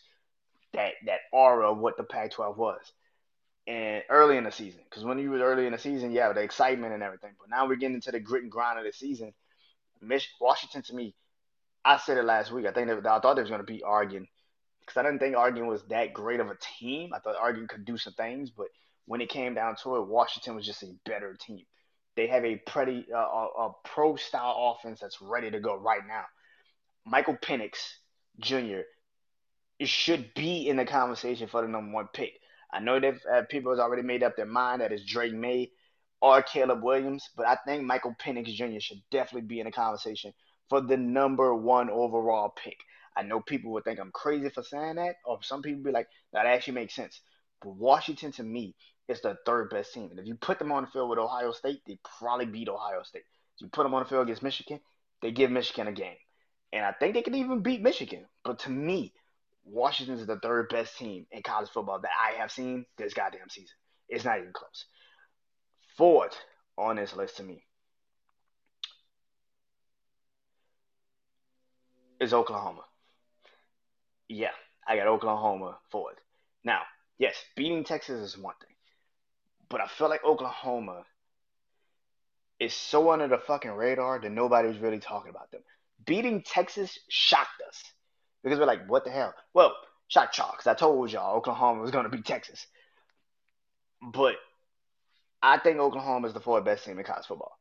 that 0.73 0.93
that 1.06 1.19
aura 1.32 1.71
of 1.71 1.78
what 1.78 1.97
the 1.97 2.04
Pac-12 2.04 2.58
was, 2.58 2.93
and 3.67 4.04
early 4.10 4.38
in 4.38 4.43
the 4.43 4.52
season. 4.52 4.82
Because 4.89 5.04
when 5.04 5.19
you 5.19 5.30
were 5.30 5.39
early 5.39 5.65
in 5.65 5.73
the 5.73 5.78
season, 5.78 6.12
yeah, 6.12 6.32
the 6.34 6.41
excitement 6.41 6.93
and 6.93 7.04
everything. 7.04 7.32
But 7.39 7.49
now 7.49 7.67
we're 7.67 7.76
getting 7.76 7.95
into 7.95 8.12
the 8.12 8.19
grit 8.19 8.43
and 8.43 8.52
grind 8.52 8.80
of 8.80 8.86
the 8.86 8.93
season. 8.93 9.34
Washington 10.39 10.82
to 10.84 10.95
me 10.95 11.15
I 11.86 11.98
said 11.98 12.17
it 12.17 12.24
last 12.24 12.52
week. 12.52 12.65
I 12.65 12.72
think 12.72 12.88
that 12.88 13.06
I 13.06 13.19
thought 13.19 13.36
they 13.36 13.41
was 13.41 13.50
going 13.50 13.62
to 13.62 13.72
beat 13.72 13.84
Oregon 13.86 14.28
because 14.80 14.98
I 14.98 15.04
didn't 15.04 15.19
think 15.19 15.36
Oregon 15.36 15.67
was 15.67 15.84
that 15.89 16.13
great 16.13 16.39
of 16.39 16.50
a 16.50 16.58
team. 16.80 17.13
I 17.13 17.19
thought 17.19 17.36
Oregon 17.41 17.67
could 17.67 17.86
do 17.86 17.98
some 17.98 18.13
things, 18.13 18.50
but 18.50 18.67
when 19.06 19.22
it 19.22 19.30
came 19.30 19.54
down 19.54 19.76
to 19.84 19.98
it, 19.98 20.08
Washington 20.08 20.56
was 20.56 20.65
just 20.65 20.84
a 20.84 20.93
better 21.06 21.36
team. 21.39 21.65
They 22.15 22.28
have 22.28 22.46
a 22.46 22.58
pretty 22.58 23.06
uh, 23.13 23.17
a, 23.17 23.48
a 23.67 23.72
pro 23.84 24.15
style 24.15 24.76
offense 24.78 25.00
that's 25.00 25.22
ready 25.22 25.52
to 25.52 25.60
go 25.60 25.76
right 25.76 26.06
now. 26.08 26.24
Michael 27.06 27.38
Penix 27.41 27.78
Jr. 28.39 28.82
should 29.82 30.34
be 30.36 30.67
in 30.69 30.78
the 30.78 30.86
conversation 30.86 31.48
for 31.48 31.62
the 31.62 31.67
number 31.67 31.93
one 31.93 32.08
pick. 32.13 32.39
I 32.72 32.80
know 32.80 33.00
that 33.00 33.15
uh, 33.32 33.41
people 33.50 33.72
have 33.72 33.80
already 33.80 34.04
made 34.04 34.24
up 34.24 34.36
their 34.36 34.46
mind 34.46 34.82
that 34.82 34.91
it's 34.91 35.04
Drake 35.04 35.34
Maye 35.34 35.72
or 36.22 36.41
Caleb 36.41 36.84
Williams, 36.84 37.30
but 37.36 37.46
I 37.46 37.58
think 37.65 37.84
Michael 37.84 38.15
Penix 38.24 38.54
Jr. 38.54 38.80
should 38.80 39.02
definitely 39.12 39.48
be 39.48 39.60
in 39.60 39.65
the 39.65 39.72
conversation 39.72 40.34
for 40.74 40.82
the 40.82 40.98
number 40.98 41.54
one 41.54 41.92
overall 41.92 42.50
pick. 42.50 42.80
I 43.16 43.22
know 43.22 43.40
people 43.40 43.72
would 43.74 43.84
think 43.84 44.00
I'm 44.00 44.10
crazy 44.12 44.50
for 44.50 44.64
saying 44.64 44.96
that, 44.96 45.18
or 45.24 45.38
some 45.44 45.62
people 45.62 45.84
be 45.84 45.92
like, 45.92 46.08
that 46.32 46.48
actually 46.48 46.74
makes 46.74 46.96
sense. 46.96 47.22
But 47.62 47.76
Washington, 47.76 48.32
to 48.32 48.44
me, 48.44 48.74
is 49.08 49.22
the 49.22 49.38
third 49.46 49.70
best 49.70 49.94
team. 49.94 50.10
And 50.10 50.20
if 50.20 50.26
you 50.26 50.34
put 50.34 50.58
them 50.58 50.72
on 50.72 50.86
the 50.86 50.90
field 50.90 51.12
with 51.12 51.20
Ohio 51.20 51.52
State, 51.52 51.82
they 51.86 52.00
probably 52.18 52.48
beat 52.48 52.70
Ohio 52.70 53.04
State. 53.04 53.22
If 53.56 53.62
you 53.62 53.68
put 53.68 53.84
them 53.84 53.94
on 53.94 54.02
the 54.02 54.10
field 54.10 54.24
against 54.24 54.42
Michigan, 54.42 54.80
they 55.22 55.30
give 55.30 55.52
Michigan 55.52 55.86
a 55.86 55.92
game. 55.92 56.18
And 56.72 56.84
I 56.84 56.92
think 56.92 57.14
they 57.14 57.22
can 57.22 57.36
even 57.36 57.62
beat 57.62 57.84
Michigan. 57.84 58.26
But 58.44 58.58
to 58.62 58.72
me, 58.72 59.14
Washington 59.66 60.18
is 60.18 60.26
the 60.26 60.40
third 60.40 60.70
best 60.70 60.98
team 60.98 61.28
in 61.32 61.44
college 61.44 61.70
football 61.70 62.00
that 62.00 62.10
I 62.20 62.40
have 62.40 62.52
seen 62.52 62.88
this 62.98 63.14
goddamn 63.14 63.52
season. 63.52 63.76
It's 64.10 64.26
not 64.26 64.40
even 64.40 64.54
close. 64.54 64.86
Fourth 65.98 66.36
on 66.80 66.96
this 66.96 67.16
list 67.16 67.38
to 67.38 67.44
me 67.44 67.64
is 72.24 72.34
Oklahoma. 72.34 72.84
Yeah, 74.28 74.52
I 74.88 74.96
got 74.96 75.08
Oklahoma 75.08 75.78
for 75.92 76.12
it. 76.12 76.18
Now, 76.64 76.82
yes, 77.20 77.36
beating 77.56 77.84
Texas 77.84 78.20
is 78.20 78.38
one 78.38 78.56
thing, 78.66 78.76
but 79.70 79.82
I 79.82 79.88
feel 79.88 80.10
like 80.10 80.24
Oklahoma 80.24 81.04
is 82.60 82.74
so 82.74 83.12
under 83.12 83.28
the 83.28 83.38
fucking 83.38 83.72
radar 83.72 84.20
that 84.20 84.32
nobody's 84.32 84.80
really 84.80 85.00
talking 85.00 85.30
about 85.30 85.52
them. 85.52 85.62
Beating 86.06 86.42
Texas 86.42 86.98
shocked 87.10 87.62
us 87.68 87.84
because 88.44 88.60
we're 88.60 88.66
like, 88.66 88.88
what 88.88 89.04
the 89.04 89.12
hell? 89.12 89.34
Well, 89.54 89.74
shock 90.08 90.38
y'all 90.38 90.52
because 90.52 90.68
I 90.68 90.74
told 90.74 91.12
y'all 91.12 91.38
Oklahoma 91.38 91.82
was 91.82 91.92
going 91.92 92.04
to 92.04 92.10
beat 92.10 92.26
Texas. 92.26 92.66
But 94.02 94.36
I 95.42 95.58
think 95.60 95.80
Oklahoma 95.80 96.28
is 96.28 96.34
the 96.34 96.40
fourth 96.40 96.66
best 96.66 96.86
team 96.86 97.00
in 97.00 97.06
college 97.06 97.26
football. 97.26 97.58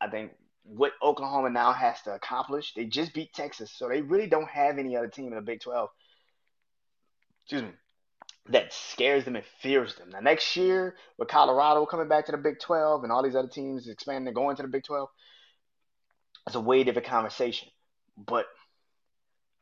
I 0.00 0.08
think 0.08 0.32
what 0.68 0.92
Oklahoma 1.02 1.50
now 1.50 1.72
has 1.72 2.00
to 2.02 2.14
accomplish. 2.14 2.74
They 2.74 2.84
just 2.84 3.14
beat 3.14 3.32
Texas, 3.32 3.72
so 3.74 3.88
they 3.88 4.02
really 4.02 4.26
don't 4.26 4.48
have 4.48 4.78
any 4.78 4.96
other 4.96 5.08
team 5.08 5.28
in 5.28 5.34
the 5.34 5.40
Big 5.40 5.60
12. 5.60 5.88
Excuse 7.44 7.62
me. 7.62 7.70
That 8.50 8.72
scares 8.72 9.24
them 9.24 9.36
and 9.36 9.44
fears 9.60 9.94
them. 9.96 10.10
Now 10.10 10.20
next 10.20 10.56
year, 10.56 10.96
with 11.18 11.28
Colorado 11.28 11.84
coming 11.86 12.08
back 12.08 12.26
to 12.26 12.32
the 12.32 12.38
Big 12.38 12.60
12 12.60 13.02
and 13.02 13.12
all 13.12 13.22
these 13.22 13.36
other 13.36 13.48
teams 13.48 13.88
expanding 13.88 14.28
and 14.28 14.34
going 14.34 14.56
to 14.56 14.62
the 14.62 14.68
Big 14.68 14.84
12, 14.84 15.08
it's 16.46 16.56
a 16.56 16.60
way 16.60 16.82
different 16.82 17.08
conversation. 17.08 17.68
But 18.16 18.46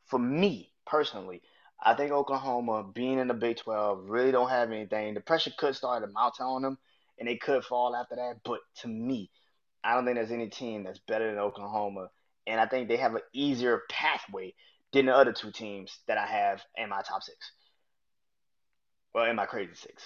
for 0.05 0.19
me 0.19 0.71
personally, 0.85 1.41
I 1.83 1.93
think 1.93 2.11
Oklahoma 2.11 2.83
being 2.93 3.19
in 3.19 3.27
the 3.27 3.33
Big 3.33 3.57
12 3.57 4.09
really 4.09 4.31
don't 4.31 4.49
have 4.49 4.71
anything. 4.71 5.13
The 5.13 5.21
pressure 5.21 5.51
could 5.57 5.75
start 5.75 6.03
to 6.03 6.11
mount 6.11 6.39
on 6.39 6.61
them, 6.61 6.77
and 7.19 7.27
they 7.27 7.35
could 7.35 7.63
fall 7.63 7.95
after 7.95 8.15
that. 8.15 8.39
But 8.43 8.59
to 8.81 8.87
me, 8.87 9.29
I 9.87 9.93
don't 9.93 10.03
think 10.03 10.15
there's 10.17 10.31
any 10.31 10.49
team 10.49 10.83
that's 10.83 10.99
better 10.99 11.29
than 11.29 11.39
Oklahoma, 11.39 12.09
and 12.45 12.59
I 12.59 12.65
think 12.65 12.89
they 12.89 12.97
have 12.97 13.15
an 13.15 13.21
easier 13.31 13.83
pathway 13.89 14.53
than 14.91 15.05
the 15.05 15.15
other 15.15 15.31
two 15.31 15.49
teams 15.49 15.97
that 16.09 16.17
I 16.17 16.25
have 16.25 16.61
in 16.75 16.89
my 16.89 17.01
top 17.03 17.23
six. 17.23 17.37
Well, 19.13 19.29
in 19.29 19.37
my 19.37 19.45
crazy 19.45 19.75
six. 19.75 20.03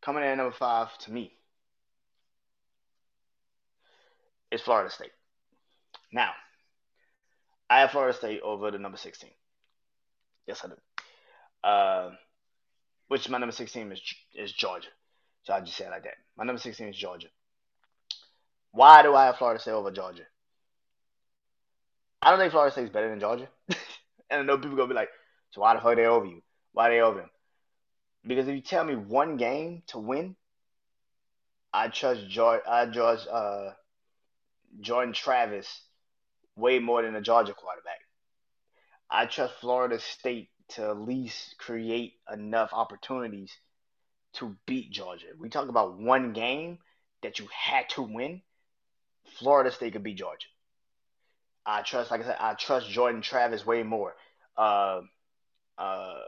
Coming 0.00 0.22
in 0.22 0.30
at 0.30 0.38
number 0.38 0.56
five 0.56 0.96
to 1.00 1.12
me 1.12 1.34
is 4.50 4.62
Florida 4.62 4.88
State. 4.88 5.12
Now, 6.10 6.30
I 7.68 7.80
have 7.80 7.90
Florida 7.90 8.16
State 8.16 8.40
over 8.40 8.70
the 8.70 8.78
number 8.78 8.96
16. 8.96 9.28
Yes, 10.46 10.64
I 10.64 10.68
do. 10.68 11.68
Uh, 11.68 12.10
which 13.08 13.28
my 13.28 13.36
number 13.36 13.52
16 13.52 13.92
is 13.92 14.00
is 14.34 14.50
Georgia. 14.50 14.88
So 15.42 15.52
I 15.52 15.60
just 15.60 15.76
say 15.76 15.84
it 15.84 15.90
like 15.90 16.04
that. 16.04 16.14
My 16.36 16.44
number 16.44 16.60
16 16.60 16.88
is 16.88 16.96
Georgia. 16.96 17.28
Why 18.72 19.02
do 19.02 19.14
I 19.14 19.26
have 19.26 19.36
Florida 19.38 19.60
State 19.60 19.72
over 19.72 19.90
Georgia? 19.90 20.24
I 22.20 22.30
don't 22.30 22.38
think 22.38 22.52
Florida 22.52 22.72
State 22.72 22.84
is 22.84 22.90
better 22.90 23.08
than 23.08 23.20
Georgia. 23.20 23.48
and 24.30 24.40
I 24.40 24.42
know 24.42 24.58
people 24.58 24.76
gonna 24.76 24.88
be 24.88 24.94
like, 24.94 25.08
so 25.52 25.62
why 25.62 25.74
the 25.74 25.80
fuck 25.80 25.96
they 25.96 26.06
over 26.06 26.26
you? 26.26 26.42
Why 26.72 26.90
they 26.90 27.00
over 27.00 27.20
them? 27.20 27.30
Because 28.26 28.48
if 28.48 28.54
you 28.54 28.60
tell 28.60 28.84
me 28.84 28.96
one 28.96 29.36
game 29.36 29.82
to 29.88 29.98
win, 29.98 30.36
I 31.72 31.88
trust 31.88 32.28
George, 32.28 32.62
I 32.68 32.84
trust 32.86 33.28
uh, 33.28 33.70
Jordan 34.80 35.14
Travis 35.14 35.82
way 36.56 36.78
more 36.78 37.02
than 37.02 37.14
a 37.14 37.20
Georgia 37.20 37.54
quarterback. 37.54 38.00
I 39.10 39.26
trust 39.26 39.54
Florida 39.60 40.00
State 40.00 40.50
to 40.70 40.90
at 40.90 40.98
least 40.98 41.56
create 41.58 42.14
enough 42.32 42.70
opportunities 42.72 43.52
to 44.36 44.56
beat 44.66 44.90
Georgia. 44.90 45.26
We 45.38 45.48
talk 45.48 45.68
about 45.68 45.98
one 45.98 46.32
game 46.32 46.78
that 47.22 47.38
you 47.38 47.48
had 47.52 47.88
to 47.90 48.02
win. 48.02 48.42
Florida 49.38 49.70
State 49.70 49.92
could 49.92 50.02
beat 50.02 50.18
Georgia. 50.18 50.46
I 51.64 51.82
trust, 51.82 52.10
like 52.10 52.22
I 52.22 52.24
said, 52.24 52.36
I 52.38 52.54
trust 52.54 52.88
Jordan 52.88 53.22
Travis 53.22 53.66
way 53.66 53.82
more. 53.82 54.14
Uh, 54.56 55.00
uh, 55.76 56.20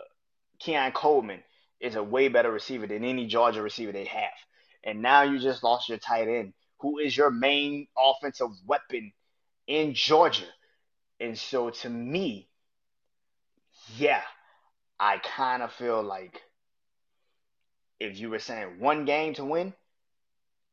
Keon 0.58 0.92
Coleman 0.92 1.42
is 1.80 1.94
a 1.94 2.02
way 2.02 2.28
better 2.28 2.50
receiver 2.50 2.86
than 2.86 3.04
any 3.04 3.26
Georgia 3.26 3.62
receiver 3.62 3.92
they 3.92 4.06
have. 4.06 4.32
And 4.82 5.00
now 5.00 5.22
you 5.22 5.38
just 5.38 5.62
lost 5.62 5.88
your 5.88 5.98
tight 5.98 6.28
end, 6.28 6.54
who 6.80 6.98
is 6.98 7.16
your 7.16 7.30
main 7.30 7.86
offensive 7.96 8.50
weapon 8.66 9.12
in 9.66 9.94
Georgia. 9.94 10.46
And 11.20 11.38
so 11.38 11.70
to 11.70 11.88
me, 11.88 12.48
yeah, 13.96 14.22
I 14.98 15.18
kind 15.18 15.62
of 15.62 15.72
feel 15.72 16.02
like 16.02 16.42
if 18.00 18.18
you 18.18 18.30
were 18.30 18.38
saying 18.38 18.78
one 18.78 19.04
game 19.04 19.34
to 19.34 19.44
win, 19.44 19.74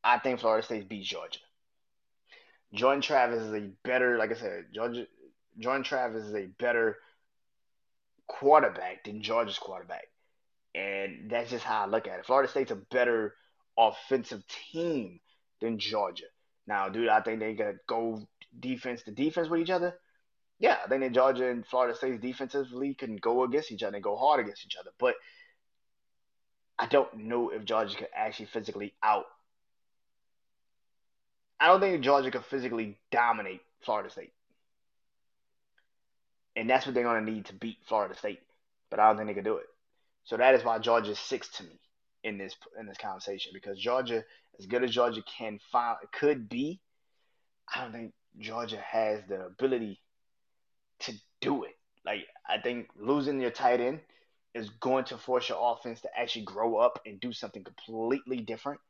I 0.02 0.18
think 0.18 0.40
Florida 0.40 0.64
State 0.64 0.88
beats 0.88 1.08
Georgia. 1.08 1.40
Jordan 2.72 3.02
Travis 3.02 3.42
is 3.42 3.52
a 3.52 3.70
better, 3.84 4.18
like 4.18 4.30
I 4.30 4.34
said, 4.34 4.66
Georgia. 4.74 5.06
Jordan 5.58 5.84
Travis 5.84 6.24
is 6.24 6.34
a 6.34 6.46
better 6.58 6.98
quarterback 8.28 9.04
than 9.04 9.22
Georgia's 9.22 9.58
quarterback, 9.58 10.06
and 10.74 11.30
that's 11.30 11.50
just 11.50 11.64
how 11.64 11.84
I 11.84 11.86
look 11.86 12.06
at 12.06 12.18
it. 12.18 12.26
Florida 12.26 12.50
State's 12.50 12.70
a 12.70 12.76
better 12.76 13.34
offensive 13.78 14.42
team 14.72 15.20
than 15.60 15.78
Georgia. 15.78 16.26
Now, 16.66 16.88
dude, 16.88 17.08
I 17.08 17.20
think 17.20 17.40
they 17.40 17.54
gotta 17.54 17.78
go 17.88 18.22
defense 18.58 19.02
to 19.04 19.12
defense 19.12 19.48
with 19.48 19.60
each 19.60 19.70
other. 19.70 19.94
Yeah, 20.58 20.78
I 20.84 20.88
think 20.88 21.02
that 21.02 21.12
Georgia 21.12 21.48
and 21.48 21.66
Florida 21.66 21.96
State's 21.96 22.20
defensively 22.20 22.94
can 22.94 23.16
go 23.16 23.44
against 23.44 23.70
each 23.70 23.82
other 23.82 23.96
and 23.96 24.04
go 24.04 24.16
hard 24.16 24.40
against 24.40 24.64
each 24.64 24.76
other. 24.78 24.90
But 24.98 25.14
I 26.78 26.86
don't 26.86 27.14
know 27.16 27.50
if 27.50 27.64
Georgia 27.64 27.96
could 27.96 28.08
actually 28.14 28.46
physically 28.46 28.92
out. 29.02 29.26
I 31.58 31.68
don't 31.68 31.80
think 31.80 32.02
Georgia 32.04 32.30
could 32.30 32.44
physically 32.44 32.98
dominate 33.10 33.62
Florida 33.82 34.10
State. 34.10 34.32
And 36.54 36.68
that's 36.68 36.86
what 36.86 36.94
they're 36.94 37.04
going 37.04 37.24
to 37.24 37.30
need 37.30 37.46
to 37.46 37.54
beat 37.54 37.78
Florida 37.86 38.14
State. 38.16 38.40
But 38.90 39.00
I 39.00 39.08
don't 39.08 39.16
think 39.16 39.28
they 39.28 39.34
can 39.34 39.44
do 39.44 39.56
it. 39.56 39.66
So 40.24 40.36
that 40.36 40.54
is 40.54 40.64
why 40.64 40.78
Georgia 40.78 41.12
is 41.12 41.18
six 41.18 41.48
to 41.56 41.62
me 41.62 41.78
in 42.24 42.36
this 42.38 42.54
in 42.78 42.86
this 42.86 42.98
conversation 42.98 43.52
because 43.54 43.78
Georgia, 43.78 44.24
as 44.58 44.66
good 44.66 44.82
as 44.82 44.90
Georgia 44.90 45.22
can 45.38 45.60
find 45.70 45.96
could 46.12 46.48
be, 46.48 46.80
I 47.72 47.82
don't 47.82 47.92
think 47.92 48.12
Georgia 48.38 48.78
has 48.78 49.20
the 49.28 49.46
ability 49.46 50.00
to 51.00 51.12
do 51.40 51.64
it. 51.64 51.76
Like 52.04 52.26
I 52.48 52.58
think 52.58 52.88
losing 52.98 53.40
your 53.40 53.50
tight 53.50 53.80
end 53.80 54.00
is 54.56 54.70
going 54.80 55.04
to 55.04 55.18
force 55.18 55.48
your 55.48 55.58
offense 55.60 56.00
to 56.00 56.08
actually 56.16 56.44
grow 56.44 56.76
up 56.76 57.00
and 57.04 57.20
do 57.20 57.32
something 57.32 57.62
completely 57.62 58.38
different. 58.38 58.80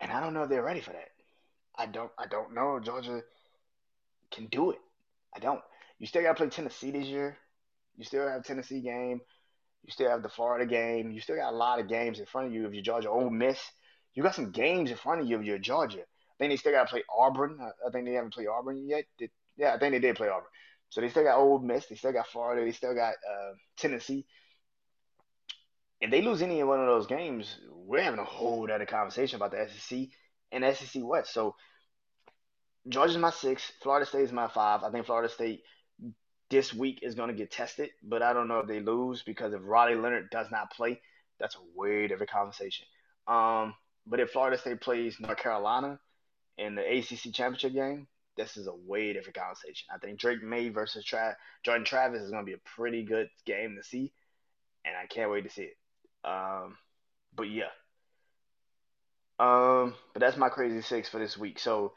And 0.00 0.10
I 0.10 0.20
don't 0.20 0.34
know 0.34 0.42
if 0.42 0.48
they're 0.48 0.62
ready 0.62 0.80
for 0.80 0.90
that. 0.90 1.08
I 1.78 1.86
don't 1.86 2.10
I 2.18 2.26
don't 2.26 2.54
know 2.54 2.80
Georgia 2.80 3.22
can 4.30 4.46
do 4.46 4.70
it. 4.72 4.78
I 5.34 5.38
don't. 5.38 5.60
You 5.98 6.06
still 6.06 6.22
gotta 6.22 6.34
play 6.34 6.48
Tennessee 6.48 6.90
this 6.90 7.06
year. 7.06 7.36
You 7.96 8.04
still 8.04 8.28
have 8.28 8.44
Tennessee 8.44 8.80
game. 8.80 9.20
You 9.84 9.92
still 9.92 10.10
have 10.10 10.22
the 10.22 10.28
Florida 10.28 10.66
game. 10.66 11.12
You 11.12 11.20
still 11.20 11.36
got 11.36 11.52
a 11.52 11.56
lot 11.56 11.78
of 11.78 11.88
games 11.88 12.18
in 12.18 12.26
front 12.26 12.48
of 12.48 12.52
you 12.52 12.66
if 12.66 12.74
you're 12.74 12.82
Georgia. 12.82 13.08
Ole 13.08 13.30
Miss. 13.30 13.58
You 14.14 14.22
got 14.22 14.34
some 14.34 14.50
games 14.50 14.90
in 14.90 14.96
front 14.96 15.20
of 15.20 15.28
you 15.28 15.38
if 15.38 15.44
you're 15.44 15.58
Georgia. 15.58 16.00
I 16.00 16.34
think 16.38 16.50
they 16.50 16.56
still 16.56 16.72
got 16.72 16.88
to 16.88 16.90
play 16.90 17.04
Auburn. 17.16 17.58
I, 17.60 17.90
think 17.90 18.06
they 18.06 18.12
haven't 18.12 18.34
played 18.34 18.48
Auburn 18.48 18.86
yet. 18.88 19.04
Did, 19.18 19.30
yeah, 19.56 19.74
I 19.74 19.78
think 19.78 19.92
they 19.92 20.00
did 20.00 20.16
play 20.16 20.28
Auburn. 20.28 20.48
So 20.90 21.00
they 21.00 21.08
still 21.08 21.24
got 21.24 21.38
Ole 21.38 21.58
Miss. 21.58 21.86
They 21.86 21.96
still 21.96 22.12
got 22.12 22.28
Florida. 22.28 22.64
They 22.64 22.72
still 22.72 22.94
got 22.94 23.14
uh, 23.14 23.52
Tennessee. 23.76 24.26
If 26.00 26.10
they 26.10 26.22
lose 26.22 26.42
any 26.42 26.62
one 26.62 26.80
of 26.80 26.86
those 26.86 27.06
games, 27.06 27.58
we're 27.70 28.02
having 28.02 28.20
a 28.20 28.24
whole 28.24 28.70
other 28.70 28.86
conversation 28.86 29.36
about 29.36 29.50
the 29.50 29.68
SEC 29.68 30.08
and 30.52 30.76
SEC 30.76 31.02
West. 31.04 31.32
So 31.32 31.54
Georgia's 32.88 33.18
my 33.18 33.30
six. 33.30 33.72
Florida 33.82 34.06
State 34.06 34.22
is 34.22 34.32
my 34.32 34.48
five. 34.48 34.82
I 34.82 34.90
think 34.90 35.06
Florida 35.06 35.32
State 35.32 35.62
this 36.50 36.72
week 36.72 37.00
is 37.02 37.14
going 37.14 37.28
to 37.28 37.34
get 37.34 37.50
tested, 37.50 37.90
but 38.02 38.22
I 38.22 38.32
don't 38.32 38.48
know 38.48 38.60
if 38.60 38.68
they 38.68 38.80
lose 38.80 39.22
because 39.22 39.52
if 39.52 39.60
Riley 39.64 39.96
Leonard 39.96 40.30
does 40.30 40.50
not 40.50 40.70
play, 40.70 41.00
that's 41.40 41.56
a 41.56 41.78
way 41.78 42.06
different 42.06 42.30
conversation. 42.30 42.86
Um, 43.26 43.74
but 44.06 44.20
if 44.20 44.30
Florida 44.30 44.56
State 44.56 44.80
plays 44.80 45.18
North 45.18 45.38
Carolina 45.38 45.98
in 46.58 46.76
the 46.76 46.82
ACC 46.82 47.34
championship 47.34 47.72
game, 47.74 48.06
this 48.36 48.56
is 48.56 48.66
a 48.66 48.74
way 48.74 49.12
different 49.12 49.36
conversation. 49.36 49.88
I 49.94 49.98
think 49.98 50.18
Drake 50.18 50.42
Maye 50.42 50.68
versus 50.68 51.04
Tra- 51.04 51.36
Jordan 51.64 51.84
Travis 51.84 52.22
is 52.22 52.30
going 52.30 52.42
to 52.44 52.46
be 52.46 52.54
a 52.54 52.76
pretty 52.76 53.04
good 53.04 53.28
game 53.44 53.76
to 53.76 53.82
see, 53.82 54.12
and 54.84 54.94
I 54.96 55.06
can't 55.06 55.30
wait 55.30 55.44
to 55.44 55.50
see 55.50 55.64
it. 55.64 55.76
Um, 56.24 56.76
but 57.34 57.44
yeah. 57.44 57.70
Um, 59.38 59.94
but 60.12 60.20
that's 60.20 60.36
my 60.36 60.48
crazy 60.48 60.80
six 60.80 61.08
for 61.08 61.18
this 61.18 61.36
week. 61.36 61.58
So 61.58 61.92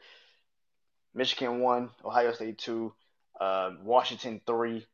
Michigan 1.14 1.60
one, 1.60 1.90
Ohio 2.04 2.32
State 2.32 2.58
two, 2.58 2.92
uh, 3.40 3.70
Washington 3.82 4.40
three, 4.46 4.86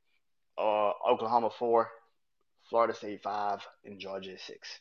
uh, 0.59 0.93
Oklahoma 1.11 1.51
four, 1.51 1.91
Florida 2.71 2.95
State 2.95 3.23
five, 3.23 3.67
and 3.85 3.99
Georgia 3.99 4.39
six. 4.39 4.81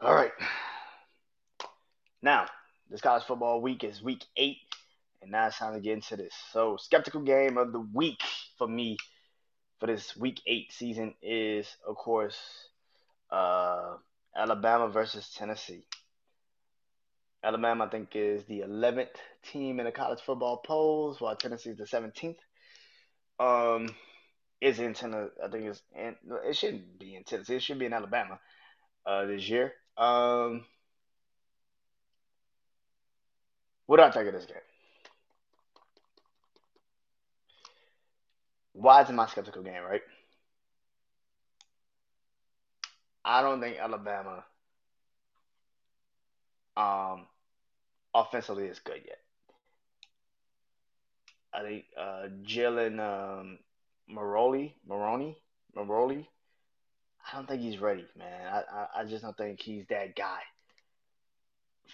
All 0.00 0.14
right. 0.14 0.32
Now, 2.24 2.46
this 2.88 3.02
college 3.02 3.24
football 3.24 3.60
week 3.60 3.84
is 3.84 4.02
week 4.02 4.24
eight, 4.38 4.56
and 5.20 5.30
now 5.30 5.48
it's 5.48 5.58
time 5.58 5.74
to 5.74 5.80
get 5.80 5.92
into 5.92 6.16
this. 6.16 6.32
So, 6.52 6.78
skeptical 6.80 7.20
game 7.20 7.58
of 7.58 7.70
the 7.70 7.80
week 7.80 8.22
for 8.56 8.66
me 8.66 8.96
for 9.78 9.88
this 9.88 10.16
week 10.16 10.40
eight 10.46 10.72
season 10.72 11.12
is, 11.20 11.68
of 11.86 11.96
course, 11.96 12.38
uh, 13.30 13.96
Alabama 14.34 14.88
versus 14.88 15.28
Tennessee. 15.36 15.84
Alabama, 17.44 17.84
I 17.84 17.88
think, 17.88 18.16
is 18.16 18.46
the 18.46 18.60
11th 18.60 19.16
team 19.52 19.78
in 19.78 19.84
the 19.84 19.92
college 19.92 20.20
football 20.24 20.62
polls, 20.64 21.20
while 21.20 21.36
Tennessee 21.36 21.72
is 21.72 21.76
the 21.76 21.84
17th. 21.84 22.38
Um, 23.38 23.94
is 24.62 24.78
in 24.78 24.94
Tennessee. 24.94 25.30
I 25.44 25.48
think 25.48 25.64
it's 25.64 25.82
in, 25.94 26.16
it 26.48 26.56
shouldn't 26.56 26.98
be 26.98 27.16
in 27.16 27.24
Tennessee. 27.24 27.56
It 27.56 27.62
should 27.62 27.78
be 27.78 27.84
in 27.84 27.92
Alabama 27.92 28.40
uh, 29.04 29.26
this 29.26 29.46
year. 29.46 29.74
Um, 29.98 30.64
what 33.86 33.96
do 33.98 34.02
I 34.02 34.10
think 34.10 34.26
of 34.26 34.34
this 34.34 34.46
game? 34.46 34.56
Why 38.72 39.02
is 39.02 39.08
it 39.10 39.12
my 39.14 39.26
skeptical 39.26 39.62
game, 39.62 39.82
right? 39.82 40.02
I 43.24 43.40
don't 43.42 43.60
think 43.60 43.78
Alabama 43.78 44.44
um 46.76 47.26
offensively 48.14 48.66
is 48.66 48.78
good 48.80 49.00
yet. 49.06 49.18
I 51.52 51.62
think 51.62 51.84
uh, 51.96 52.26
Jalen 52.42 52.98
um, 52.98 53.58
Maroli, 54.10 54.74
Maroney, 54.86 55.38
Maroli. 55.76 56.26
I 57.32 57.36
don't 57.36 57.48
think 57.48 57.62
he's 57.62 57.78
ready, 57.80 58.04
man. 58.18 58.46
I, 58.52 58.62
I, 58.76 59.00
I 59.00 59.04
just 59.04 59.22
don't 59.22 59.36
think 59.36 59.60
he's 59.60 59.86
that 59.88 60.16
guy 60.16 60.40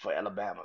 for 0.03 0.13
Alabama. 0.13 0.63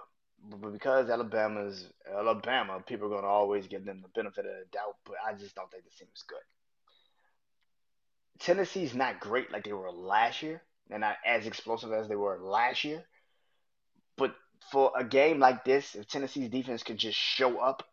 But 0.50 0.74
because 0.74 1.10
Alabama's 1.10 1.88
Alabama, 2.12 2.84
people 2.86 3.08
are 3.08 3.16
gonna 3.16 3.28
always 3.28 3.68
give 3.68 3.86
them 3.86 4.02
the 4.02 4.10
benefit 4.10 4.46
of 4.46 4.52
the 4.52 4.66
doubt. 4.72 4.98
But 5.06 5.16
I 5.26 5.34
just 5.34 5.56
don't 5.56 5.72
think 5.72 5.84
the 5.84 5.90
team 5.92 6.08
is 6.14 6.24
good. 6.28 6.40
Tennessee's 8.40 8.94
not 8.94 9.20
great 9.20 9.52
like 9.52 9.64
they 9.64 9.74
were 9.74 9.92
last 9.92 10.44
year. 10.44 10.62
They're 10.88 11.00
not 11.00 11.18
as 11.26 11.48
explosive 11.48 11.92
as 11.94 12.08
they 12.08 12.16
were 12.16 12.38
last 12.40 12.84
year. 12.84 13.04
But 14.18 14.36
for 14.72 14.92
a 14.98 15.04
game 15.04 15.40
like 15.40 15.66
this, 15.66 15.96
if 15.96 16.08
Tennessee's 16.08 16.50
defense 16.50 16.84
can 16.84 16.98
just 16.98 17.18
show 17.18 17.58
up 17.58 17.84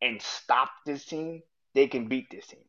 and 0.00 0.22
stop 0.22 0.70
this 0.86 1.04
team, 1.04 1.42
they 1.74 1.88
can 1.88 2.08
beat 2.08 2.30
this 2.30 2.46
team. 2.46 2.64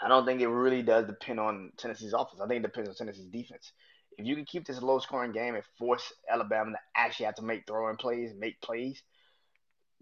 I 0.00 0.08
don't 0.08 0.26
think 0.26 0.40
it 0.40 0.48
really 0.48 0.82
does 0.82 1.06
depend 1.06 1.40
on 1.40 1.72
Tennessee's 1.78 2.12
offense. 2.12 2.40
I 2.42 2.46
think 2.46 2.64
it 2.64 2.68
depends 2.68 2.90
on 2.90 2.96
Tennessee's 2.96 3.26
defense. 3.26 3.72
If 4.16 4.26
you 4.26 4.34
can 4.34 4.44
keep 4.44 4.66
this 4.66 4.80
low 4.80 4.98
scoring 4.98 5.32
game 5.32 5.54
and 5.54 5.64
force 5.78 6.12
Alabama 6.30 6.72
to 6.72 6.78
actually 6.96 7.26
have 7.26 7.34
to 7.36 7.42
make 7.42 7.66
throwing 7.66 7.96
plays, 7.96 8.32
make 8.36 8.60
plays, 8.60 9.02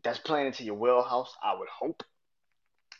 that's 0.03 0.19
playing 0.19 0.47
into 0.47 0.65
your 0.65 0.75
wheelhouse, 0.75 1.35
I 1.43 1.55
would 1.59 1.69
hope. 1.69 2.03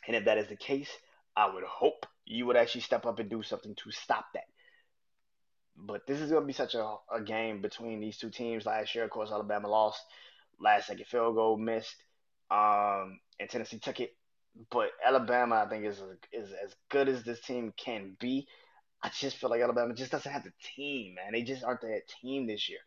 And 0.07 0.15
if 0.15 0.25
that 0.25 0.37
is 0.37 0.47
the 0.47 0.57
case, 0.57 0.89
I 1.35 1.53
would 1.53 1.63
hope 1.63 2.05
you 2.25 2.45
would 2.47 2.57
actually 2.57 2.81
step 2.81 3.05
up 3.05 3.19
and 3.19 3.29
do 3.29 3.43
something 3.43 3.75
to 3.75 3.91
stop 3.91 4.25
that. 4.33 4.45
But 5.77 6.07
this 6.07 6.19
is 6.21 6.31
going 6.31 6.43
to 6.43 6.47
be 6.47 6.53
such 6.53 6.73
a, 6.73 6.95
a 7.11 7.21
game 7.21 7.61
between 7.61 7.99
these 7.99 8.17
two 8.17 8.29
teams. 8.29 8.65
Last 8.65 8.95
year, 8.95 9.03
of 9.03 9.09
course, 9.09 9.31
Alabama 9.31 9.67
lost. 9.67 10.01
Last 10.59 10.87
second 10.87 11.05
field 11.05 11.35
goal 11.35 11.57
missed. 11.57 11.95
Um, 12.49 13.19
and 13.39 13.49
Tennessee 13.49 13.79
took 13.79 13.99
it. 13.99 14.15
But 14.71 14.91
Alabama, 15.05 15.63
I 15.65 15.69
think, 15.69 15.85
is 15.85 16.01
is 16.31 16.51
as 16.63 16.73
good 16.89 17.09
as 17.09 17.23
this 17.23 17.41
team 17.41 17.73
can 17.75 18.15
be. 18.19 18.47
I 19.05 19.09
just 19.09 19.37
feel 19.37 19.51
like 19.51 19.61
Alabama 19.61 19.93
just 19.93 20.11
doesn't 20.11 20.31
have 20.31 20.45
the 20.45 20.53
team, 20.75 21.13
man. 21.13 21.31
They 21.31 21.43
just 21.43 21.63
aren't 21.63 21.81
that 21.81 22.07
team 22.19 22.47
this 22.47 22.67
year. 22.67 22.79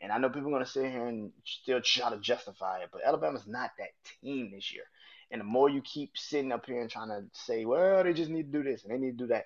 And 0.00 0.10
I 0.10 0.16
know 0.16 0.30
people 0.30 0.48
are 0.48 0.52
gonna 0.52 0.64
sit 0.64 0.90
here 0.90 1.06
and 1.06 1.32
still 1.44 1.82
try 1.82 2.08
to 2.08 2.16
justify 2.16 2.78
it, 2.78 2.88
but 2.90 3.04
Alabama's 3.04 3.46
not 3.46 3.72
that 3.78 3.90
team 4.22 4.52
this 4.54 4.72
year. 4.72 4.84
And 5.30 5.42
the 5.42 5.44
more 5.44 5.68
you 5.68 5.82
keep 5.82 6.16
sitting 6.16 6.50
up 6.50 6.64
here 6.64 6.80
and 6.80 6.88
trying 6.88 7.08
to 7.08 7.24
say, 7.34 7.66
well, 7.66 8.02
they 8.02 8.14
just 8.14 8.30
need 8.30 8.50
to 8.50 8.58
do 8.58 8.64
this 8.64 8.84
and 8.84 8.90
they 8.90 8.96
need 8.96 9.18
to 9.18 9.24
do 9.24 9.26
that. 9.26 9.44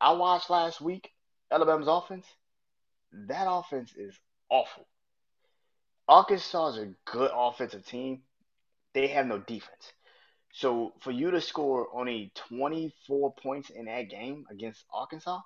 I 0.00 0.14
watched 0.14 0.50
last 0.50 0.80
week 0.80 1.12
Alabama's 1.48 1.86
offense. 1.88 2.26
That 3.12 3.46
offense 3.48 3.92
is 3.96 4.18
awful. 4.50 4.84
Arkansas 6.08 6.70
is 6.70 6.78
a 6.78 6.94
good 7.04 7.30
offensive 7.32 7.86
team. 7.86 8.22
They 8.94 9.06
have 9.06 9.26
no 9.26 9.38
defense. 9.38 9.92
So 10.52 10.94
for 10.98 11.12
you 11.12 11.30
to 11.30 11.40
score 11.40 11.86
only 11.94 12.32
24 12.48 13.34
points 13.34 13.70
in 13.70 13.84
that 13.84 14.10
game 14.10 14.44
against 14.50 14.84
Arkansas, 14.92 15.38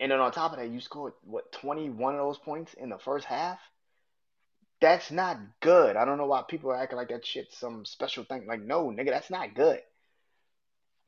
and 0.00 0.10
then 0.10 0.20
on 0.20 0.32
top 0.32 0.52
of 0.52 0.58
that, 0.58 0.70
you 0.70 0.80
scored 0.80 1.12
what 1.22 1.52
21 1.52 2.14
of 2.14 2.20
those 2.20 2.38
points 2.38 2.74
in 2.74 2.88
the 2.88 2.98
first 2.98 3.26
half. 3.26 3.58
That's 4.80 5.10
not 5.10 5.38
good. 5.60 5.96
I 5.96 6.04
don't 6.04 6.18
know 6.18 6.26
why 6.26 6.42
people 6.48 6.70
are 6.70 6.76
acting 6.76 6.98
like 6.98 7.08
that 7.08 7.24
shit 7.24 7.52
some 7.52 7.84
special 7.84 8.24
thing. 8.24 8.46
Like, 8.46 8.60
no, 8.60 8.86
nigga, 8.86 9.10
that's 9.10 9.30
not 9.30 9.54
good. 9.54 9.80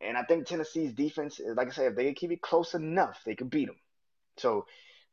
And 0.01 0.17
I 0.17 0.23
think 0.23 0.47
Tennessee's 0.47 0.93
defense, 0.93 1.41
like 1.57 1.69
I 1.69 1.71
said, 1.73 1.91
if 1.93 1.97
they 1.97 2.05
can 2.05 2.15
keep 2.15 2.31
it 2.31 2.43
close 2.43 2.75
enough, 2.75 3.19
they 3.25 3.35
could 3.35 3.51
beat 3.51 3.67
them. 3.67 3.77
So 4.37 4.67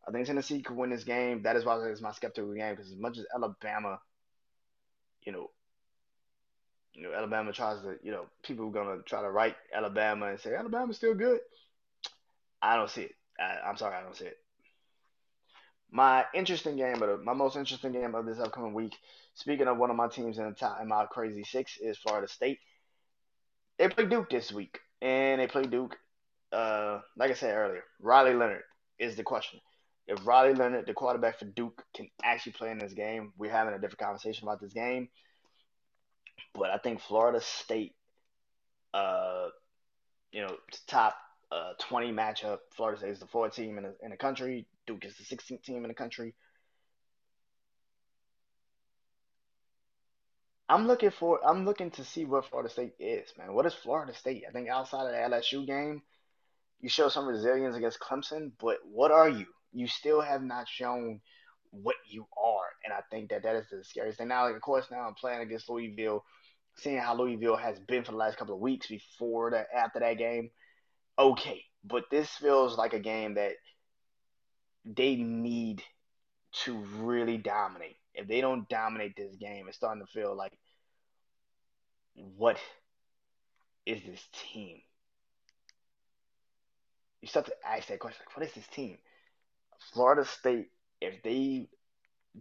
I 0.08 0.12
think 0.12 0.28
Tennessee 0.28 0.62
could 0.62 0.76
win 0.76 0.90
this 0.90 1.04
game. 1.04 1.44
That 1.44 1.56
is 1.56 1.66
why 1.66 1.78
it's 1.88 2.02
my 2.02 2.12
skeptical 2.12 2.54
game 2.54 2.76
because 2.76 2.92
as 2.92 2.98
much 2.98 3.18
as 3.18 3.26
Alabama, 3.34 4.00
you 5.26 5.32
know, 5.32 5.50
you 6.94 7.04
know, 7.04 7.14
Alabama 7.14 7.54
tries 7.54 7.82
to, 7.82 7.96
you 8.04 8.12
know, 8.12 8.26
people 8.44 8.68
are 8.68 8.72
gonna 8.72 9.02
try 9.04 9.22
to 9.22 9.32
write 9.32 9.56
Alabama 9.74 10.28
and 10.28 10.40
say 10.40 10.54
Alabama's 10.54 10.98
still 10.98 11.16
good. 11.16 11.40
I 12.62 12.76
don't 12.76 12.90
see 12.90 13.04
it. 13.04 13.16
I, 13.44 13.70
am 13.70 13.78
sorry, 13.78 13.96
I 13.96 14.02
don't 14.02 14.16
see 14.16 14.26
it. 14.26 14.38
My 15.92 16.26
interesting 16.34 16.76
game, 16.76 17.00
but 17.00 17.24
my 17.24 17.34
most 17.34 17.56
interesting 17.56 17.92
game 17.92 18.16
of 18.16 18.26
this 18.26 18.40
upcoming 18.40 18.74
week. 18.74 18.96
Speaking 19.36 19.68
of 19.68 19.78
one 19.78 19.90
of 19.90 19.96
my 19.96 20.08
teams 20.08 20.38
in 20.38 20.46
the 20.46 20.52
top 20.52 20.80
in 20.82 20.88
my 20.88 21.06
crazy 21.06 21.44
six 21.44 21.78
is 21.78 21.98
Florida 21.98 22.28
State. 22.28 22.60
They 23.78 23.90
play 23.90 24.06
Duke 24.06 24.30
this 24.30 24.52
week, 24.52 24.80
and 25.02 25.40
they 25.42 25.48
play 25.48 25.64
Duke. 25.64 25.98
Uh, 26.52 27.00
like 27.18 27.32
I 27.32 27.34
said 27.34 27.56
earlier, 27.56 27.84
Riley 28.00 28.34
Leonard 28.34 28.64
is 29.00 29.16
the 29.16 29.24
question. 29.24 29.60
If 30.08 30.26
Riley 30.26 30.54
Leonard, 30.54 30.86
the 30.86 30.94
quarterback 30.94 31.40
for 31.40 31.46
Duke, 31.46 31.84
can 31.96 32.10
actually 32.24 32.52
play 32.54 32.72
in 32.72 32.78
this 32.78 32.94
game, 32.94 33.34
we're 33.38 33.52
having 33.52 33.74
a 33.74 33.80
different 33.80 34.00
conversation 34.00 34.48
about 34.48 34.62
this 34.62 34.74
game. 34.74 35.10
But 36.54 36.70
I 36.70 36.78
think 36.78 37.02
Florida 37.02 37.42
State, 37.42 37.96
uh, 38.94 39.48
you 40.32 40.42
know, 40.42 40.56
top 40.88 41.16
uh, 41.54 41.74
20 41.80 42.12
matchup. 42.12 42.60
Florida 42.76 42.98
State 42.98 43.12
is 43.12 43.20
the 43.20 43.28
fourth 43.28 43.56
team 43.56 43.78
in 43.78 43.84
the, 43.84 43.96
in 44.02 44.12
the 44.12 44.18
country. 44.18 44.66
Duke 44.88 45.06
is 45.06 45.16
the 45.18 45.24
16th 45.24 45.64
team 45.64 45.84
in 45.84 45.88
the 45.88 45.94
country. 45.94 46.34
I'm 50.70 50.88
looking 50.88 51.12
for. 51.12 51.40
I'm 51.46 51.66
looking 51.66 51.92
to 51.92 52.04
see 52.04 52.26
what 52.26 52.46
Florida 52.46 52.70
State 52.70 52.94
is, 53.00 53.32
man. 53.38 53.54
What 53.54 53.66
is 53.66 53.74
Florida 53.74 54.14
State? 54.16 54.44
I 54.48 54.52
think 54.52 54.70
outside 54.70 55.06
of 55.06 55.12
the 55.12 55.36
LSU 55.36 55.68
game, 55.68 56.02
you 56.80 56.90
show 56.90 57.10
some 57.10 57.28
resilience 57.28 57.76
against 57.76 58.00
Clemson, 58.00 58.52
but 58.60 58.78
what 58.92 59.12
are 59.12 59.30
you? 59.30 59.46
You 59.72 59.88
still 59.88 60.22
have 60.22 60.42
not 60.42 60.68
shown 60.68 61.20
what 61.70 61.96
you 62.08 62.26
are, 62.42 62.66
and 62.86 62.94
I 62.94 63.02
think 63.12 63.30
that 63.30 63.44
that 63.44 63.56
is 63.58 63.66
the 63.70 63.84
scariest 63.84 64.18
thing. 64.18 64.30
Now, 64.30 64.46
like, 64.46 64.56
of 64.56 64.62
course, 64.62 64.88
now 64.90 65.02
I'm 65.02 65.16
playing 65.16 65.42
against 65.42 65.70
Louisville, 65.70 66.24
seeing 66.78 66.98
how 66.98 67.16
Louisville 67.16 67.58
has 67.58 67.78
been 67.80 68.04
for 68.04 68.12
the 68.12 68.18
last 68.18 68.38
couple 68.38 68.56
of 68.56 68.62
weeks 68.62 68.88
before 68.88 69.52
that 69.52 69.68
after 69.76 70.00
that 70.00 70.18
game 70.18 70.50
okay, 71.18 71.64
but 71.84 72.06
this 72.10 72.30
feels 72.30 72.78
like 72.78 72.94
a 72.94 73.00
game 73.00 73.36
that 73.36 73.54
they 74.86 75.16
need 75.16 75.82
to 76.64 76.78
really 76.98 77.38
dominate. 77.38 77.98
If 78.14 78.28
they 78.28 78.42
don't 78.42 78.70
dominate 78.70 79.16
this 79.16 79.36
game, 79.36 79.68
it's 79.68 79.78
starting 79.78 80.06
to 80.06 80.12
feel 80.12 80.36
like 80.36 80.54
what 82.14 82.58
is 83.86 84.02
this 84.04 84.24
team? 84.52 84.82
You 87.22 87.28
start 87.28 87.48
to 87.48 87.54
ask 87.66 87.88
that 87.88 88.00
question, 88.00 88.24
like, 88.28 88.38
what 88.38 88.46
is 88.46 88.54
this 88.54 88.68
team? 88.68 88.98
Florida 89.94 90.26
State, 90.26 90.70
if 91.02 91.24
they 91.24 91.70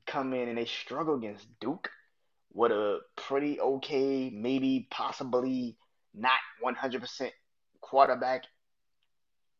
come 0.06 0.32
in 0.32 0.48
and 0.48 0.58
they 0.58 0.64
struggle 0.64 1.14
against 1.14 1.46
Duke 1.60 1.90
with 2.52 2.72
a 2.72 3.00
pretty 3.16 3.60
okay, 3.60 4.30
maybe 4.30 4.88
possibly 4.90 5.76
not 6.14 6.38
100% 6.64 7.30
quarterback 7.80 8.44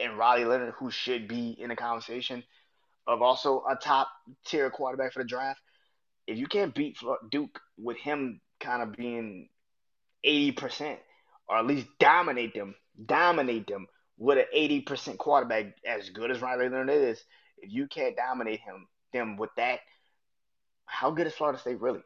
and 0.03 0.19
Riley 0.19 0.45
Leonard, 0.45 0.75
who 0.79 0.91
should 0.91 1.29
be 1.29 1.51
in 1.59 1.69
the 1.69 1.77
conversation 1.77 2.43
of 3.07 3.23
also 3.23 3.65
a 3.69 3.77
top 3.77 4.09
tier 4.45 4.71
quarterback 4.71 5.13
for 5.13 5.23
the 5.23 5.29
draft. 5.29 5.61
If 6.27 6.39
you 6.39 6.47
can't 6.47 6.75
beat 6.75 6.99
Duke 7.31 7.61
with 7.77 7.97
him 7.97 8.41
kind 8.61 8.83
of 8.83 8.93
being 8.93 9.49
80%, 10.25 10.97
or 11.49 11.59
at 11.59 11.67
least 11.67 11.87
dominate 11.99 12.55
them, 12.55 12.75
dominate 13.05 13.67
them 13.67 13.87
with 14.19 14.39
an 14.39 14.45
80% 14.55 15.19
quarterback 15.19 15.75
as 15.87 16.11
good 16.11 16.31
as 16.31 16.41
Riley 16.41 16.69
Leonard 16.69 16.91
is, 16.91 17.23
if 17.59 17.73
you 17.73 17.87
can't 17.87 18.17
dominate 18.17 18.61
him, 18.61 18.87
them 19.13 19.37
with 19.37 19.51
that, 19.57 19.81
how 20.87 21.11
good 21.11 21.27
is 21.27 21.35
Florida 21.35 21.59
State 21.59 21.81
really? 21.81 22.03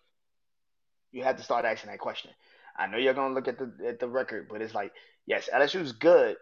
You 1.12 1.24
have 1.24 1.36
to 1.36 1.42
start 1.42 1.64
asking 1.64 1.90
that 1.90 1.99
question. 1.99 2.30
I 2.78 2.86
know 2.86 2.99
you're 2.99 3.14
gonna 3.14 3.34
look 3.34 3.49
at 3.49 3.59
the 3.59 3.72
at 3.86 4.01
the 4.01 4.09
record, 4.09 4.49
but 4.51 4.61
it's 4.61 4.74
like, 4.74 4.92
yes, 5.26 5.49
LSU's 5.53 5.92
good 5.92 6.36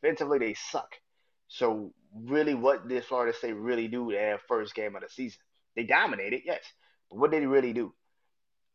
defensively 0.00 0.38
they 0.38 0.54
suck. 0.54 0.94
So 1.48 1.92
really, 2.14 2.54
what 2.54 2.88
did 2.88 3.04
Florida 3.04 3.36
State 3.36 3.54
really 3.54 3.88
do 3.88 4.10
their 4.10 4.38
first 4.48 4.74
game 4.74 4.96
of 4.96 5.02
the 5.02 5.08
season? 5.08 5.40
They 5.74 5.84
dominated, 5.84 6.42
yes, 6.44 6.62
but 7.10 7.18
what 7.18 7.30
did 7.30 7.42
they 7.42 7.46
really 7.46 7.72
do? 7.72 7.92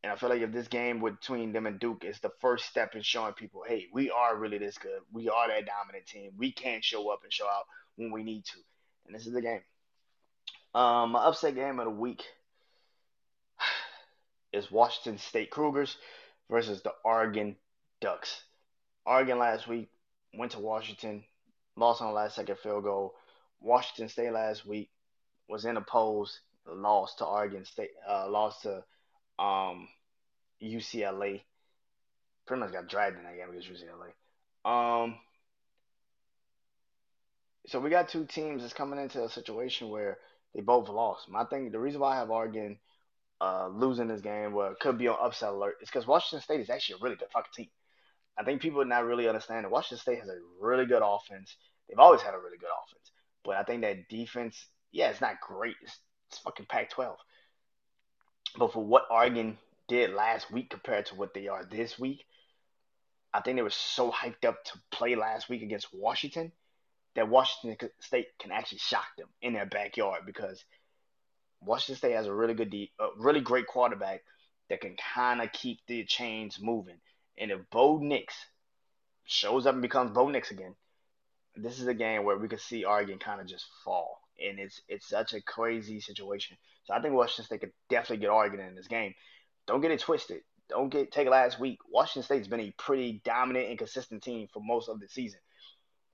And 0.03 0.11
I 0.11 0.15
feel 0.15 0.29
like 0.29 0.41
if 0.41 0.51
this 0.51 0.67
game 0.67 0.99
between 0.99 1.53
them 1.53 1.67
and 1.67 1.79
Duke 1.79 2.03
is 2.03 2.19
the 2.19 2.31
first 2.39 2.65
step 2.65 2.95
in 2.95 3.03
showing 3.03 3.33
people, 3.33 3.63
hey, 3.67 3.87
we 3.93 4.09
are 4.09 4.35
really 4.35 4.57
this 4.57 4.77
good. 4.77 5.01
We 5.11 5.29
are 5.29 5.47
that 5.47 5.67
dominant 5.67 6.07
team. 6.07 6.31
We 6.37 6.51
can 6.51 6.81
show 6.81 7.11
up 7.11 7.19
and 7.23 7.31
show 7.31 7.45
out 7.45 7.65
when 7.97 8.11
we 8.11 8.23
need 8.23 8.45
to. 8.45 8.57
And 9.05 9.15
this 9.15 9.27
is 9.27 9.33
the 9.33 9.41
game. 9.41 9.61
Um, 10.73 11.11
my 11.11 11.19
upset 11.25 11.53
game 11.53 11.79
of 11.79 11.85
the 11.85 11.91
week 11.91 12.23
is 14.53 14.71
Washington 14.71 15.19
State 15.19 15.51
Cougars 15.51 15.97
versus 16.49 16.81
the 16.81 16.93
Oregon 17.03 17.55
Ducks. 17.99 18.43
Oregon 19.05 19.37
last 19.37 19.67
week 19.67 19.89
went 20.33 20.53
to 20.53 20.59
Washington, 20.59 21.23
lost 21.75 22.01
on 22.01 22.07
the 22.07 22.13
last 22.13 22.35
second 22.35 22.57
field 22.59 22.83
goal. 22.83 23.13
Washington 23.59 24.09
State 24.09 24.31
last 24.31 24.65
week 24.65 24.89
was 25.47 25.65
in 25.65 25.77
a 25.77 25.81
pose, 25.81 26.39
lost 26.67 27.19
to 27.19 27.25
Oregon 27.25 27.65
State, 27.65 27.91
uh, 28.09 28.29
lost 28.29 28.63
to 28.63 28.83
um, 29.43 29.87
UCLA. 30.61 31.41
Pretty 32.45 32.59
much 32.59 32.71
got 32.71 32.87
dragged 32.87 33.17
in 33.17 33.23
that 33.23 33.35
game 33.35 33.49
against 33.49 33.69
UCLA. 33.69 34.11
Um, 34.63 35.15
so 37.67 37.79
we 37.79 37.89
got 37.89 38.09
two 38.09 38.25
teams 38.25 38.61
that's 38.61 38.73
coming 38.73 38.99
into 38.99 39.23
a 39.23 39.29
situation 39.29 39.89
where 39.89 40.17
they 40.53 40.61
both 40.61 40.89
lost. 40.89 41.29
My 41.29 41.45
thing, 41.45 41.71
the 41.71 41.79
reason 41.79 42.01
why 42.01 42.13
I 42.13 42.19
have 42.19 42.29
Oregon 42.29 42.79
uh, 43.39 43.67
losing 43.67 44.07
this 44.07 44.21
game, 44.21 44.53
well, 44.53 44.71
it 44.71 44.79
could 44.79 44.97
be 44.97 45.07
on 45.07 45.17
upset 45.21 45.49
alert, 45.49 45.75
is 45.81 45.89
because 45.89 46.07
Washington 46.07 46.43
State 46.43 46.59
is 46.61 46.69
actually 46.69 46.95
a 46.99 47.03
really 47.03 47.15
good 47.15 47.29
fucking 47.31 47.51
team. 47.55 47.69
I 48.41 48.43
think 48.43 48.59
people 48.59 48.83
not 48.83 49.05
really 49.05 49.27
understand 49.27 49.65
that 49.65 49.71
Washington 49.71 50.01
State 50.01 50.19
has 50.19 50.27
a 50.27 50.39
really 50.59 50.87
good 50.87 51.03
offense. 51.05 51.55
They've 51.87 51.99
always 51.99 52.21
had 52.21 52.33
a 52.33 52.39
really 52.39 52.57
good 52.57 52.69
offense. 52.83 53.11
But 53.45 53.55
I 53.57 53.63
think 53.63 53.81
that 53.81 54.09
defense, 54.09 54.65
yeah, 54.91 55.09
it's 55.09 55.21
not 55.21 55.39
great. 55.39 55.75
It's, 55.83 55.99
it's 56.27 56.39
fucking 56.39 56.65
Pac 56.67 56.89
12. 56.89 57.17
But 58.57 58.73
for 58.73 58.83
what 58.83 59.05
Oregon 59.11 59.59
did 59.87 60.13
last 60.13 60.49
week 60.51 60.71
compared 60.71 61.05
to 61.07 61.15
what 61.15 61.35
they 61.35 61.49
are 61.49 61.63
this 61.65 61.99
week, 61.99 62.25
I 63.31 63.41
think 63.41 63.57
they 63.57 63.61
were 63.61 63.69
so 63.69 64.11
hyped 64.11 64.43
up 64.43 64.63
to 64.65 64.79
play 64.89 65.15
last 65.15 65.47
week 65.47 65.61
against 65.61 65.93
Washington 65.93 66.51
that 67.15 67.29
Washington 67.29 67.89
State 67.99 68.27
can 68.39 68.51
actually 68.51 68.79
shock 68.79 69.05
them 69.19 69.27
in 69.43 69.53
their 69.53 69.67
backyard 69.67 70.23
because 70.25 70.65
Washington 71.61 71.97
State 71.97 72.15
has 72.15 72.25
a 72.25 72.33
really 72.33 72.55
good, 72.55 72.71
de- 72.71 72.91
a 72.99 73.07
really 73.17 73.41
great 73.41 73.67
quarterback 73.67 74.23
that 74.69 74.81
can 74.81 74.95
kind 75.13 75.43
of 75.43 75.51
keep 75.51 75.77
the 75.85 76.05
chains 76.05 76.57
moving. 76.59 76.97
And 77.37 77.51
if 77.51 77.59
Bo 77.69 77.97
Nix 77.97 78.35
shows 79.25 79.65
up 79.65 79.73
and 79.73 79.81
becomes 79.81 80.11
Bo 80.11 80.29
Nix 80.29 80.51
again, 80.51 80.75
this 81.55 81.79
is 81.79 81.87
a 81.87 81.93
game 81.93 82.23
where 82.23 82.37
we 82.37 82.47
could 82.47 82.61
see 82.61 82.85
Oregon 82.85 83.19
kind 83.19 83.41
of 83.41 83.47
just 83.47 83.65
fall. 83.83 84.21
And 84.39 84.59
it's 84.59 84.81
it's 84.87 85.07
such 85.07 85.33
a 85.33 85.41
crazy 85.41 85.99
situation. 85.99 86.57
So 86.85 86.93
I 86.93 87.01
think 87.01 87.13
Washington 87.13 87.45
State 87.45 87.61
could 87.61 87.73
definitely 87.89 88.17
get 88.17 88.29
Oregon 88.29 88.59
in 88.59 88.75
this 88.75 88.87
game. 88.87 89.13
Don't 89.67 89.81
get 89.81 89.91
it 89.91 89.99
twisted. 89.99 90.41
Don't 90.69 90.89
get 90.89 91.11
take 91.11 91.27
last 91.27 91.59
week. 91.59 91.79
Washington 91.89 92.23
State's 92.23 92.47
been 92.47 92.59
a 92.61 92.73
pretty 92.77 93.21
dominant 93.23 93.69
and 93.69 93.77
consistent 93.77 94.23
team 94.23 94.47
for 94.51 94.61
most 94.63 94.89
of 94.89 94.99
the 94.99 95.07
season. 95.07 95.39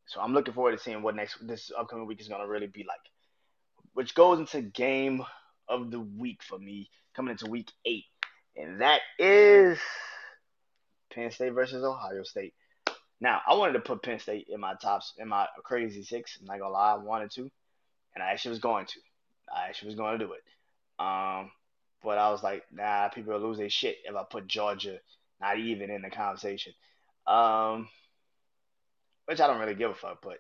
So 0.08 0.22
I'm 0.22 0.34
looking 0.34 0.54
forward 0.54 0.72
to 0.72 0.78
seeing 0.78 1.04
what 1.04 1.16
next 1.16 1.46
this 1.46 1.72
upcoming 1.78 2.08
week 2.08 2.22
is 2.22 2.28
gonna 2.28 2.48
really 2.48 2.68
be 2.68 2.84
like. 2.84 3.00
Which 3.94 4.16
goes 4.16 4.40
into 4.40 4.62
game 4.62 5.24
of 5.68 5.92
the 5.92 6.00
week 6.00 6.44
for 6.44 6.58
me 6.58 6.90
coming 7.16 7.32
into 7.32 7.50
week 7.50 7.72
eight. 7.86 8.06
And 8.56 8.82
that 8.82 9.02
is 9.20 9.80
Penn 11.18 11.32
State 11.32 11.54
versus 11.54 11.84
Ohio 11.84 12.22
State. 12.22 12.54
Now, 13.20 13.42
I 13.48 13.56
wanted 13.56 13.74
to 13.74 13.80
put 13.80 14.04
Penn 14.04 14.20
State 14.20 14.48
in 14.50 14.60
my 14.60 14.76
tops 14.76 15.14
in 15.18 15.28
my 15.28 15.48
crazy 15.64 16.04
six. 16.04 16.38
I'm 16.40 16.46
not 16.46 16.60
gonna 16.60 16.72
lie, 16.72 16.94
I 16.94 16.98
wanted 16.98 17.32
to, 17.32 17.50
and 18.14 18.24
I 18.24 18.28
actually 18.32 18.52
was 18.52 18.60
going 18.60 18.86
to. 18.86 19.00
I 19.54 19.68
actually 19.68 19.88
was 19.88 19.96
going 19.96 20.20
to 20.20 20.26
do 20.26 20.34
it. 20.34 20.44
Um, 21.00 21.50
but 22.04 22.20
I 22.20 22.30
was 22.30 22.44
like, 22.44 22.66
nah, 22.72 23.10
people 23.10 23.34
will 23.34 23.48
lose 23.48 23.58
their 23.58 23.70
shit 23.70 23.98
if 24.06 24.16
I 24.16 24.24
put 24.30 24.48
Georgia 24.48 25.00
not 25.42 25.58
even 25.58 25.90
in 25.90 26.04
the 26.04 26.10
conversation. 26.10 26.74
Um, 27.26 27.90
which 29.26 29.40
I 29.40 29.48
don't 29.48 29.60
really 29.60 29.76
give 29.76 29.92
a 29.92 29.96
fuck, 29.96 30.20
but 30.22 30.38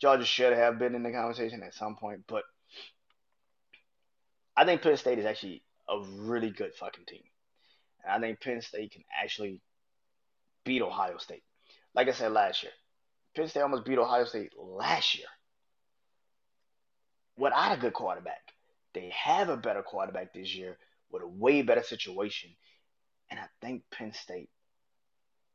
Georgia 0.00 0.24
should 0.24 0.56
have 0.56 0.78
been 0.78 0.94
in 0.94 1.02
the 1.02 1.12
conversation 1.12 1.62
at 1.62 1.74
some 1.74 1.96
point. 1.96 2.22
But 2.26 2.44
I 4.56 4.64
think 4.64 4.80
Penn 4.80 4.96
State 4.96 5.18
is 5.18 5.26
actually 5.26 5.62
a 5.86 6.00
really 6.00 6.50
good 6.50 6.74
fucking 6.74 7.04
team. 7.06 7.22
And 8.04 8.12
I 8.12 8.26
think 8.26 8.40
Penn 8.40 8.62
State 8.62 8.92
can 8.92 9.04
actually 9.22 9.60
beat 10.68 10.82
Ohio 10.82 11.16
State. 11.16 11.42
Like 11.94 12.08
I 12.08 12.12
said 12.12 12.30
last 12.32 12.62
year, 12.62 12.72
Penn 13.34 13.48
State 13.48 13.62
almost 13.62 13.86
beat 13.86 13.96
Ohio 13.96 14.26
State 14.26 14.52
last 14.58 15.16
year 15.16 15.26
without 17.38 17.72
a 17.72 17.80
good 17.80 17.94
quarterback. 17.94 18.42
They 18.92 19.10
have 19.14 19.48
a 19.48 19.56
better 19.56 19.82
quarterback 19.82 20.34
this 20.34 20.54
year 20.54 20.76
with 21.10 21.22
a 21.22 21.26
way 21.26 21.62
better 21.62 21.82
situation. 21.82 22.50
And 23.30 23.40
I 23.40 23.44
think 23.62 23.84
Penn 23.90 24.12
State 24.12 24.50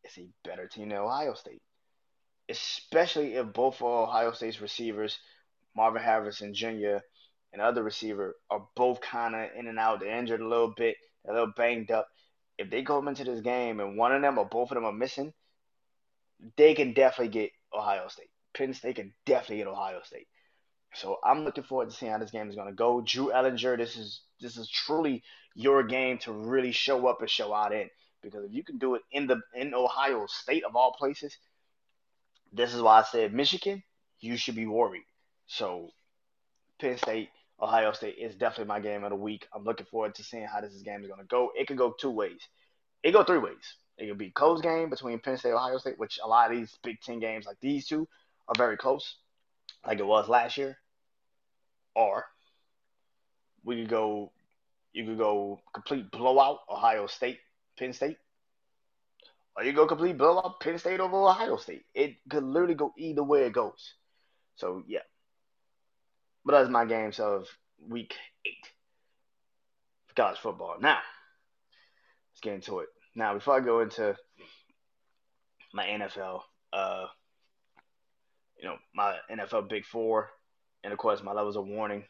is 0.04 0.18
a 0.18 0.28
better 0.44 0.68
team 0.68 0.90
than 0.90 0.98
Ohio 0.98 1.36
State. 1.36 1.62
Especially 2.50 3.36
if 3.36 3.54
both 3.54 3.76
of 3.82 3.84
Ohio 3.84 4.32
State's 4.32 4.62
receivers, 4.62 5.20
Marvin 5.76 6.02
Harrison 6.02 6.56
Jr. 6.56 6.98
and 7.52 7.62
other 7.62 7.84
receiver, 7.84 8.36
are 8.50 8.68
both 8.76 9.00
kind 9.00 9.36
of 9.36 9.50
in 9.56 9.68
and 9.68 9.78
out. 9.78 10.00
They're 10.00 10.18
injured 10.18 10.42
a 10.42 10.48
little 10.48 10.74
bit, 10.76 10.96
they're 11.24 11.36
a 11.36 11.40
little 11.40 11.54
banged 11.56 11.92
up. 11.92 12.08
If 12.58 12.70
they 12.70 12.82
go 12.82 13.06
into 13.08 13.24
this 13.24 13.42
game 13.42 13.80
and 13.80 13.98
one 13.98 14.14
of 14.14 14.22
them 14.22 14.38
or 14.38 14.46
both 14.46 14.72
of 14.72 14.76
them 14.76 14.86
are 14.86 14.92
missing, 14.92 15.34
they 16.58 16.74
can 16.74 16.94
definitely 16.94 17.34
get 17.34 17.52
Ohio 17.74 18.08
State. 18.08 18.30
Penn 18.56 18.74
State 18.74 18.98
can 18.98 19.14
definitely 19.26 19.58
get 19.58 19.68
Ohio 19.68 20.02
State. 20.04 20.28
So 20.94 21.18
I'm 21.24 21.44
looking 21.44 21.64
forward 21.64 21.90
to 21.90 21.96
seeing 21.96 22.12
how 22.12 22.20
this 22.20 22.32
game 22.32 22.50
is 22.50 22.56
going 22.56 22.68
to 22.68 22.74
go. 22.74 23.02
Drew 23.02 23.32
Ellinger, 23.32 23.78
this 23.78 23.98
is 23.98 24.22
this 24.40 24.58
is 24.58 24.70
truly 24.70 25.24
your 25.56 25.84
game 25.84 26.20
to 26.20 26.32
really 26.32 26.72
show 26.72 27.08
up 27.08 27.22
and 27.22 27.30
show 27.30 27.54
out 27.54 27.74
in 27.74 27.90
because 28.22 28.46
if 28.46 28.54
you 28.54 28.64
can 28.64 28.78
do 28.78 28.96
it 28.96 29.02
in 29.12 29.28
the 29.28 29.42
in 29.56 29.74
Ohio 29.74 30.26
State 30.28 30.64
of 30.64 30.76
all 30.76 30.94
places, 30.94 31.36
this 32.52 32.74
is 32.74 32.82
why 32.82 33.00
I 33.00 33.04
said 33.04 33.34
Michigan, 33.34 33.84
you 34.20 34.38
should 34.38 34.56
be 34.56 34.68
worried. 34.68 35.06
So 35.48 35.90
Penn 36.80 36.98
State, 36.98 37.30
Ohio 37.62 37.92
State 37.94 38.18
is 38.18 38.36
definitely 38.36 38.66
my 38.66 38.80
game 38.80 39.04
of 39.04 39.10
the 39.10 39.16
week. 39.16 39.48
I'm 39.54 39.64
looking 39.64 39.86
forward 39.86 40.16
to 40.16 40.24
seeing 40.24 40.46
how 40.46 40.62
this 40.62 40.82
game 40.82 41.02
is 41.02 41.08
going 41.08 41.22
to 41.22 41.28
go. 41.28 41.52
It 41.56 41.68
could 41.68 41.78
go 41.78 41.94
two 41.98 42.12
ways. 42.12 42.42
It 43.04 43.12
go 43.12 43.24
three 43.24 43.38
ways. 43.38 43.76
It 43.98 44.08
could 44.08 44.18
be 44.18 44.32
close 44.32 44.62
game 44.62 44.90
between 44.90 45.20
Penn 45.20 45.38
State, 45.38 45.54
Ohio 45.54 45.78
State, 45.78 46.00
which 46.00 46.20
a 46.24 46.28
lot 46.28 46.52
of 46.52 46.58
these 46.58 46.78
Big 46.84 47.00
Ten 47.02 47.20
games 47.20 47.46
like 47.46 47.58
these 47.62 47.88
two 47.88 48.08
are 48.48 48.56
very 48.58 48.76
close, 48.76 49.18
like 49.86 50.00
it 50.00 50.06
was 50.06 50.28
last 50.28 50.58
year. 50.58 50.78
Or 51.96 52.26
we 53.64 53.82
could 53.82 53.90
go, 53.90 54.32
you 54.94 55.06
could 55.06 55.18
go 55.18 55.62
complete 55.74 56.10
blowout, 56.12 56.60
Ohio 56.70 57.06
State, 57.08 57.40
Penn 57.78 57.94
State. 57.94 58.18
Or 59.56 59.64
you 59.64 59.74
go 59.74 59.86
complete 59.86 60.18
blowout, 60.18 60.60
Penn 60.60 60.80
State 60.80 61.00
over 61.00 61.16
Ohio 61.16 61.58
State. 61.58 61.84
It 61.94 62.16
could 62.30 62.44
literally 62.44 62.74
go 62.74 62.94
either 62.98 63.24
way 63.24 63.44
it 63.44 63.54
goes. 63.54 63.94
So 64.56 64.84
yeah. 64.88 65.00
But 66.46 66.54
that's 66.54 66.70
my 66.70 66.86
games 66.86 67.20
of 67.20 67.48
week 67.88 68.16
eight 68.46 68.66
for 70.08 70.16
college 70.16 70.40
football. 70.40 70.76
Now, 70.80 71.00
let's 72.32 72.40
get 72.42 72.54
into 72.54 72.80
it. 72.80 72.88
Now, 73.16 73.36
before 73.36 73.56
I 73.56 73.60
go 73.60 73.82
into 73.82 74.16
my 75.74 75.86
NFL, 75.86 76.42
uh, 76.74 77.06
you 78.58 78.66
know, 78.66 78.78
my 78.94 79.16
NFL 79.32 79.70
Big 79.70 79.86
Four, 79.86 80.30
and 80.84 80.92
of 80.92 81.00
course, 81.00 81.24
my 81.24 81.32
levels 81.34 81.56
of 81.56 81.68
warning. 81.68 82.04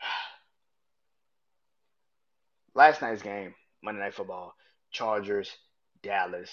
Last 2.74 3.00
night's 3.02 3.22
game, 3.22 3.54
Monday 3.82 4.00
Night 4.00 4.14
Football, 4.14 4.54
Chargers, 4.90 5.56
Dallas. 6.02 6.50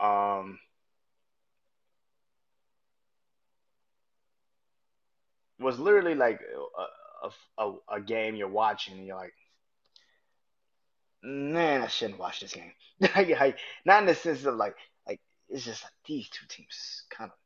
Um, 0.00 0.58
was 5.58 5.78
literally 5.78 6.14
like 6.14 6.40
a, 7.22 7.62
a, 7.62 7.72
a 7.96 8.00
game 8.00 8.34
you're 8.34 8.48
watching 8.48 8.98
and 8.98 9.06
you're 9.06 9.16
like, 9.16 9.34
man, 11.22 11.82
I 11.82 11.86
shouldn't 11.88 12.18
watch 12.18 12.40
this 12.40 12.52
game. 12.52 12.72
like, 13.00 13.58
not 13.84 14.00
in 14.02 14.06
the 14.06 14.14
sense 14.14 14.44
of 14.44 14.56
like, 14.56 14.74
like 15.06 15.20
it's 15.48 15.64
just 15.64 15.82
like 15.82 15.92
these 16.06 16.28
two 16.28 16.46
teams 16.48 17.04
kind 17.10 17.30
of, 17.30 17.36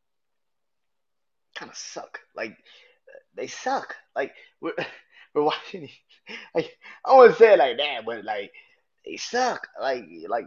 kind 1.54 1.70
of 1.70 1.76
suck. 1.76 2.20
Like 2.34 2.56
they 3.34 3.46
suck. 3.46 3.94
Like 4.14 4.34
we're 4.60 4.74
we're 5.34 5.42
watching. 5.42 5.88
Like 6.54 6.76
I 7.06 7.16
wouldn't 7.16 7.38
say 7.38 7.54
it 7.54 7.58
like 7.58 7.78
that, 7.78 8.04
but 8.04 8.22
like 8.22 8.52
they 9.06 9.16
suck. 9.16 9.66
Like 9.80 10.04
like 10.28 10.44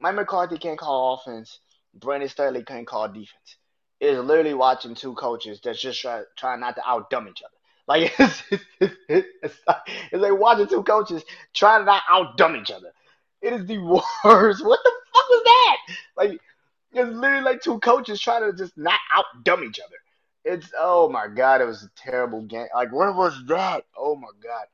Mike 0.00 0.14
McCarthy 0.14 0.56
can't 0.56 0.78
call 0.78 1.14
offense. 1.14 1.58
Brandon 1.92 2.28
Staley 2.28 2.64
can't 2.64 2.86
call 2.86 3.06
defense. 3.08 3.56
It's 4.00 4.18
literally 4.18 4.54
watching 4.54 4.94
two 4.94 5.14
coaches 5.14 5.60
that's 5.62 5.80
just 5.80 6.00
try, 6.00 6.22
trying 6.36 6.60
not 6.60 6.76
to 6.76 6.82
outdumb 6.88 7.28
each 7.28 7.42
other. 7.42 7.54
Like 7.86 8.14
it's, 8.20 8.42
it's, 8.80 8.94
it's, 9.08 9.58
it's 10.12 10.22
like 10.22 10.38
watching 10.40 10.68
two 10.68 10.82
coaches 10.84 11.24
trying 11.54 11.82
to 11.82 11.84
not 11.86 12.02
outdumb 12.10 12.56
each 12.56 12.70
other. 12.70 12.92
It 13.42 13.52
is 13.52 13.66
the 13.66 13.78
worst. 14.24 14.64
What 14.64 14.80
the 14.84 14.92
fuck 15.14 15.24
is 15.34 15.42
that? 15.44 15.76
Like 16.16 16.40
it's 16.92 17.10
literally 17.16 17.44
like 17.44 17.62
two 17.62 17.78
coaches 17.80 18.20
trying 18.20 18.42
to 18.50 18.56
just 18.56 18.76
not 18.76 19.00
outdumb 19.16 19.64
each 19.64 19.80
other. 19.80 19.96
It's 20.44 20.72
oh 20.78 21.08
my 21.08 21.28
god, 21.28 21.60
it 21.60 21.66
was 21.66 21.84
a 21.84 21.90
terrible 21.96 22.42
game. 22.42 22.66
Like 22.74 22.92
what 22.92 23.14
was 23.14 23.42
that? 23.48 23.84
Oh 23.96 24.16
my 24.16 24.28
god. 24.42 24.66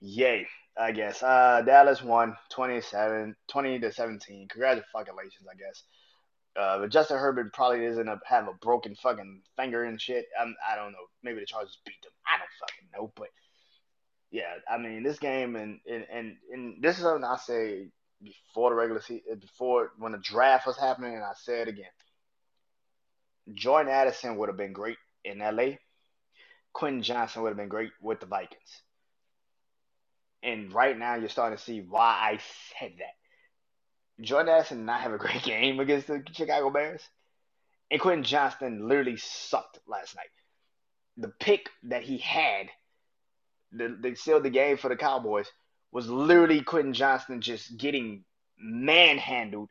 Yay, 0.00 0.46
I 0.78 0.92
guess. 0.92 1.22
Uh 1.22 1.62
Dallas 1.64 2.02
won 2.02 2.36
27 2.50 3.36
20 3.48 3.78
to 3.80 3.92
17. 3.92 4.48
Congratulations, 4.48 5.46
I 5.50 5.54
guess. 5.56 5.82
Uh, 6.58 6.78
but 6.78 6.90
Justin 6.90 7.18
Herbert 7.18 7.52
probably 7.52 7.86
doesn't 7.86 8.08
have 8.26 8.48
a 8.48 8.54
broken 8.62 8.94
fucking 8.94 9.42
finger 9.56 9.84
and 9.84 10.00
shit. 10.00 10.26
I'm, 10.40 10.54
I 10.70 10.74
don't 10.74 10.92
know. 10.92 10.98
Maybe 11.22 11.40
the 11.40 11.46
Chargers 11.46 11.78
beat 11.84 12.00
them. 12.02 12.12
I 12.26 12.38
don't 12.38 12.48
fucking 12.60 12.88
know. 12.94 13.12
But 13.14 13.28
yeah, 14.30 14.54
I 14.68 14.78
mean, 14.78 15.02
this 15.02 15.18
game 15.18 15.56
and 15.56 15.80
and 15.90 16.06
and, 16.10 16.36
and 16.52 16.82
this 16.82 16.96
is 16.96 17.02
something 17.02 17.24
I 17.24 17.36
say 17.36 17.88
before 18.22 18.70
the 18.70 18.76
regular 18.76 19.02
season, 19.02 19.38
before 19.40 19.92
when 19.98 20.12
the 20.12 20.18
draft 20.18 20.66
was 20.66 20.78
happening, 20.78 21.14
and 21.14 21.24
I 21.24 21.32
say 21.36 21.60
it 21.60 21.68
again. 21.68 21.84
Jordan 23.54 23.92
Addison 23.92 24.36
would 24.36 24.48
have 24.48 24.56
been 24.56 24.72
great 24.72 24.98
in 25.24 25.38
LA. 25.38 25.76
Quentin 26.72 27.02
Johnston 27.02 27.42
would 27.42 27.50
have 27.50 27.56
been 27.56 27.68
great 27.68 27.90
with 28.02 28.20
the 28.20 28.26
Vikings. 28.26 28.82
And 30.42 30.72
right 30.72 30.98
now, 30.98 31.14
you're 31.14 31.28
starting 31.28 31.56
to 31.56 31.62
see 31.62 31.80
why 31.80 32.18
I 32.32 32.38
said 32.78 32.92
that. 32.98 33.15
Jordan 34.20 34.54
Addison 34.54 34.78
did 34.78 34.86
not 34.86 35.00
have 35.00 35.12
a 35.12 35.18
great 35.18 35.42
game 35.44 35.80
against 35.80 36.06
the 36.06 36.22
Chicago 36.32 36.70
Bears. 36.70 37.02
And 37.90 38.00
Quentin 38.00 38.24
Johnston 38.24 38.88
literally 38.88 39.16
sucked 39.16 39.78
last 39.86 40.16
night. 40.16 40.30
The 41.16 41.28
pick 41.28 41.70
that 41.84 42.02
he 42.02 42.18
had, 42.18 42.68
that, 43.72 44.18
sealed 44.18 44.42
the 44.42 44.50
game 44.50 44.76
for 44.76 44.88
the 44.88 44.96
Cowboys, 44.96 45.46
was 45.92 46.08
literally 46.08 46.62
Quentin 46.62 46.92
Johnston 46.92 47.40
just 47.40 47.76
getting 47.76 48.24
manhandled 48.58 49.70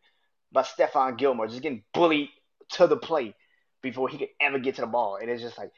by 0.51 0.63
Stephon 0.63 1.17
Gilmore, 1.17 1.47
just 1.47 1.61
getting 1.61 1.83
bullied 1.93 2.29
to 2.71 2.87
the 2.87 2.97
plate 2.97 3.35
before 3.81 4.07
he 4.07 4.17
could 4.17 4.29
ever 4.39 4.59
get 4.59 4.75
to 4.75 4.81
the 4.81 4.87
ball. 4.87 5.17
And 5.17 5.29
it's 5.29 5.41
just 5.41 5.57
like, 5.57 5.71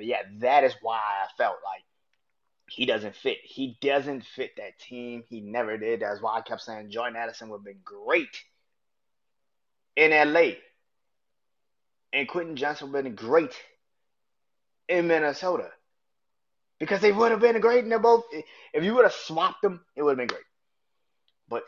yeah, 0.00 0.22
that 0.38 0.64
is 0.64 0.74
why 0.80 0.96
I 0.96 1.28
felt 1.36 1.56
like 1.64 1.84
he 2.72 2.86
doesn't 2.86 3.14
fit. 3.14 3.36
He 3.44 3.76
doesn't 3.82 4.24
fit 4.24 4.56
that 4.56 4.78
team. 4.78 5.24
He 5.28 5.42
never 5.42 5.76
did. 5.76 6.00
That's 6.00 6.22
why 6.22 6.38
I 6.38 6.40
kept 6.40 6.62
saying 6.62 6.90
Jordan 6.90 7.16
Addison 7.16 7.50
would 7.50 7.58
have 7.58 7.64
been 7.66 7.82
great 7.84 8.34
in 9.94 10.10
LA. 10.10 10.52
And 12.14 12.26
Quentin 12.26 12.56
Johnston 12.56 12.90
would 12.90 13.04
have 13.04 13.04
been 13.04 13.14
great 13.14 13.54
in 14.88 15.06
Minnesota. 15.06 15.68
Because 16.80 17.02
they 17.02 17.12
would 17.12 17.30
have 17.30 17.40
been 17.40 17.60
great 17.60 17.82
and 17.82 17.92
they're 17.92 17.98
both 17.98 18.24
if 18.72 18.82
you 18.82 18.94
would 18.94 19.04
have 19.04 19.12
swapped 19.12 19.60
them, 19.60 19.84
it 19.94 20.02
would 20.02 20.12
have 20.12 20.26
been 20.26 20.34
great. 20.34 20.46
But 21.50 21.64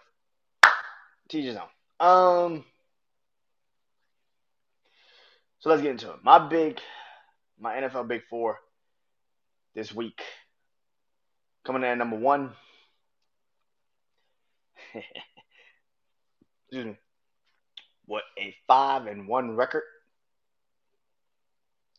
teachers 1.29 1.59
own. 2.01 2.07
Um 2.55 2.65
so 5.59 5.69
let's 5.69 5.83
get 5.83 5.91
into 5.91 6.13
it. 6.13 6.25
My 6.25 6.39
big 6.49 6.81
my 7.61 7.75
NFL 7.75 8.09
big 8.09 8.23
four 8.31 8.59
this 9.75 9.95
week. 9.95 10.23
Coming 11.65 11.83
in 11.83 11.89
at 11.89 11.99
number 11.99 12.17
one. 12.17 12.53
Excuse 16.69 16.87
me. 16.87 16.97
What 18.07 18.25
a 18.39 18.55
five 18.67 19.07
and 19.07 19.27
one 19.27 19.57
record. 19.57 19.83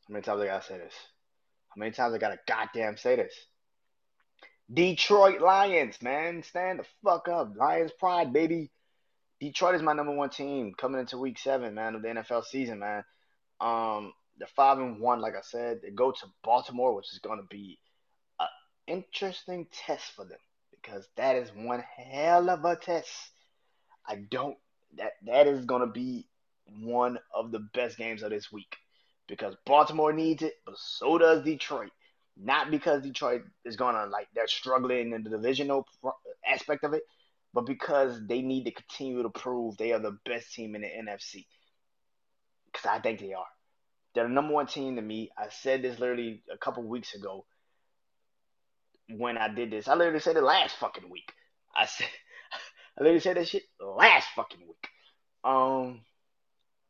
How 0.08 0.14
many 0.14 0.24
times 0.24 0.42
I 0.42 0.46
gotta 0.46 0.64
say 0.64 0.78
this? 0.78 0.94
How 1.70 1.80
many 1.80 1.92
times 1.92 2.14
I 2.14 2.20
gotta 2.20 2.40
goddamn 2.48 2.98
say 2.98 3.16
this? 3.16 3.34
Detroit 4.72 5.42
Lions, 5.42 6.02
man. 6.02 6.44
Stand 6.44 6.80
the 6.80 6.86
fuck 7.04 7.28
up. 7.28 7.56
Lions 7.56 7.92
pride, 7.98 8.34
baby. 8.34 8.72
Detroit 9.40 9.76
is 9.76 9.82
my 9.82 9.94
number 9.94 10.14
one 10.14 10.30
team 10.30 10.74
coming 10.78 11.02
into 11.02 11.18
week 11.18 11.38
seven, 11.40 11.74
man, 11.74 11.96
of 11.96 12.02
the 12.02 12.08
NFL 12.08 12.46
season, 12.46 12.80
man. 12.80 13.04
Um, 13.60 14.14
they're 14.38 14.48
five 14.56 14.80
and 14.80 15.00
one, 15.00 15.22
like 15.22 15.36
I 15.36 15.42
said. 15.42 15.82
They 15.82 15.90
go 15.90 16.12
to 16.12 16.26
Baltimore, 16.44 16.96
which 16.96 17.12
is 17.12 17.20
to 17.20 17.48
be 17.50 17.80
interesting 18.88 19.68
test 19.72 20.12
for 20.16 20.26
them 20.26 20.40
because 20.72 21.08
that 21.18 21.36
is 21.36 21.50
one 21.56 21.84
hell 21.98 22.50
of 22.50 22.64
a 22.66 22.76
test. 22.76 23.10
I 24.08 24.16
don't 24.16 24.58
that 24.98 25.14
that 25.26 25.48
is 25.48 25.66
to 25.82 25.88
be 25.88 26.28
one 26.82 27.20
of 27.34 27.52
the 27.52 27.60
best 27.74 27.98
games 27.98 28.24
of 28.24 28.30
this 28.30 28.52
week 28.52 28.76
because 29.28 29.56
Baltimore 29.66 30.14
needs 30.14 30.44
it, 30.44 30.54
but 30.66 30.78
so 30.78 31.18
does 31.18 31.44
Detroit. 31.44 31.92
Not 32.38 32.70
because 32.70 33.02
Detroit 33.02 33.44
is 33.64 33.78
to 33.96 34.06
like 34.08 34.28
they're 34.36 34.48
struggling 34.48 35.14
in 35.14 35.24
the 35.24 35.30
divisional 35.30 35.88
aspect 36.46 36.84
of 36.84 36.94
it, 36.94 37.04
but 37.54 37.66
because 37.66 38.20
they 38.28 38.42
need 38.42 38.66
to 38.66 38.72
continue 38.72 39.24
to 39.24 39.30
prove 39.30 39.78
they 39.78 39.94
are 39.94 40.00
the 40.00 40.18
best 40.26 40.54
team 40.54 40.76
in 40.76 40.82
the 40.82 40.88
NFC. 40.88 41.46
Because 42.66 42.86
I 42.86 43.00
think 43.00 43.22
they 43.22 43.34
are. 43.34 43.46
They're 44.14 44.28
the 44.28 44.34
number 44.34 44.54
one 44.54 44.68
team 44.68 44.98
to 44.98 45.02
me. 45.02 45.32
I 45.38 45.48
said 45.50 45.82
this 45.82 46.00
literally 46.00 46.44
a 46.52 46.58
couple 46.58 46.84
weeks 46.84 47.16
ago 47.16 47.46
when 49.10 49.38
I 49.38 49.48
did 49.48 49.72
this. 49.72 49.88
I 49.88 49.96
literally 49.96 50.20
said 50.20 50.38
it 50.38 50.44
last 50.44 50.76
fucking 50.78 51.10
week. 51.10 51.32
I 51.76 51.86
said 51.86 52.08
I 52.98 53.04
literally 53.04 53.20
said 53.20 53.38
that 53.38 53.48
shit 53.48 53.64
last 53.80 54.28
fucking 54.36 54.62
week. 54.62 54.88
Um, 55.44 56.02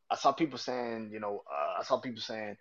I 0.09 0.15
saw 0.15 0.31
people 0.31 0.57
saying, 0.57 1.09
you 1.11 1.19
know, 1.19 1.43
uh, 1.51 1.79
I 1.79 1.83
saw 1.83 1.99
people 1.99 2.21
saying, 2.21 2.55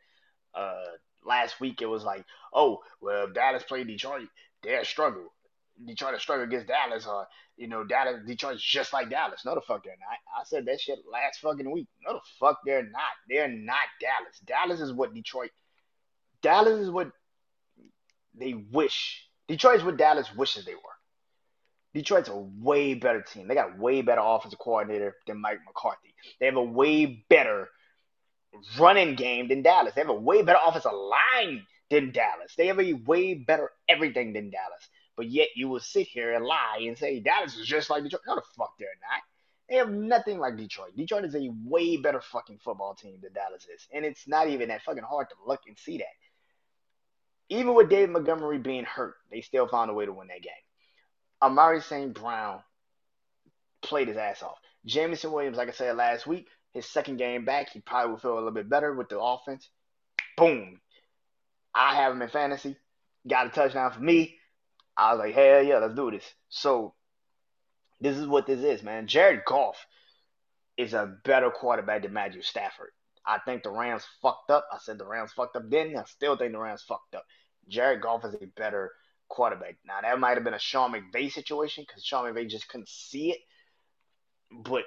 uh, 0.54 0.84
last 1.24 1.60
week 1.60 1.82
it 1.82 1.86
was 1.86 2.04
like, 2.04 2.24
oh, 2.52 2.78
well, 3.00 3.28
Dallas 3.32 3.62
played 3.62 3.86
Detroit, 3.86 4.28
they're 4.62 4.84
struggle. 4.84 5.32
Detroit 5.84 6.20
struggle 6.20 6.44
against 6.44 6.68
Dallas, 6.68 7.06
or 7.06 7.26
you 7.56 7.66
know, 7.66 7.84
Dallas, 7.84 8.20
Detroit's 8.26 8.62
just 8.62 8.92
like 8.92 9.10
Dallas. 9.10 9.42
No, 9.44 9.54
the 9.54 9.60
fuck 9.60 9.84
they're 9.84 9.96
not. 9.98 10.40
I 10.40 10.44
said 10.44 10.66
that 10.66 10.80
shit 10.80 10.98
last 11.10 11.40
fucking 11.40 11.70
week. 11.70 11.88
No, 12.06 12.14
the 12.14 12.20
fuck 12.38 12.60
they're 12.64 12.84
not. 12.84 13.02
They're 13.28 13.48
not 13.48 13.88
Dallas. 14.00 14.38
Dallas 14.44 14.80
is 14.80 14.92
what 14.92 15.14
Detroit. 15.14 15.50
Dallas 16.42 16.80
is 16.80 16.90
what 16.90 17.10
they 18.38 18.54
wish. 18.54 19.26
Detroit's 19.48 19.84
what 19.84 19.96
Dallas 19.96 20.28
wishes 20.34 20.64
they 20.64 20.74
were. 20.74 20.80
Detroit's 21.94 22.28
a 22.28 22.36
way 22.36 22.94
better 22.94 23.22
team. 23.22 23.46
They 23.46 23.54
got 23.54 23.76
a 23.76 23.80
way 23.80 24.02
better 24.02 24.20
offensive 24.22 24.58
coordinator 24.58 25.14
than 25.26 25.40
Mike 25.40 25.60
McCarthy. 25.66 26.14
They 26.40 26.46
have 26.46 26.56
a 26.56 26.62
way 26.62 27.24
better 27.28 27.68
running 28.78 29.14
game 29.14 29.48
than 29.48 29.62
Dallas. 29.62 29.94
They 29.94 30.00
have 30.00 30.10
a 30.10 30.14
way 30.14 30.42
better 30.42 30.58
offensive 30.66 30.92
line 30.92 31.64
than 31.90 32.10
Dallas. 32.10 32.54
They 32.56 32.66
have 32.66 32.80
a 32.80 32.94
way 32.94 33.34
better 33.34 33.70
everything 33.88 34.32
than 34.32 34.50
Dallas. 34.50 34.88
But 35.16 35.30
yet 35.30 35.48
you 35.54 35.68
will 35.68 35.80
sit 35.80 36.08
here 36.08 36.34
and 36.34 36.44
lie 36.44 36.80
and 36.86 36.98
say 36.98 37.20
Dallas 37.20 37.56
is 37.56 37.66
just 37.66 37.90
like 37.90 38.02
Detroit. 38.02 38.22
No, 38.26 38.34
the 38.34 38.42
fuck 38.56 38.74
they're 38.78 38.88
not. 39.00 39.22
They 39.68 39.76
have 39.76 39.90
nothing 39.90 40.38
like 40.38 40.56
Detroit. 40.56 40.96
Detroit 40.96 41.24
is 41.24 41.34
a 41.34 41.50
way 41.64 41.96
better 41.96 42.20
fucking 42.20 42.58
football 42.58 42.94
team 42.94 43.18
than 43.22 43.32
Dallas 43.32 43.66
is. 43.72 43.86
And 43.92 44.04
it's 44.04 44.26
not 44.26 44.48
even 44.48 44.68
that 44.68 44.82
fucking 44.82 45.04
hard 45.04 45.28
to 45.30 45.36
look 45.46 45.60
and 45.66 45.78
see 45.78 45.98
that. 45.98 46.04
Even 47.50 47.74
with 47.74 47.90
David 47.90 48.10
Montgomery 48.10 48.58
being 48.58 48.84
hurt, 48.84 49.14
they 49.30 49.40
still 49.40 49.68
found 49.68 49.90
a 49.90 49.94
way 49.94 50.06
to 50.06 50.12
win 50.12 50.28
that 50.28 50.42
game. 50.42 50.52
Amon-Ra 51.42 51.80
St. 51.80 52.14
Brown 52.14 52.60
played 53.82 54.08
his 54.08 54.16
ass 54.16 54.42
off. 54.42 54.58
Jameson 54.86 55.32
Williams, 55.32 55.56
like 55.56 55.68
I 55.68 55.72
said 55.72 55.96
last 55.96 56.26
week, 56.26 56.48
his 56.72 56.86
second 56.86 57.18
game 57.18 57.44
back, 57.44 57.70
he 57.70 57.80
probably 57.80 58.12
will 58.12 58.18
feel 58.18 58.34
a 58.34 58.36
little 58.36 58.50
bit 58.50 58.68
better 58.68 58.94
with 58.94 59.08
the 59.08 59.20
offense. 59.20 59.68
Boom. 60.36 60.80
I 61.74 61.94
have 61.96 62.12
him 62.12 62.22
in 62.22 62.28
fantasy. 62.28 62.76
Got 63.28 63.46
a 63.46 63.50
touchdown 63.50 63.92
for 63.92 64.00
me. 64.00 64.38
I 64.96 65.12
was 65.12 65.20
like, 65.20 65.34
hell 65.34 65.62
yeah, 65.62 65.78
let's 65.78 65.94
do 65.94 66.10
this. 66.10 66.24
So 66.48 66.94
this 68.00 68.16
is 68.16 68.26
what 68.26 68.46
this 68.46 68.60
is, 68.60 68.82
man. 68.82 69.06
Jared 69.06 69.44
Goff 69.44 69.86
is 70.76 70.94
a 70.94 71.16
better 71.24 71.50
quarterback 71.50 72.02
than 72.02 72.12
Matthew 72.12 72.42
Stafford. 72.42 72.90
I 73.26 73.38
think 73.38 73.62
the 73.62 73.70
Rams 73.70 74.04
fucked 74.20 74.50
up. 74.50 74.66
I 74.72 74.78
said 74.78 74.98
the 74.98 75.06
Rams 75.06 75.32
fucked 75.32 75.56
up 75.56 75.68
then. 75.70 75.96
I 75.96 76.04
still 76.04 76.36
think 76.36 76.52
the 76.52 76.58
Rams 76.58 76.82
fucked 76.82 77.14
up. 77.14 77.24
Jared 77.68 78.02
Goff 78.02 78.24
is 78.24 78.34
a 78.34 78.46
better 78.46 78.92
quarterback. 79.28 79.76
Now 79.86 80.00
that 80.02 80.18
might 80.20 80.36
have 80.36 80.44
been 80.44 80.54
a 80.54 80.58
Sean 80.58 80.92
McVay 80.92 81.32
situation 81.32 81.84
because 81.86 82.04
Sean 82.04 82.24
McVay 82.24 82.48
just 82.48 82.68
couldn't 82.68 82.88
see 82.88 83.30
it. 83.30 83.38
But 84.50 84.84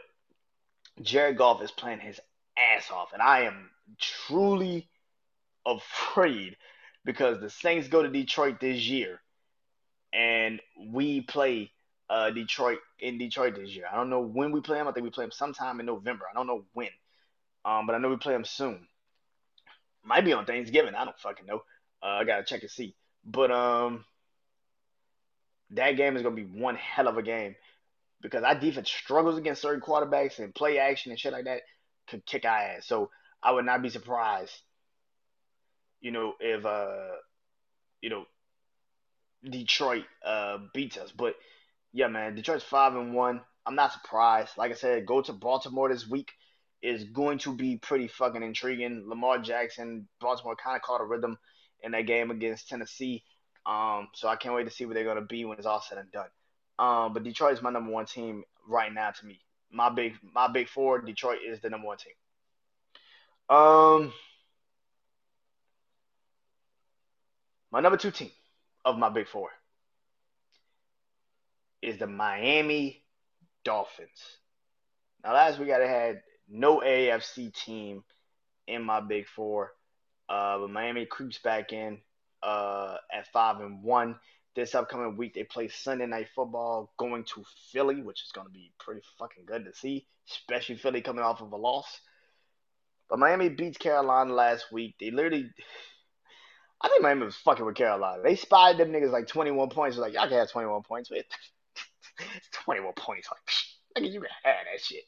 Jared 1.01 1.37
Goff 1.37 1.61
is 1.61 1.71
playing 1.71 1.99
his 1.99 2.19
ass 2.57 2.89
off, 2.91 3.13
and 3.13 3.21
I 3.21 3.41
am 3.41 3.69
truly 3.99 4.87
afraid 5.65 6.55
because 7.05 7.39
the 7.39 7.49
Saints 7.49 7.87
go 7.87 8.01
to 8.01 8.09
Detroit 8.09 8.59
this 8.59 8.87
year, 8.87 9.19
and 10.13 10.61
we 10.91 11.21
play 11.21 11.71
uh, 12.09 12.29
Detroit 12.31 12.79
in 12.99 13.17
Detroit 13.17 13.55
this 13.55 13.75
year. 13.75 13.85
I 13.91 13.95
don't 13.95 14.09
know 14.09 14.21
when 14.21 14.51
we 14.51 14.61
play 14.61 14.77
them. 14.77 14.87
I 14.87 14.91
think 14.91 15.03
we 15.03 15.09
play 15.09 15.25
them 15.25 15.31
sometime 15.31 15.79
in 15.79 15.85
November. 15.85 16.25
I 16.29 16.33
don't 16.33 16.47
know 16.47 16.65
when, 16.73 16.89
um, 17.67 17.85
but 17.85 17.95
I 17.95 17.97
know 17.97 18.09
we 18.09 18.15
play 18.15 18.31
them 18.31 18.45
soon. 18.45 18.87
Might 20.03 20.23
be 20.23 20.31
on 20.31 20.45
Thanksgiving. 20.45 20.95
I 20.95 21.03
don't 21.03 21.19
fucking 21.19 21.45
know. 21.45 21.63
Uh, 22.01 22.19
I 22.21 22.23
gotta 22.23 22.45
check 22.45 22.61
and 22.61 22.71
see. 22.71 22.95
But 23.25 23.51
um, 23.51 24.05
that 25.71 25.97
game 25.97 26.15
is 26.15 26.23
gonna 26.23 26.33
be 26.35 26.43
one 26.43 26.75
hell 26.75 27.09
of 27.09 27.17
a 27.17 27.21
game 27.21 27.55
because 28.21 28.43
our 28.43 28.57
defense 28.57 28.89
struggles 28.89 29.37
against 29.37 29.61
certain 29.61 29.81
quarterbacks 29.81 30.39
and 30.39 30.55
play 30.55 30.79
action 30.79 31.11
and 31.11 31.19
shit 31.19 31.33
like 31.33 31.43
that 31.43 31.63
could 32.07 32.25
kick 32.25 32.45
our 32.45 32.57
ass. 32.57 32.87
So 32.87 33.09
I 33.43 33.51
would 33.51 33.65
not 33.65 33.81
be 33.81 33.89
surprised, 33.89 34.53
you 35.99 36.11
know, 36.11 36.35
if 36.39 36.65
uh, 36.65 37.17
you 38.01 38.09
know, 38.09 38.23
Detroit 39.43 40.05
uh 40.25 40.59
beats 40.73 40.97
us. 40.97 41.11
But 41.11 41.35
yeah, 41.91 42.07
man, 42.07 42.35
Detroit's 42.35 42.63
five 42.63 42.95
and 42.95 43.13
one. 43.13 43.41
I'm 43.65 43.75
not 43.75 43.91
surprised. 43.91 44.57
Like 44.57 44.71
I 44.71 44.75
said, 44.75 45.05
go 45.05 45.21
to 45.21 45.33
Baltimore 45.33 45.89
this 45.89 46.07
week 46.07 46.31
is 46.87 47.03
going 47.03 47.37
to 47.39 47.53
be 47.53 47.75
pretty 47.75 48.07
fucking 48.07 48.41
intriguing. 48.41 49.03
Lamar 49.07 49.39
Jackson, 49.39 50.07
Baltimore 50.21 50.55
kind 50.55 50.77
of 50.77 50.81
caught 50.81 51.01
a 51.01 51.03
rhythm 51.03 51.37
in 51.83 51.91
that 51.91 52.07
game 52.07 52.31
against 52.31 52.69
Tennessee. 52.69 53.23
Um, 53.65 54.07
so 54.13 54.29
I 54.29 54.37
can't 54.37 54.55
wait 54.55 54.63
to 54.63 54.71
see 54.71 54.85
where 54.85 54.95
they're 54.95 55.03
gonna 55.03 55.21
be 55.21 55.43
when 55.43 55.57
it's 55.57 55.67
all 55.67 55.81
said 55.81 55.97
and 55.97 56.11
done. 56.11 56.29
Um, 56.79 57.13
but 57.13 57.23
Detroit 57.23 57.53
is 57.53 57.61
my 57.61 57.71
number 57.71 57.91
one 57.91 58.05
team 58.05 58.43
right 58.67 58.93
now 58.93 59.11
to 59.11 59.25
me. 59.25 59.41
My 59.69 59.89
big 59.89 60.13
my 60.33 60.47
big 60.47 60.69
four, 60.69 61.01
Detroit 61.01 61.39
is 61.45 61.59
the 61.59 61.69
number 61.69 61.87
one 61.87 61.97
team. 61.97 62.13
Um, 63.49 64.13
my 67.69 67.81
number 67.81 67.97
two 67.97 68.11
team 68.11 68.31
of 68.85 68.97
my 68.97 69.09
big 69.09 69.27
four 69.27 69.49
is 71.81 71.97
the 71.97 72.07
Miami 72.07 73.03
Dolphins. 73.65 74.37
Now 75.23 75.33
last 75.33 75.59
week 75.59 75.71
I 75.71 75.85
had 75.85 76.21
no 76.49 76.79
AFC 76.79 77.53
team 77.53 78.03
in 78.67 78.83
my 78.83 78.99
big 78.99 79.27
four, 79.27 79.73
uh, 80.29 80.59
but 80.59 80.69
Miami 80.69 81.05
creeps 81.05 81.39
back 81.39 81.73
in 81.73 81.99
uh, 82.43 82.95
at 83.13 83.27
five 83.31 83.59
and 83.59 83.83
one. 83.83 84.15
This 84.55 84.73
upcoming 84.73 85.17
week 85.17 85.35
they 85.35 85.43
play 85.43 85.67
Sunday 85.67 86.07
night 86.07 86.27
football 86.35 86.91
going 86.97 87.23
to 87.25 87.43
Philly, 87.71 88.01
which 88.01 88.23
is 88.23 88.31
going 88.31 88.47
to 88.47 88.53
be 88.53 88.71
pretty 88.79 89.01
fucking 89.19 89.45
good 89.45 89.65
to 89.65 89.73
see, 89.75 90.07
especially 90.29 90.77
Philly 90.77 91.01
coming 91.01 91.23
off 91.23 91.41
of 91.41 91.51
a 91.51 91.57
loss. 91.57 92.01
But 93.09 93.19
Miami 93.19 93.49
beats 93.49 93.77
Carolina 93.77 94.33
last 94.33 94.71
week. 94.71 94.95
They 94.99 95.11
literally, 95.11 95.49
I 96.81 96.89
think 96.89 97.01
Miami 97.01 97.25
was 97.25 97.35
fucking 97.37 97.65
with 97.65 97.75
Carolina. 97.75 98.21
They 98.23 98.35
spied 98.35 98.77
them 98.77 98.91
niggas 98.91 99.11
like 99.11 99.27
21 99.27 99.69
points. 99.69 99.97
Like, 99.97 100.13
y'all 100.13 100.27
can 100.27 100.37
have 100.37 100.51
21 100.51 100.83
points. 100.83 101.09
with. 101.09 101.25
it's 102.19 102.49
21 102.65 102.93
points. 102.93 103.29
Like, 103.31 104.03
nigga, 104.03 104.11
you 104.11 104.19
can 104.21 104.29
have 104.43 104.55
that 104.71 104.83
shit. 104.83 105.03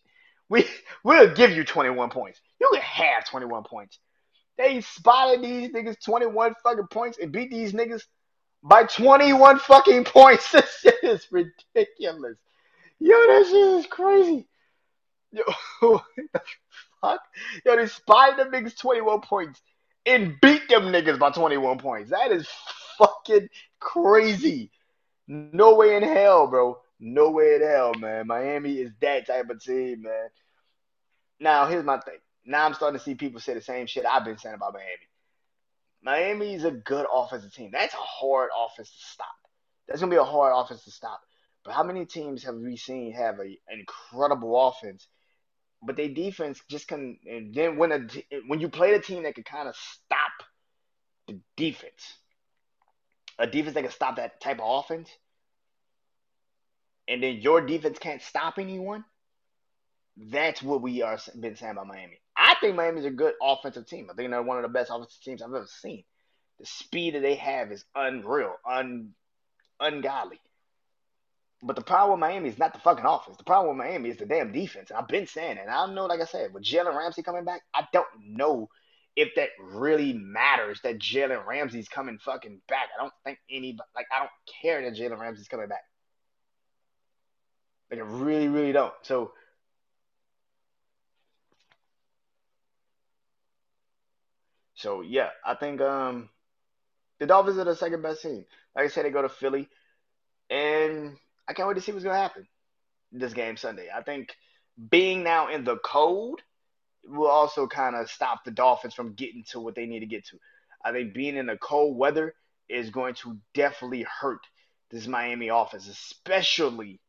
We, 0.50 0.66
we'll 1.04 1.34
give 1.34 1.52
you 1.52 1.64
21 1.64 2.10
points. 2.10 2.42
You 2.60 2.70
can 2.74 2.82
have 2.82 3.30
21 3.30 3.64
points. 3.64 4.00
They 4.58 4.82
spotted 4.82 5.42
these 5.42 5.70
niggas 5.70 6.04
21 6.04 6.56
fucking 6.64 6.88
points 6.88 7.18
and 7.22 7.32
beat 7.32 7.50
these 7.50 7.72
niggas 7.72 8.02
by 8.62 8.84
21 8.84 9.60
fucking 9.60 10.04
points. 10.04 10.52
This 10.52 10.80
shit 10.82 11.04
is 11.04 11.28
ridiculous. 11.32 12.38
Yo, 13.00 13.16
that 13.16 13.46
shit 13.46 13.80
is 13.80 13.86
crazy. 13.88 14.48
Yo, 15.32 15.44
fuck? 17.02 17.22
Yo, 17.66 17.76
they 17.76 17.88
spied 17.88 18.38
them 18.38 18.52
niggas 18.52 18.78
21 18.78 19.22
points 19.22 19.62
and 20.06 20.36
beat 20.42 20.68
them 20.68 20.86
niggas 20.86 21.20
by 21.20 21.30
21 21.32 21.78
points. 21.78 22.12
That 22.12 22.32
is 22.32 22.48
fucking 22.98 23.48
crazy. 23.80 24.72
No 25.28 25.76
way 25.76 25.96
in 25.96 26.04
hell, 26.04 26.48
bro. 26.48 26.80
No 27.00 27.32
way 27.32 27.56
in 27.56 27.62
hell, 27.62 27.94
man. 27.94 28.28
Miami 28.28 28.74
is 28.74 28.92
that 29.02 29.28
type 29.28 29.50
of 29.50 29.64
team, 29.64 30.02
man. 30.04 30.30
Now, 31.40 31.66
here's 31.68 31.86
my 31.86 32.00
thing. 32.00 32.18
Now 32.46 32.66
I'm 32.66 32.74
starting 32.74 32.98
to 33.00 33.04
see 33.04 33.16
people 33.16 33.40
say 33.40 33.54
the 33.54 33.62
same 33.62 33.88
shit 33.88 34.06
I've 34.06 34.26
been 34.26 34.38
saying 34.38 34.56
about 34.56 34.74
Miami. 34.74 35.08
Miami 36.02 36.56
is 36.56 36.64
a 36.64 36.72
good 36.72 37.06
offensive 37.14 37.54
team. 37.54 37.70
That's 37.72 37.94
a 37.94 37.98
hard 37.98 38.50
offense 38.58 38.90
to 38.90 39.06
stop. 39.08 39.28
That's 39.88 40.00
gonna 40.00 40.10
be 40.10 40.18
a 40.18 40.24
hard 40.24 40.54
offense 40.56 40.84
to 40.86 40.92
stop. 40.92 41.22
But 41.64 41.74
how 41.74 41.84
many 41.84 42.06
teams 42.06 42.44
have 42.44 42.56
we 42.56 42.78
seen 42.78 43.14
have 43.14 43.40
a, 43.40 43.44
an 43.44 43.80
incredible 43.80 44.68
offense, 44.68 45.08
but 45.84 45.96
their 45.96 46.10
defense 46.10 46.62
just 46.70 46.88
can? 46.88 47.18
And 47.26 47.54
then 47.54 47.78
when 47.78 47.92
a 47.92 48.08
when 48.48 48.60
you 48.60 48.70
play 48.70 48.94
the 48.94 49.00
team 49.00 49.24
that 49.24 49.36
can 49.36 49.44
kind 49.44 49.68
of 49.68 49.76
stop 49.76 50.32
the 51.28 51.40
defense, 51.58 52.16
a 53.38 53.48
defense 53.48 53.74
that 53.76 53.84
can 53.84 53.92
stop 53.92 54.16
that 54.16 54.40
type 54.40 54.60
of 54.60 54.66
offense, 54.66 55.10
and 57.10 57.24
then 57.24 57.42
your 57.42 57.62
defense 57.62 57.98
can't 58.00 58.22
stop 58.22 58.60
anyone. 58.60 59.04
That's 60.16 60.62
what 60.62 60.82
we 60.82 61.02
are 61.02 61.18
been 61.40 61.56
saying 61.56 61.72
about 61.72 61.88
Miami. 61.88 62.20
I 62.38 62.56
think 62.62 62.76
Miami's 62.76 63.06
a 63.06 63.10
good 63.10 63.34
offensive 63.42 63.88
team. 63.88 64.10
I 64.12 64.16
think 64.16 64.30
they're 64.30 64.42
one 64.42 64.58
of 64.58 64.64
the 64.64 64.70
best 64.70 64.92
offensive 64.94 65.22
teams 65.24 65.42
I've 65.42 65.50
ever 65.50 65.68
seen. 65.68 66.04
The 66.60 66.66
speed 66.66 67.16
that 67.16 67.22
they 67.22 67.36
have 67.36 67.72
is 67.72 67.84
unreal, 67.96 68.54
un 68.70 69.14
ungodly. 69.80 70.40
But 71.62 71.76
the 71.76 71.82
problem 71.82 72.20
with 72.20 72.30
Miami 72.30 72.50
is 72.50 72.58
not 72.58 72.74
the 72.74 72.80
fucking 72.80 73.06
offense. 73.06 73.38
The 73.38 73.44
problem 73.44 73.78
with 73.78 73.86
Miami 73.86 74.10
is 74.10 74.18
the 74.18 74.26
damn 74.26 74.52
defense. 74.52 74.90
And 74.90 75.00
I've 75.00 75.08
been 75.08 75.28
saying 75.28 75.58
it. 75.58 75.62
And 75.62 75.70
I 75.70 75.86
don't 75.86 75.96
know, 75.96 76.06
like 76.06 76.22
I 76.22 76.26
said, 76.26 76.54
with 76.54 76.64
Jalen 76.64 76.98
Ramsey 76.98 77.22
coming 77.22 77.44
back, 77.44 77.62
I 77.74 77.86
don't 77.92 78.08
know 78.26 78.70
if 79.16 79.36
that 79.36 79.50
really 79.62 80.14
matters 80.14 80.80
that 80.84 81.00
Jalen 81.00 81.46
Ramsey's 81.46 81.90
coming 81.90 82.18
fucking 82.20 82.62
back. 82.70 82.88
I 82.98 83.02
don't 83.02 83.14
think 83.26 83.40
any 83.50 83.78
like 83.96 84.06
I 84.16 84.20
don't 84.20 84.32
care 84.62 84.82
that 84.82 84.98
Jalen 84.98 85.20
Ramsey's 85.20 85.50
coming 85.50 85.68
back. 85.68 85.84
Like 87.92 88.00
I 88.00 88.04
really, 88.04 88.48
really 88.48 88.72
don't. 88.72 88.94
So 89.04 89.32
So 94.76 95.02
yeah, 95.02 95.30
I 95.46 95.56
think 95.56 95.82
um 95.82 96.30
the 97.20 97.28
Dolphins 97.28 97.58
are 97.58 97.66
the 97.66 97.76
second 97.76 98.02
best 98.02 98.22
team. 98.22 98.46
Like 98.76 98.86
I 98.86 98.88
said, 98.88 99.06
they 99.06 99.10
go 99.10 99.22
to 99.22 99.30
Philly, 99.30 99.68
and 100.50 101.18
I 101.48 101.54
can't 101.54 101.68
wait 101.68 101.76
to 101.76 101.82
see 101.82 101.92
what's 101.92 102.06
gonna 102.06 102.18
happen 102.18 102.48
this 103.12 103.34
game 103.34 103.58
Sunday. 103.58 103.90
I 103.94 104.04
think 104.04 104.36
being 104.90 105.24
now 105.24 105.50
in 105.50 105.64
the 105.66 105.78
cold 105.78 106.42
will 107.06 107.30
also 107.30 107.68
kind 107.68 107.96
of 107.96 108.10
stop 108.10 108.44
the 108.46 108.52
Dolphins 108.52 108.94
from 108.94 109.14
getting 109.14 109.44
to 109.52 109.60
what 109.60 109.76
they 109.76 109.86
need 109.86 110.02
to 110.02 110.06
get 110.06 110.26
to. 110.28 110.40
I 110.86 110.92
think 110.92 111.14
being 111.14 111.36
in 111.36 111.48
the 111.48 111.58
cold 111.58 111.98
weather 111.98 112.34
is 112.70 112.90
going 112.90 113.16
to 113.16 113.38
definitely 113.54 114.06
hurt 114.22 114.42
this 114.92 115.08
Miami 115.08 115.50
offense, 115.50 115.88
especially, 115.88 117.02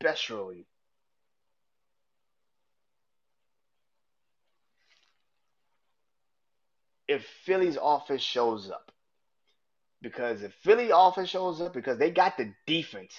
especially 0.00 0.66
if 7.06 7.24
Philly's 7.44 7.78
offense 7.80 8.22
shows 8.22 8.70
up. 8.70 8.92
Because 10.00 10.42
if 10.42 10.52
Philly 10.62 10.90
offense 10.94 11.28
shows 11.28 11.60
up, 11.60 11.72
because 11.72 11.98
they 11.98 12.10
got 12.10 12.36
the 12.36 12.52
defense 12.66 13.12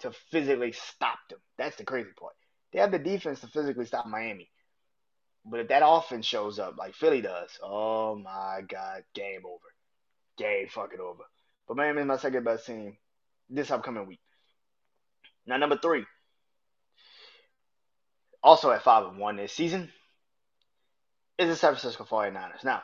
to 0.00 0.12
physically 0.30 0.72
stop 0.72 1.18
them. 1.30 1.38
That's 1.56 1.76
the 1.76 1.84
crazy 1.84 2.10
part. 2.18 2.34
They 2.72 2.80
have 2.80 2.90
the 2.90 2.98
defense 2.98 3.40
to 3.40 3.46
physically 3.46 3.86
stop 3.86 4.06
Miami. 4.06 4.50
But 5.46 5.60
if 5.60 5.68
that 5.68 5.82
offense 5.86 6.26
shows 6.26 6.58
up 6.58 6.76
like 6.76 6.94
Philly 6.94 7.22
does, 7.22 7.50
oh 7.62 8.16
my 8.16 8.60
God, 8.68 9.04
game 9.14 9.42
over. 9.46 9.58
Game 10.36 10.66
fucking 10.68 11.00
over. 11.00 11.22
But 11.66 11.78
Miami 11.78 12.02
is 12.02 12.06
my 12.06 12.18
second 12.18 12.44
best 12.44 12.66
team 12.66 12.98
this 13.48 13.70
upcoming 13.70 14.06
week. 14.06 14.20
Now, 15.46 15.56
number 15.56 15.78
three, 15.78 16.04
also 18.46 18.70
at 18.70 18.82
5 18.82 19.08
and 19.08 19.18
1 19.18 19.36
this 19.36 19.52
season, 19.52 19.90
is 21.36 21.48
the 21.48 21.56
San 21.56 21.72
Francisco 21.72 22.04
49ers. 22.04 22.62
Now, 22.62 22.80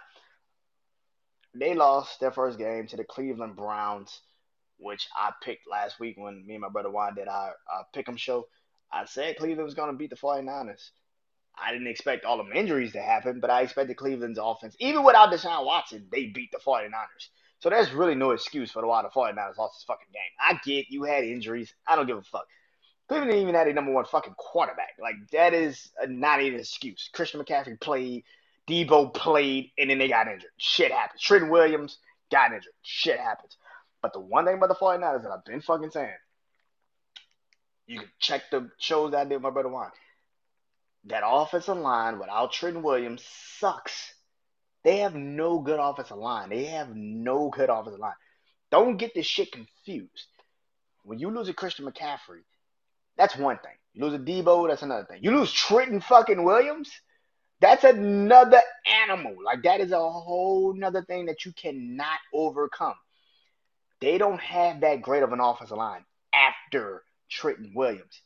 they 1.55 1.75
lost 1.75 2.19
their 2.19 2.33
first 2.33 2.59
game 2.59 2.89
to 2.89 2.97
the 2.97 3.05
Cleveland 3.05 3.55
Browns, 3.55 4.21
which 4.79 5.07
I 5.15 5.31
picked 5.43 5.71
last 5.71 6.01
week 6.01 6.17
when 6.19 6.45
me 6.45 6.55
and 6.55 6.63
my 6.63 6.69
brother 6.69 6.91
Juan 6.91 7.15
did 7.15 7.29
our, 7.29 7.55
our 7.73 7.87
pick 7.95 8.09
'em 8.09 8.17
show. 8.17 8.49
I 8.91 9.05
said 9.05 9.37
Cleveland 9.37 9.65
was 9.65 9.75
going 9.75 9.93
to 9.93 9.97
beat 9.97 10.11
the 10.11 10.17
49ers. 10.17 10.91
I 11.57 11.71
didn't 11.71 11.87
expect 11.87 12.25
all 12.25 12.39
them 12.39 12.53
injuries 12.53 12.93
to 12.93 13.03
happen, 13.03 13.39
but 13.39 13.51
I 13.51 13.63
expected 13.63 13.97
Cleveland's 13.97 14.41
offense, 14.43 14.75
even 14.81 15.05
without 15.05 15.31
Deshaun 15.31 15.65
Watson, 15.65 16.09
they 16.11 16.27
beat 16.27 16.51
the 16.51 16.59
49ers. 16.59 17.29
So 17.61 17.71
there's 17.71 17.93
really 17.93 18.17
no 18.17 18.33
excuse 18.33 18.73
for 18.73 18.83
the 18.83 18.89
why 18.89 19.03
the 19.03 19.11
49ers 19.11 19.59
lost 19.59 19.77
this 19.77 19.85
fucking 19.87 20.09
game. 20.13 20.23
I 20.41 20.59
get 20.65 20.87
you 20.91 21.05
had 21.05 21.23
injuries. 21.23 21.73
I 21.87 21.95
don't 21.95 22.07
give 22.07 22.19
a 22.19 22.23
fuck. 22.23 22.47
Cleveland 23.09 23.33
even 23.33 23.55
had 23.55 23.69
a 23.69 23.73
number 23.73 23.93
one 23.93 24.05
fucking 24.05 24.35
quarterback. 24.37 24.95
Like, 25.01 25.17
that 25.33 25.55
is 25.55 25.91
not 26.07 26.41
even 26.41 26.55
an 26.55 26.61
excuse. 26.61 27.11
Christian 27.13 27.41
McCaffrey 27.41 27.81
played. 27.81 28.25
Deebo 28.69 29.13
played 29.13 29.73
and 29.77 29.91
then 29.91 29.99
they 29.99 30.09
got 30.09 30.29
injured. 30.29 30.51
Shit 30.57 30.93
happens. 30.93 31.21
Trent 31.21 31.51
Williams 31.51 31.99
got 32.31 32.53
injured. 32.53 32.73
Shit 32.83 33.19
happens. 33.19 33.57
But 34.01 34.13
the 34.13 34.21
one 34.21 34.45
thing 34.45 34.55
about 34.55 34.69
the 34.69 34.77
49ers 34.77 35.25
that 35.25 35.33
I've 35.33 35.45
been 35.45 35.61
fucking 35.61 35.91
saying, 35.91 36.15
you 37.87 37.99
can 38.01 38.09
check 38.21 38.43
the 38.51 38.71
shows 38.79 39.15
I 39.15 39.25
did 39.25 39.35
with 39.35 39.43
my 39.43 39.51
brother 39.51 39.69
Juan. 39.69 39.91
That 41.07 41.25
offensive 41.27 41.77
line 41.77 42.21
without 42.21 42.53
Trent 42.53 42.81
Williams 42.81 43.25
sucks. 43.59 44.15
They 44.85 44.99
have 44.99 45.17
no 45.17 45.59
good 45.59 45.81
offensive 45.81 46.17
line. 46.17 46.49
They 46.49 46.67
have 46.67 46.95
no 46.95 47.51
good 47.51 47.69
offensive 47.69 48.01
line. 48.01 48.15
Don't 48.71 48.97
get 48.97 49.13
this 49.13 49.27
shit 49.27 49.51
confused. 49.51 50.29
When 51.03 51.19
you 51.19 51.31
lose 51.31 51.49
a 51.49 51.53
Christian 51.53 51.85
McCaffrey, 51.87 52.43
that's 53.17 53.37
one 53.37 53.59
thing. 53.59 53.73
You 53.95 54.05
lose 54.05 54.15
a 54.15 54.19
Deebo, 54.19 54.69
that's 54.69 54.83
another 54.83 55.05
thing. 55.05 55.21
You 55.23 55.33
lose 55.37 55.53
Trenton 55.53 56.01
fucking 56.01 56.43
Williams, 56.43 56.91
that's 57.61 57.85
another 57.85 58.61
animal. 59.07 59.37
Like 59.45 59.63
that 59.63 59.81
is 59.81 59.93
a 59.93 59.99
whole 59.99 60.75
nother 60.75 61.03
thing 61.03 61.27
that 61.27 61.45
you 61.45 61.53
cannot 61.53 62.19
overcome. 62.35 62.95
They 64.01 64.19
don't 64.19 64.41
have 64.41 64.81
that 64.81 65.03
great 65.03 65.23
of 65.23 65.33
an 65.33 65.41
offensive 65.41 65.77
line 65.77 66.05
after 66.35 67.05
Trenton 67.31 67.73
Williams. 67.75 68.21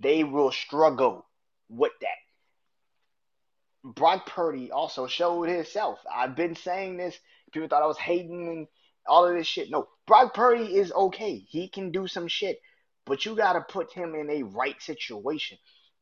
They 0.00 0.24
will 0.24 0.52
struggle 0.52 1.26
with 1.68 1.92
that. 2.00 3.92
Brock 3.94 4.26
Purdy 4.26 4.70
also 4.70 5.06
showed 5.06 5.48
himself. 5.48 5.98
I've 6.12 6.34
been 6.34 6.54
saying 6.56 6.96
this. 6.96 7.18
People 7.52 7.68
thought 7.68 7.82
I 7.82 7.86
was 7.86 7.98
hating 7.98 8.48
and 8.48 8.66
all 9.06 9.26
of 9.26 9.34
this 9.34 9.46
shit. 9.46 9.70
No, 9.70 9.88
Brock 10.06 10.34
Purdy 10.34 10.76
is 10.76 10.92
okay. 10.92 11.36
He 11.36 11.68
can 11.68 11.90
do 11.90 12.06
some 12.06 12.28
shit, 12.28 12.60
but 13.08 13.24
you 13.24 13.34
got 13.34 13.54
to 13.54 13.60
put 13.60 13.92
him 13.92 14.14
in 14.14 14.30
a 14.30 14.42
right 14.42 14.80
situation. 14.80 15.58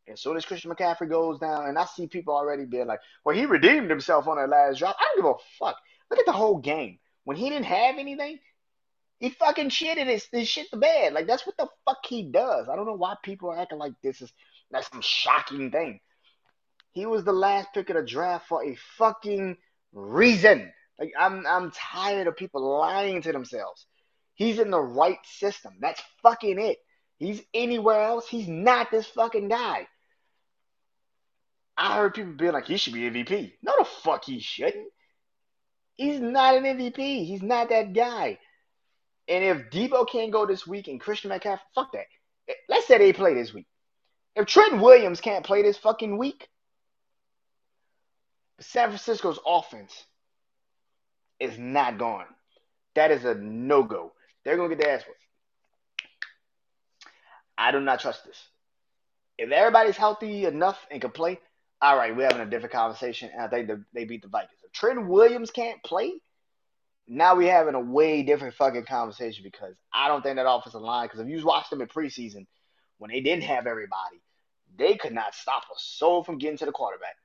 As 0.08 0.20
soon 0.20 0.36
as 0.36 0.44
Christian 0.44 0.70
McCaffrey 0.70 1.08
goes 1.10 1.38
down, 1.40 1.66
and 1.66 1.78
I 1.78 1.84
see 1.84 2.06
people 2.06 2.34
already 2.34 2.64
being 2.64 2.86
like, 2.86 3.00
well, 3.24 3.34
he 3.34 3.46
redeemed 3.46 3.90
himself 3.90 4.28
on 4.28 4.36
that 4.36 4.48
last 4.48 4.78
drop. 4.78 4.96
I 5.00 5.04
don't 5.04 5.16
give 5.16 5.26
a 5.26 5.34
fuck. 5.58 5.76
Look 6.10 6.20
at 6.20 6.26
the 6.26 6.32
whole 6.32 6.58
game. 6.58 6.98
When 7.24 7.36
he 7.36 7.48
didn't 7.50 7.64
have 7.64 7.96
anything, 7.98 8.38
he 9.18 9.30
fucking 9.30 9.70
shitted 9.70 10.06
his, 10.06 10.26
his 10.30 10.48
shit 10.48 10.70
the 10.70 10.76
bed. 10.76 11.12
Like, 11.12 11.26
that's 11.26 11.46
what 11.46 11.56
the 11.56 11.66
fuck 11.84 11.98
he 12.06 12.22
does. 12.22 12.68
I 12.68 12.76
don't 12.76 12.86
know 12.86 12.92
why 12.92 13.16
people 13.22 13.50
are 13.50 13.58
acting 13.58 13.78
like 13.78 13.94
this 14.02 14.20
is 14.22 14.32
that's 14.70 14.90
some 14.90 15.00
shocking 15.00 15.70
thing. 15.70 16.00
He 16.92 17.06
was 17.06 17.24
the 17.24 17.32
last 17.32 17.68
pick 17.74 17.90
of 17.90 17.96
the 17.96 18.02
draft 18.02 18.46
for 18.48 18.64
a 18.64 18.76
fucking 18.98 19.56
reason. 19.92 20.72
Like, 20.98 21.12
I'm, 21.18 21.46
I'm 21.46 21.72
tired 21.72 22.26
of 22.26 22.36
people 22.36 22.78
lying 22.78 23.22
to 23.22 23.32
themselves. 23.32 23.86
He's 24.34 24.58
in 24.58 24.70
the 24.70 24.80
right 24.80 25.18
system. 25.24 25.74
That's 25.80 26.02
fucking 26.22 26.58
it. 26.58 26.78
He's 27.18 27.42
anywhere 27.54 28.02
else. 28.02 28.28
He's 28.28 28.48
not 28.48 28.90
this 28.90 29.06
fucking 29.06 29.48
guy. 29.48 29.86
I 31.76 31.96
heard 31.96 32.14
people 32.14 32.32
being 32.32 32.52
like, 32.52 32.66
he 32.66 32.76
should 32.76 32.94
be 32.94 33.10
MVP. 33.10 33.52
No, 33.62 33.72
the 33.78 33.84
fuck 33.84 34.24
he 34.24 34.40
shouldn't. 34.40 34.88
He's 35.94 36.20
not 36.20 36.56
an 36.56 36.64
MVP. 36.64 37.26
He's 37.26 37.42
not 37.42 37.70
that 37.70 37.92
guy. 37.92 38.38
And 39.28 39.44
if 39.44 39.70
Deebo 39.70 40.08
can't 40.08 40.32
go 40.32 40.46
this 40.46 40.66
week 40.66 40.88
and 40.88 41.00
Christian 41.00 41.30
McCaffrey, 41.30 41.60
fuck 41.74 41.92
that. 41.92 42.06
Let's 42.68 42.86
say 42.86 42.98
they 42.98 43.12
play 43.12 43.34
this 43.34 43.52
week. 43.52 43.66
If 44.34 44.46
Trent 44.46 44.80
Williams 44.80 45.20
can't 45.20 45.44
play 45.44 45.62
this 45.62 45.78
fucking 45.78 46.16
week, 46.16 46.48
San 48.60 48.88
Francisco's 48.88 49.38
offense 49.46 49.92
is 51.40 51.58
not 51.58 51.98
gone. 51.98 52.26
That 52.94 53.10
is 53.10 53.24
a 53.24 53.34
no 53.34 53.82
go. 53.82 54.12
They're 54.44 54.56
going 54.56 54.70
to 54.70 54.76
get 54.76 54.84
their 54.84 54.94
ass 54.94 55.04
whipped. 55.06 55.25
I 57.58 57.72
do 57.72 57.80
not 57.80 58.00
trust 58.00 58.24
this. 58.24 58.42
If 59.38 59.50
everybody's 59.50 59.96
healthy 59.96 60.46
enough 60.46 60.78
and 60.90 61.00
can 61.00 61.10
play, 61.10 61.38
all 61.82 61.96
right, 61.96 62.16
we're 62.16 62.24
having 62.24 62.40
a 62.40 62.50
different 62.50 62.72
conversation, 62.72 63.30
and 63.32 63.42
I 63.42 63.48
think 63.48 63.70
they 63.92 64.04
beat 64.04 64.22
the 64.22 64.28
Vikings. 64.28 64.60
If 64.64 64.72
Trent 64.72 65.06
Williams 65.06 65.50
can't 65.50 65.82
play, 65.82 66.14
now 67.06 67.36
we're 67.36 67.52
having 67.52 67.74
a 67.74 67.80
way 67.80 68.22
different 68.22 68.54
fucking 68.54 68.86
conversation 68.86 69.44
because 69.44 69.76
I 69.92 70.08
don't 70.08 70.22
think 70.22 70.36
that 70.36 70.50
offensive 70.50 70.80
line, 70.80 71.06
because 71.06 71.20
if 71.20 71.28
you 71.28 71.44
watched 71.44 71.70
them 71.70 71.82
in 71.82 71.88
preseason 71.88 72.46
when 72.98 73.10
they 73.10 73.20
didn't 73.20 73.44
have 73.44 73.66
everybody, 73.66 74.22
they 74.76 74.96
could 74.96 75.12
not 75.12 75.34
stop 75.34 75.62
a 75.64 75.78
soul 75.78 76.24
from 76.24 76.38
getting 76.38 76.58
to 76.58 76.66
the 76.66 76.72
quarterback. 76.72 77.16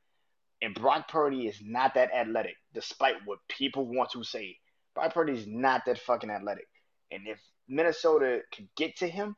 And 0.61 0.75
Brock 0.75 1.07
Purdy 1.07 1.47
is 1.47 1.59
not 1.63 1.95
that 1.95 2.13
athletic, 2.13 2.55
despite 2.73 3.15
what 3.25 3.39
people 3.47 3.88
want 3.88 4.11
to 4.11 4.23
say. 4.23 4.57
Brock 4.93 5.13
Purdy 5.13 5.34
is 5.34 5.47
not 5.47 5.86
that 5.86 5.97
fucking 5.97 6.29
athletic. 6.29 6.67
And 7.09 7.27
if 7.27 7.39
Minnesota 7.67 8.41
could 8.53 8.67
get 8.75 8.97
to 8.97 9.07
him, 9.07 9.36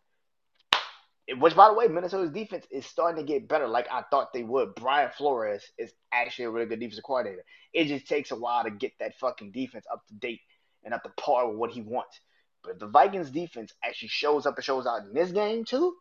which, 1.37 1.55
by 1.55 1.69
the 1.69 1.73
way, 1.73 1.87
Minnesota's 1.87 2.31
defense 2.31 2.65
is 2.69 2.85
starting 2.85 3.25
to 3.25 3.31
get 3.31 3.47
better, 3.47 3.67
like 3.67 3.87
I 3.89 4.03
thought 4.09 4.33
they 4.33 4.43
would. 4.43 4.75
Brian 4.75 5.09
Flores 5.17 5.63
is 5.77 5.93
actually 6.11 6.45
a 6.45 6.49
really 6.49 6.65
good 6.65 6.79
defensive 6.79 7.05
coordinator. 7.05 7.45
It 7.73 7.85
just 7.85 8.07
takes 8.07 8.31
a 8.31 8.35
while 8.35 8.63
to 8.63 8.71
get 8.71 8.91
that 8.99 9.17
fucking 9.19 9.51
defense 9.51 9.85
up 9.91 10.05
to 10.07 10.13
date 10.15 10.41
and 10.83 10.93
up 10.93 11.03
to 11.03 11.09
par 11.17 11.47
with 11.47 11.57
what 11.57 11.71
he 11.71 11.81
wants. 11.81 12.19
But 12.61 12.73
if 12.73 12.79
the 12.79 12.87
Vikings 12.87 13.29
defense 13.29 13.73
actually 13.83 14.09
shows 14.09 14.45
up 14.45 14.55
and 14.55 14.65
shows 14.65 14.85
out 14.85 15.03
in 15.03 15.13
this 15.13 15.31
game 15.31 15.63
too, 15.63 15.95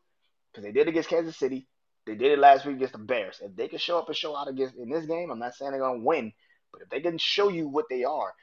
because 0.50 0.64
they 0.64 0.72
did 0.72 0.88
against 0.88 1.08
Kansas 1.08 1.36
City, 1.36 1.68
they 2.04 2.16
did 2.16 2.32
it 2.32 2.38
last 2.38 2.66
week 2.66 2.76
against 2.76 2.94
the 2.94 2.98
Bears. 2.98 3.40
If 3.40 3.54
they 3.54 3.68
can 3.68 3.78
show 3.78 3.98
up 3.98 4.08
and 4.08 4.16
show 4.16 4.36
out 4.36 4.48
against 4.48 4.76
in 4.76 4.90
this 4.90 5.06
game, 5.06 5.30
I'm 5.30 5.38
not 5.38 5.54
saying 5.54 5.70
they're 5.70 5.80
gonna 5.80 6.00
win, 6.00 6.32
but 6.72 6.82
if 6.82 6.88
they 6.88 7.00
can 7.00 7.18
show 7.18 7.48
you 7.48 7.68
what 7.68 7.86
they 7.88 8.02
are, 8.04 8.34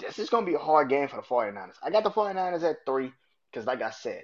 this 0.00 0.18
is 0.18 0.28
gonna 0.28 0.46
be 0.46 0.54
a 0.54 0.58
hard 0.58 0.88
game 0.88 1.06
for 1.06 1.16
the 1.16 1.22
49ers. 1.22 1.76
I 1.82 1.90
got 1.90 2.02
the 2.02 2.10
49ers 2.10 2.68
at 2.68 2.84
three, 2.84 3.12
because 3.50 3.66
like 3.66 3.80
I 3.80 3.90
said, 3.90 4.22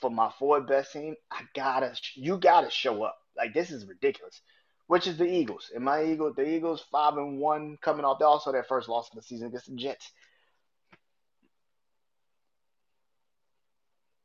for 0.00 0.10
my 0.10 0.30
fourth 0.38 0.66
best 0.68 0.92
team, 0.92 1.14
I 1.30 1.42
gotta 1.54 1.94
you 2.14 2.38
gotta 2.38 2.70
show 2.70 3.02
up. 3.04 3.18
Like 3.36 3.54
this 3.54 3.70
is 3.70 3.86
ridiculous. 3.86 4.40
which 4.88 5.06
is 5.06 5.18
the 5.18 5.26
Eagles. 5.26 5.70
And 5.74 5.84
my 5.84 6.04
Eagles, 6.04 6.34
the 6.36 6.48
Eagles 6.48 6.84
five 6.92 7.16
and 7.16 7.38
one 7.38 7.78
coming 7.82 8.04
off. 8.04 8.18
They 8.18 8.24
also 8.24 8.52
their 8.52 8.64
first 8.64 8.88
loss 8.88 9.08
of 9.10 9.16
the 9.16 9.22
season 9.22 9.48
against 9.48 9.68
the 9.68 9.76
Jets. 9.76 10.10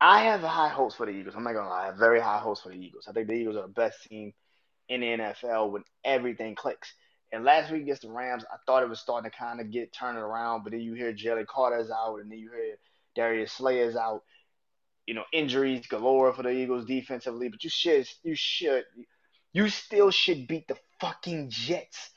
I 0.00 0.24
have 0.24 0.40
high 0.42 0.68
hopes 0.68 0.94
for 0.96 1.06
the 1.06 1.12
Eagles. 1.12 1.34
I'm 1.36 1.44
not 1.44 1.54
gonna 1.54 1.68
lie, 1.70 1.84
I 1.84 1.86
have 1.86 1.98
very 1.98 2.20
high 2.20 2.38
hopes 2.38 2.62
for 2.62 2.70
the 2.70 2.76
Eagles. 2.76 3.06
I 3.08 3.12
think 3.12 3.28
the 3.28 3.34
Eagles 3.34 3.56
are 3.56 3.62
the 3.62 3.68
best 3.68 4.04
team 4.04 4.32
in 4.88 5.00
the 5.00 5.06
NFL 5.08 5.72
when 5.72 5.84
everything 6.04 6.54
clicks. 6.54 6.92
And 7.32 7.44
last 7.44 7.72
week 7.72 7.82
against 7.82 8.02
the 8.02 8.10
Rams, 8.10 8.44
I 8.52 8.56
thought 8.66 8.82
it 8.82 8.88
was 8.88 9.00
starting 9.00 9.30
to 9.30 9.36
kind 9.36 9.60
of 9.60 9.70
get 9.72 9.92
turned 9.92 10.18
around, 10.18 10.62
but 10.64 10.72
then 10.72 10.80
you 10.82 10.94
hear 10.94 11.12
Jalen 11.12 11.46
Carter's 11.46 11.90
out, 11.90 12.20
and 12.20 12.30
then 12.30 12.38
you 12.38 12.50
hear 12.50 12.76
Darius 13.16 13.52
Slayer's 13.52 13.96
out. 13.96 14.22
You 15.06 15.14
know, 15.14 15.24
injuries 15.32 15.86
galore 15.86 16.32
for 16.34 16.42
the 16.42 16.50
Eagles 16.50 16.84
defensively, 16.84 17.48
but 17.48 17.62
you 17.62 17.70
should, 17.70 18.08
you 18.22 18.34
should, 18.34 18.84
you 19.52 19.68
still 19.68 20.10
should 20.10 20.48
beat 20.48 20.66
the 20.68 20.76
fucking 21.00 21.50
Jets. 21.50 22.10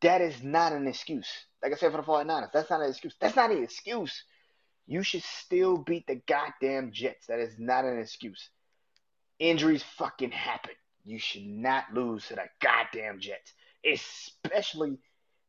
That 0.00 0.22
is 0.22 0.42
not 0.42 0.72
an 0.72 0.86
excuse. 0.86 1.28
Like 1.62 1.72
I 1.72 1.76
said 1.76 1.92
for 1.92 1.98
the 1.98 2.02
49ers, 2.02 2.50
that's 2.52 2.70
not 2.70 2.80
an 2.80 2.88
excuse. 2.88 3.14
That's 3.20 3.36
not 3.36 3.50
an 3.50 3.62
excuse. 3.62 4.24
You 4.86 5.02
should 5.02 5.22
still 5.22 5.78
beat 5.78 6.06
the 6.06 6.20
goddamn 6.26 6.92
Jets. 6.92 7.26
That 7.26 7.40
is 7.40 7.54
not 7.58 7.84
an 7.84 7.98
excuse. 7.98 8.48
Injuries 9.38 9.84
fucking 9.98 10.30
happen. 10.30 10.72
You 11.04 11.18
should 11.18 11.46
not 11.46 11.84
lose 11.92 12.26
to 12.28 12.34
the 12.34 12.44
goddamn 12.60 13.20
Jets, 13.20 13.52
especially 13.84 14.98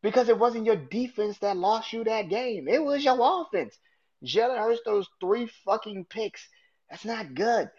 because 0.04 0.30
it 0.30 0.38
wasn't 0.38 0.66
your 0.66 0.76
defense 0.76 1.38
that 1.40 1.58
lost 1.58 1.94
you 1.94 2.04
that 2.04 2.30
game. 2.30 2.68
It 2.68 2.84
was 2.84 3.04
your 3.04 3.18
offense. 3.20 3.76
Jalen 4.24 4.58
Hurts 4.58 4.82
those 4.86 5.08
three 5.20 5.50
fucking 5.66 6.06
picks. 6.06 6.48
That's 6.90 7.06
not 7.06 7.34
good. 7.34 7.70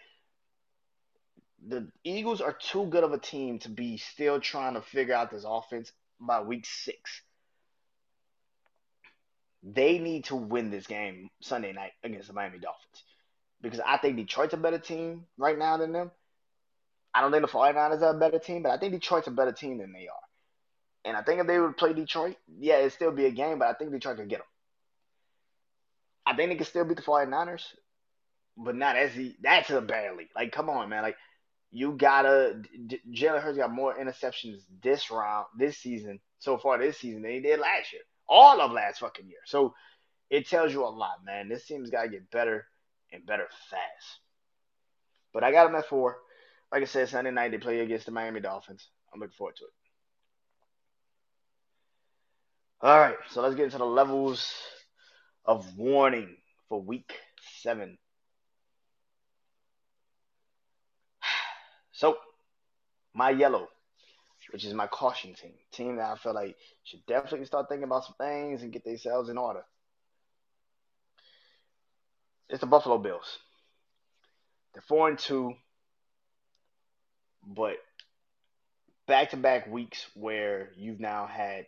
The 1.67 1.91
Eagles 2.03 2.41
are 2.41 2.53
too 2.53 2.85
good 2.85 3.03
of 3.03 3.11
a 3.11 3.19
team 3.19 3.59
to 3.59 3.69
be 3.69 3.97
still 3.97 4.39
trying 4.39 4.75
to 4.75 4.81
figure 4.81 5.13
out 5.13 5.29
this 5.29 5.43
offense 5.45 5.91
by 6.19 6.41
week 6.41 6.65
six. 6.65 7.21
They 9.61 9.99
need 9.99 10.25
to 10.25 10.37
win 10.37 10.71
this 10.71 10.87
game 10.87 11.29
Sunday 11.41 11.73
night 11.73 11.91
against 12.03 12.27
the 12.27 12.33
Miami 12.33 12.59
Dolphins. 12.59 13.03
Because 13.61 13.81
I 13.85 13.97
think 13.97 14.15
Detroit's 14.15 14.53
a 14.53 14.57
better 14.57 14.79
team 14.79 15.25
right 15.37 15.57
now 15.57 15.75
than 15.75 15.91
them. 15.91 16.11
I 17.13 17.21
don't 17.21 17.31
think 17.31 17.41
the 17.45 17.51
49ers 17.51 18.01
are 18.01 18.15
a 18.15 18.19
better 18.19 18.39
team, 18.39 18.63
but 18.63 18.71
I 18.71 18.77
think 18.77 18.93
Detroit's 18.93 19.27
a 19.27 19.31
better 19.31 19.51
team 19.51 19.79
than 19.79 19.91
they 19.91 20.07
are. 20.07 20.29
And 21.03 21.17
I 21.17 21.23
think 21.23 21.41
if 21.41 21.47
they 21.47 21.59
would 21.59 21.75
play 21.75 21.93
Detroit, 21.93 22.37
yeah, 22.59 22.77
it'd 22.77 22.93
still 22.93 23.11
be 23.11 23.25
a 23.25 23.31
game, 23.31 23.59
but 23.59 23.67
I 23.67 23.73
think 23.73 23.91
Detroit 23.91 24.17
could 24.17 24.29
get 24.29 24.39
them. 24.39 24.47
I 26.29 26.35
think 26.35 26.49
they 26.49 26.55
can 26.55 26.65
still 26.65 26.85
beat 26.85 26.97
the 26.97 27.03
49ers, 27.03 27.63
but 28.57 28.75
not 28.75 28.95
as 28.95 29.13
he. 29.13 29.35
that's 29.41 29.69
a 29.69 29.81
barely. 29.81 30.29
Like, 30.35 30.51
come 30.51 30.69
on, 30.69 30.89
man. 30.89 31.03
Like, 31.03 31.17
you 31.71 31.93
gotta 31.93 32.61
Jalen 33.11 33.41
Hurts 33.41 33.57
got 33.57 33.71
more 33.71 33.95
interceptions 33.95 34.61
this 34.81 35.11
round, 35.11 35.45
this 35.57 35.77
season, 35.77 36.19
so 36.39 36.57
far 36.57 36.77
this 36.77 36.97
season 36.97 37.21
than 37.21 37.31
he 37.31 37.39
did 37.39 37.59
last 37.59 37.93
year 37.93 38.01
all 38.29 38.61
of 38.61 38.71
last 38.71 38.99
fucking 38.99 39.27
year. 39.27 39.39
So 39.45 39.73
it 40.29 40.47
tells 40.47 40.71
you 40.71 40.85
a 40.85 40.87
lot, 40.87 41.25
man. 41.25 41.49
This 41.49 41.65
team's 41.65 41.89
got 41.89 42.03
to 42.03 42.09
get 42.09 42.29
better 42.29 42.67
and 43.11 43.25
better 43.25 43.47
fast. 43.69 44.19
But 45.33 45.43
I 45.43 45.51
got 45.51 45.65
them 45.65 45.75
at 45.75 45.87
four. 45.87 46.17
Like 46.71 46.83
I 46.83 46.85
said, 46.85 47.09
Sunday 47.09 47.31
night 47.31 47.51
they 47.51 47.57
play 47.57 47.79
against 47.79 48.05
the 48.05 48.11
Miami 48.11 48.39
Dolphins. 48.39 48.87
I'm 49.11 49.19
looking 49.19 49.33
forward 49.35 49.55
to 49.57 49.63
it. 49.63 49.71
All 52.81 52.97
right, 52.97 53.17
so 53.29 53.41
let's 53.41 53.55
get 53.55 53.65
into 53.65 53.79
the 53.79 53.85
levels 53.85 54.53
of 55.49 55.77
warning 55.77 56.37
for 56.69 56.81
week 56.81 57.11
seven. 57.61 57.97
So, 61.91 62.15
my 63.13 63.31
yellow 63.31 63.67
which 64.51 64.65
is 64.65 64.73
my 64.73 64.87
caution 64.87 65.33
team. 65.33 65.53
Team 65.71 65.97
that 65.97 66.11
I 66.11 66.15
feel 66.15 66.33
like 66.33 66.55
should 66.83 67.05
definitely 67.07 67.45
start 67.45 67.67
thinking 67.69 67.83
about 67.83 68.05
some 68.05 68.15
things 68.19 68.61
and 68.61 68.71
get 68.71 68.83
themselves 68.83 69.29
in 69.29 69.37
order. 69.37 69.63
It's 72.49 72.61
the 72.61 72.65
Buffalo 72.65 72.97
Bills. 72.97 73.37
They're 74.73 74.83
four 74.87 75.07
and 75.07 75.19
two, 75.19 75.53
but 77.45 77.75
back 79.07 79.31
to 79.31 79.37
back 79.37 79.67
weeks 79.67 80.05
where 80.15 80.71
you've 80.75 80.99
now 80.99 81.27
had 81.27 81.67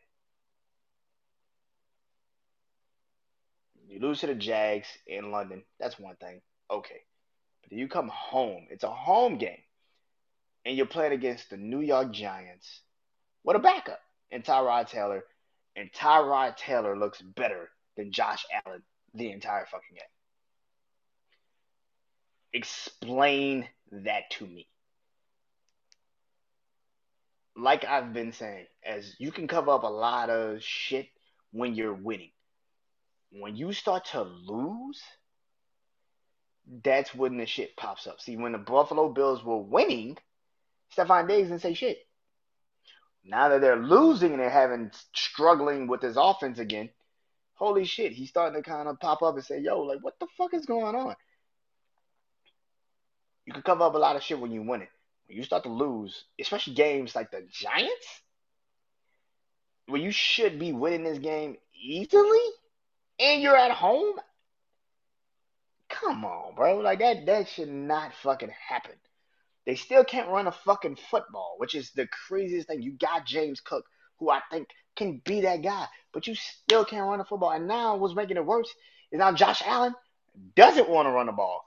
you 3.92 4.00
lose 4.00 4.22
to 4.22 4.28
the 4.28 4.36
Jags 4.36 4.88
in 5.06 5.32
London. 5.32 5.64
That's 5.80 6.00
one 6.00 6.16
thing. 6.16 6.42
Okay. 6.70 7.02
But 7.64 7.78
you 7.78 7.88
come 7.88 8.10
home. 8.10 8.68
It's 8.70 8.84
a 8.84 8.92
home 8.92 9.38
game 9.38 9.58
and 10.66 10.78
you're 10.78 10.86
playing 10.86 11.14
against 11.14 11.50
the 11.50 11.58
New 11.58 11.82
York 11.82 12.12
Giants 12.12 12.82
with 13.44 13.56
a 13.56 13.60
backup 13.60 14.00
in 14.30 14.44
Tyrod 14.44 14.88
Taylor, 14.88 15.24
and 15.76 15.92
Tyrod 15.92 16.58
Taylor 16.58 16.98
looks 16.98 17.22
better 17.22 17.70
than 17.98 18.12
Josh 18.12 18.46
Allen 18.66 18.84
the 19.14 19.32
entire 19.32 19.66
fucking 19.66 19.96
game. 19.96 20.04
Explain 22.54 23.68
that 23.92 24.30
to 24.32 24.46
me. 24.46 24.68
Like 27.56 27.84
I've 27.86 28.14
been 28.14 28.32
saying, 28.32 28.68
as 28.86 29.16
you 29.20 29.32
can 29.32 29.48
cover 29.48 29.72
up 29.72 29.84
a 29.84 29.88
lot 29.88 30.30
of 30.30 30.64
shit 30.64 31.08
when 31.52 31.76
you're 31.76 31.94
winning. 31.94 32.32
When 33.32 33.56
you 33.56 33.74
start 33.74 34.06
to 34.12 34.24
lose, 34.24 35.02
that's 36.84 37.16
when 37.16 37.38
the 37.38 37.46
shit 37.46 37.76
pops 37.76 38.08
up. 38.08 38.20
See, 38.22 38.38
when 38.38 38.52
the 38.52 38.58
Buffalo 38.58 39.10
Bills 39.10 39.44
were 39.44 39.62
winning, 39.62 40.18
Stefon 40.96 41.28
Diggs 41.28 41.50
didn't 41.50 41.62
say 41.62 41.74
shit. 41.74 41.98
Now 43.24 43.50
that 43.50 43.62
they're 43.62 43.78
losing 43.78 44.32
and 44.32 44.42
they're 44.42 44.50
having 44.50 44.92
struggling 45.14 45.88
with 45.88 46.02
his 46.02 46.18
offense 46.18 46.60
again, 46.60 46.90
holy 47.54 47.86
shit, 47.86 48.12
he's 48.12 48.30
starting 48.30 48.62
to 48.62 48.68
kind 48.68 48.88
of 48.88 49.00
pop 49.00 49.22
up 49.22 49.36
and 49.36 49.46
say, 49.46 49.60
yo, 49.60 49.82
like, 49.82 50.00
what 50.02 50.20
the 50.20 50.28
fuck 50.38 50.54
is 50.54 50.66
going 50.66 50.96
on? 50.96 51.16
You 53.46 53.54
can 53.54 53.62
cover 53.62 53.84
up 53.84 53.96
a 53.96 54.00
lot 54.00 54.16
of 54.16 54.24
shit 54.24 54.40
when 54.40 54.52
you 54.52 54.64
win 54.64 54.82
it. 54.82 54.90
When 55.28 55.38
you 55.38 55.44
start 55.44 55.64
to 55.64 55.70
lose, 55.70 56.26
especially 56.40 56.74
games 56.74 57.16
like 57.16 57.32
the 57.32 57.46
Giants, 57.50 58.22
where 59.88 60.02
you 60.02 60.12
should 60.12 60.60
be 60.60 60.74
winning 60.74 61.04
this 61.04 61.20
game 61.20 61.58
easily, 61.74 62.40
and 63.22 63.42
you're 63.42 63.56
at 63.56 63.72
home. 63.72 64.16
Come 65.90 66.26
on, 66.26 66.56
bro. 66.56 66.80
Like 66.80 67.00
that 67.00 67.26
that 67.26 67.50
should 67.50 67.70
not 67.70 68.14
fucking 68.16 68.52
happen. 68.68 68.96
They 69.66 69.76
still 69.76 70.04
can't 70.04 70.30
run 70.30 70.48
a 70.48 70.52
fucking 70.52 70.98
football, 71.10 71.56
which 71.58 71.76
is 71.76 71.92
the 71.92 72.08
craziest 72.28 72.68
thing. 72.68 72.82
You 72.82 72.94
got 72.94 73.26
James 73.26 73.62
Cook, 73.62 73.86
who 74.18 74.30
I 74.30 74.42
think 74.50 74.68
can 74.96 75.22
be 75.24 75.42
that 75.42 75.62
guy, 75.62 75.86
but 76.14 76.28
you 76.28 76.36
still 76.36 76.84
can't 76.84 77.08
run 77.08 77.20
a 77.20 77.26
football. 77.26 77.52
And 77.52 77.68
now 77.68 77.98
what's 77.98 78.16
making 78.16 78.38
it 78.38 78.46
worse 78.46 78.74
is 79.12 79.20
now 79.20 79.32
Josh 79.34 79.62
Allen 79.66 79.94
doesn't 80.56 80.90
want 80.90 81.08
to 81.08 81.12
run 81.12 81.28
the 81.28 81.32
ball. 81.32 81.64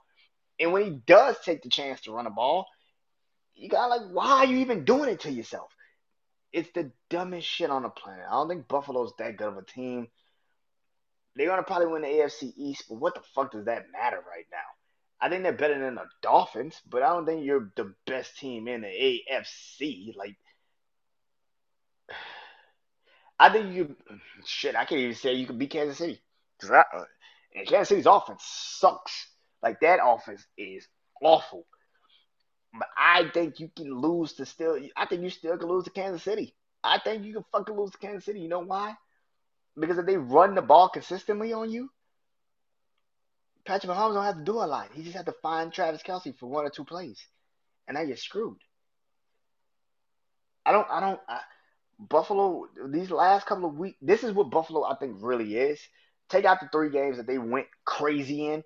And 0.59 0.73
when 0.73 0.83
he 0.83 0.89
does 1.05 1.37
take 1.43 1.63
the 1.63 1.69
chance 1.69 2.01
to 2.01 2.11
run 2.11 2.27
a 2.27 2.31
ball, 2.31 2.67
you 3.55 3.69
got 3.69 3.89
like, 3.89 4.09
why 4.11 4.37
are 4.39 4.45
you 4.45 4.57
even 4.57 4.83
doing 4.83 5.09
it 5.09 5.21
to 5.21 5.31
yourself? 5.31 5.71
It's 6.51 6.69
the 6.73 6.91
dumbest 7.09 7.47
shit 7.47 7.69
on 7.69 7.83
the 7.83 7.89
planet. 7.89 8.25
I 8.27 8.33
don't 8.33 8.49
think 8.49 8.67
Buffalo's 8.67 9.13
that 9.19 9.37
good 9.37 9.47
of 9.47 9.57
a 9.57 9.63
team. 9.63 10.07
They're 11.35 11.47
gonna 11.47 11.63
probably 11.63 11.87
win 11.87 12.01
the 12.03 12.07
AFC 12.07 12.53
East, 12.55 12.85
but 12.89 12.95
what 12.95 13.15
the 13.15 13.21
fuck 13.33 13.51
does 13.51 13.65
that 13.65 13.91
matter 13.91 14.17
right 14.17 14.45
now? 14.51 14.57
I 15.19 15.29
think 15.29 15.43
they're 15.43 15.53
better 15.53 15.79
than 15.79 15.95
the 15.95 16.05
Dolphins, 16.21 16.81
but 16.89 17.01
I 17.01 17.09
don't 17.09 17.25
think 17.25 17.45
you're 17.45 17.71
the 17.75 17.93
best 18.05 18.37
team 18.37 18.67
in 18.67 18.81
the 18.81 18.87
AFC. 18.87 20.15
Like, 20.15 20.37
I 23.39 23.49
think 23.49 23.73
you 23.73 23.95
shit. 24.45 24.75
I 24.75 24.85
can't 24.85 25.01
even 25.01 25.15
say 25.15 25.33
you 25.33 25.47
could 25.47 25.59
beat 25.59 25.71
Kansas 25.71 25.97
City. 25.97 26.21
I, 26.63 26.77
uh, 26.77 27.03
and 27.55 27.67
Kansas 27.67 27.89
City's 27.89 28.05
offense 28.05 28.43
sucks. 28.45 29.27
Like 29.61 29.79
that 29.81 29.99
offense 30.03 30.45
is 30.57 30.87
awful. 31.21 31.65
But 32.77 32.87
I 32.97 33.29
think 33.33 33.59
you 33.59 33.69
can 33.75 33.93
lose 33.93 34.33
to 34.33 34.45
still. 34.45 34.77
I 34.95 35.05
think 35.05 35.23
you 35.23 35.29
still 35.29 35.57
can 35.57 35.69
lose 35.69 35.85
to 35.85 35.89
Kansas 35.89 36.23
City. 36.23 36.55
I 36.83 36.99
think 36.99 37.25
you 37.25 37.33
can 37.33 37.45
fucking 37.51 37.75
lose 37.75 37.91
to 37.91 37.97
Kansas 37.97 38.25
City. 38.25 38.41
You 38.41 38.49
know 38.49 38.59
why? 38.59 38.95
Because 39.77 39.97
if 39.97 40.05
they 40.05 40.17
run 40.17 40.55
the 40.55 40.61
ball 40.61 40.89
consistently 40.89 41.51
on 41.53 41.69
you, 41.69 41.89
Patrick 43.65 43.91
Mahomes 43.91 44.13
don't 44.13 44.23
have 44.23 44.37
to 44.37 44.43
do 44.43 44.53
a 44.53 44.65
lot. 44.65 44.89
He 44.93 45.03
just 45.03 45.15
had 45.15 45.25
to 45.25 45.35
find 45.41 45.73
Travis 45.73 46.03
Kelce 46.03 46.37
for 46.37 46.47
one 46.47 46.65
or 46.65 46.69
two 46.69 46.85
plays, 46.85 47.19
and 47.87 47.95
now 47.95 48.01
you're 48.01 48.15
screwed. 48.15 48.57
I 50.65 50.71
don't. 50.71 50.87
I 50.89 50.99
don't. 50.99 51.19
I, 51.27 51.39
Buffalo. 51.99 52.67
These 52.89 53.11
last 53.11 53.47
couple 53.47 53.69
of 53.69 53.77
weeks, 53.77 53.97
this 54.01 54.23
is 54.23 54.33
what 54.33 54.51
Buffalo 54.51 54.83
I 54.83 54.95
think 54.95 55.17
really 55.19 55.55
is. 55.55 55.79
Take 56.29 56.45
out 56.45 56.59
the 56.59 56.69
three 56.71 56.89
games 56.89 57.17
that 57.17 57.27
they 57.27 57.37
went 57.37 57.67
crazy 57.85 58.47
in 58.47 58.63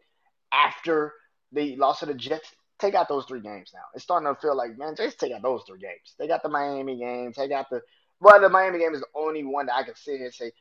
after 0.51 1.13
they 1.51 1.75
lost 1.75 2.01
to 2.01 2.05
the 2.05 2.13
Jets. 2.13 2.49
Take 2.77 2.95
out 2.95 3.09
those 3.09 3.25
three 3.25 3.41
games 3.41 3.71
now. 3.73 3.81
It's 3.93 4.03
starting 4.03 4.33
to 4.33 4.39
feel 4.39 4.55
like, 4.55 4.77
man, 4.77 4.95
just 4.95 5.19
take 5.19 5.33
out 5.33 5.41
those 5.41 5.63
three 5.67 5.79
games. 5.79 6.15
They 6.17 6.27
got 6.27 6.43
the 6.43 6.49
Miami 6.49 6.97
game. 6.97 7.33
Take 7.33 7.51
out 7.51 7.69
the. 7.69 7.81
Well, 8.21 8.39
the 8.39 8.49
Miami 8.49 8.79
game 8.79 8.93
is 8.93 9.01
the 9.01 9.07
only 9.15 9.43
one 9.43 9.67
that 9.67 9.75
I 9.75 9.83
can 9.83 9.95
sit 9.95 10.17
here 10.17 10.25
and 10.25 10.33
say 10.33 10.51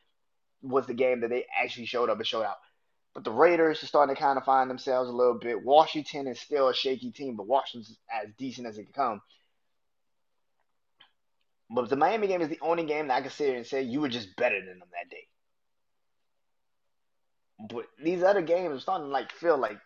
was 0.61 0.87
the 0.87 0.93
game 0.93 1.21
that 1.21 1.29
they 1.29 1.45
actually 1.61 1.85
showed 1.85 2.09
up 2.09 2.17
and 2.17 2.27
showed 2.27 2.43
out. 2.43 2.57
But 3.13 3.23
the 3.23 3.31
Raiders 3.31 3.83
are 3.83 3.87
starting 3.87 4.15
to 4.15 4.21
kind 4.21 4.37
of 4.37 4.45
find 4.45 4.69
themselves 4.69 5.09
a 5.09 5.13
little 5.13 5.39
bit. 5.39 5.63
Washington 5.63 6.27
is 6.27 6.39
still 6.39 6.69
a 6.69 6.73
shaky 6.73 7.11
team, 7.11 7.35
but 7.35 7.47
Washington's 7.47 7.97
as 8.11 8.29
decent 8.37 8.67
as 8.67 8.77
it 8.77 8.83
can 8.83 8.93
come. 8.93 9.21
But 11.71 11.89
the 11.89 11.95
Miami 11.95 12.27
game 12.27 12.41
is 12.41 12.49
the 12.49 12.59
only 12.61 12.83
game 12.85 13.07
that 13.07 13.15
I 13.15 13.21
can 13.21 13.31
sit 13.31 13.47
here 13.47 13.57
and 13.57 13.65
say 13.65 13.83
you 13.83 14.01
were 14.01 14.09
just 14.09 14.35
better 14.35 14.59
than 14.59 14.79
them 14.79 14.87
that 14.91 15.09
day. 15.09 15.27
But 17.69 17.85
these 18.03 18.23
other 18.23 18.41
games 18.41 18.75
are 18.75 18.79
starting 18.79 19.07
to 19.07 19.11
like 19.11 19.31
feel 19.31 19.57
like 19.57 19.77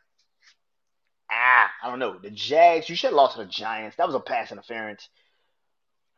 ah, 1.29 1.69
I 1.81 1.89
don't 1.89 1.99
know. 1.99 2.17
The 2.19 2.29
Jags, 2.29 2.89
you 2.89 2.95
should 2.95 3.07
have 3.07 3.15
lost 3.15 3.37
to 3.37 3.43
the 3.43 3.49
Giants. 3.49 3.97
That 3.97 4.07
was 4.07 4.15
a 4.15 4.19
pass 4.19 4.51
interference. 4.51 5.09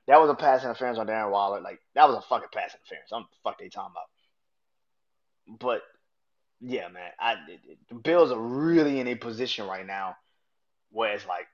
That 0.07 0.19
was 0.21 0.29
a 0.29 0.35
pass 0.35 0.63
interference 0.63 0.99
on 0.99 1.07
Darren 1.07 1.31
Waller. 1.31 1.61
Like 1.61 1.79
that 1.95 2.07
was 2.07 2.17
a 2.17 2.27
fucking 2.27 2.49
pass 2.53 2.75
interference. 2.75 3.11
I'm 3.11 3.25
fuck 3.43 3.57
they 3.57 3.69
talking 3.69 3.93
about. 3.93 4.14
But 5.47 5.81
yeah, 6.61 6.87
man, 6.87 7.11
I 7.19 7.35
the 7.89 7.95
Bills 7.95 8.31
are 8.31 8.39
really 8.39 8.99
in 8.99 9.07
a 9.07 9.15
position 9.15 9.67
right 9.67 9.85
now 9.85 10.15
where 10.91 11.13
it's 11.13 11.27
like, 11.27 11.47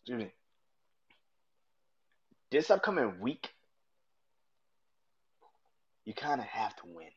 excuse 0.00 0.18
me, 0.18 0.32
this 2.50 2.70
upcoming 2.70 3.20
week, 3.20 3.50
you 6.04 6.14
kind 6.14 6.40
of 6.40 6.46
have 6.46 6.74
to 6.76 6.82
win. 6.86 7.08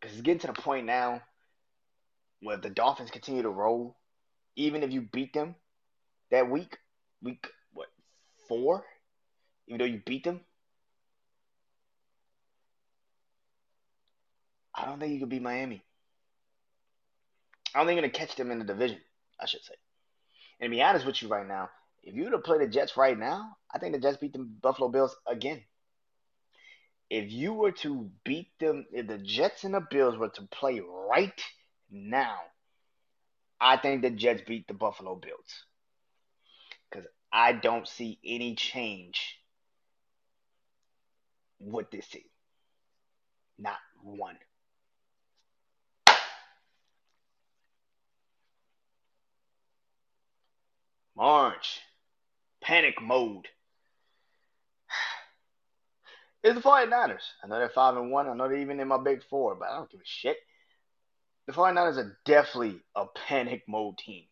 Because 0.00 0.14
it's 0.14 0.22
getting 0.22 0.40
to 0.40 0.46
the 0.48 0.52
point 0.52 0.86
now 0.86 1.22
where 2.40 2.56
the 2.56 2.70
Dolphins 2.70 3.10
continue 3.10 3.42
to 3.42 3.50
roll, 3.50 3.96
even 4.56 4.82
if 4.82 4.92
you 4.92 5.02
beat 5.12 5.32
them 5.32 5.54
that 6.30 6.50
week, 6.50 6.76
week 7.22 7.46
what 7.72 7.88
four, 8.48 8.84
even 9.66 9.78
though 9.78 9.84
you 9.84 10.02
beat 10.04 10.24
them, 10.24 10.40
I 14.80 14.86
don't 14.86 14.98
think 14.98 15.12
you 15.12 15.20
could 15.20 15.28
beat 15.28 15.42
Miami. 15.42 15.82
I 17.74 17.78
don't 17.78 17.86
think 17.86 17.96
you're 17.96 18.08
gonna 18.08 18.26
catch 18.26 18.36
them 18.36 18.50
in 18.50 18.58
the 18.58 18.64
division. 18.64 18.98
I 19.38 19.46
should 19.46 19.62
say. 19.62 19.74
And 20.60 20.70
to 20.70 20.76
be 20.76 20.82
honest 20.82 21.06
with 21.06 21.20
you, 21.22 21.28
right 21.28 21.46
now, 21.46 21.70
if 22.02 22.14
you 22.14 22.24
were 22.24 22.30
to 22.30 22.38
play 22.38 22.58
the 22.58 22.66
Jets 22.66 22.96
right 22.96 23.18
now, 23.18 23.56
I 23.72 23.78
think 23.78 23.94
the 23.94 24.00
Jets 24.00 24.18
beat 24.18 24.32
the 24.32 24.38
Buffalo 24.38 24.88
Bills 24.88 25.14
again. 25.26 25.62
If 27.08 27.30
you 27.30 27.52
were 27.52 27.72
to 27.72 28.10
beat 28.24 28.48
them, 28.58 28.86
if 28.92 29.06
the 29.06 29.18
Jets 29.18 29.64
and 29.64 29.74
the 29.74 29.80
Bills 29.80 30.16
were 30.16 30.28
to 30.30 30.42
play 30.42 30.80
right 30.80 31.40
now, 31.90 32.36
I 33.60 33.76
think 33.76 34.02
the 34.02 34.10
Jets 34.10 34.42
beat 34.46 34.68
the 34.68 34.74
Buffalo 34.74 35.16
Bills. 35.16 35.64
Because 36.88 37.06
I 37.32 37.52
don't 37.52 37.86
see 37.86 38.18
any 38.24 38.54
change 38.54 39.36
with 41.58 41.90
this 41.90 42.08
team. 42.08 42.22
Not 43.58 43.78
one. 44.02 44.38
March. 51.20 51.80
Panic 52.62 53.00
mode. 53.00 53.46
It's 56.42 56.54
the 56.54 56.62
49ers. 56.62 57.20
I 57.44 57.48
know 57.48 57.58
they're 57.58 57.68
5 57.68 57.98
and 57.98 58.10
1. 58.10 58.26
I 58.26 58.32
know 58.32 58.48
they're 58.48 58.56
even 58.56 58.80
in 58.80 58.88
my 58.88 58.96
big 58.96 59.22
four, 59.28 59.54
but 59.54 59.68
I 59.68 59.76
don't 59.76 59.90
give 59.90 60.00
a 60.00 60.06
shit. 60.06 60.38
The 61.46 61.52
49ers 61.52 61.98
are 61.98 62.18
definitely 62.24 62.80
a 62.96 63.04
panic 63.28 63.64
mode 63.68 63.98
team. 63.98 64.24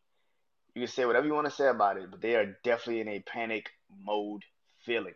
You 0.75 0.81
can 0.81 0.91
say 0.91 1.05
whatever 1.05 1.27
you 1.27 1.35
want 1.35 1.49
to 1.49 1.53
say 1.53 1.69
about 1.69 1.99
it, 1.99 2.11
but 2.11 2.23
they 2.23 2.35
are 2.37 2.57
definitely 2.65 3.03
in 3.03 3.09
a 3.09 3.21
panic 3.21 3.67
mode 4.03 4.45
feeling. 4.87 5.13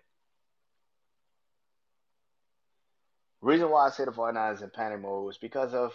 Reason 3.40 3.70
why 3.70 3.86
I 3.86 3.90
say 3.90 4.04
the 4.04 4.10
49ers 4.10 4.62
in 4.62 4.68
panic 4.68 5.00
mode 5.00 5.30
is 5.32 5.38
because 5.38 5.72
of 5.72 5.92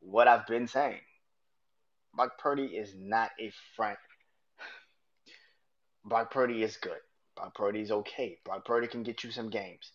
what 0.00 0.26
I've 0.26 0.48
been 0.48 0.66
saying. 0.66 1.02
Brock 2.16 2.36
Purdy 2.38 2.64
is 2.64 2.96
not 2.98 3.30
a 3.38 3.52
front 3.76 3.98
Brock 6.06 6.30
Purdy 6.30 6.62
is 6.62 6.76
good. 6.76 7.00
Brock 7.34 7.54
Purdy 7.56 7.80
is 7.80 7.90
okay. 7.90 8.38
Brock 8.44 8.64
Purdy 8.64 8.86
can 8.86 9.02
get 9.02 9.24
you 9.24 9.32
some 9.32 9.50
games. 9.50 9.90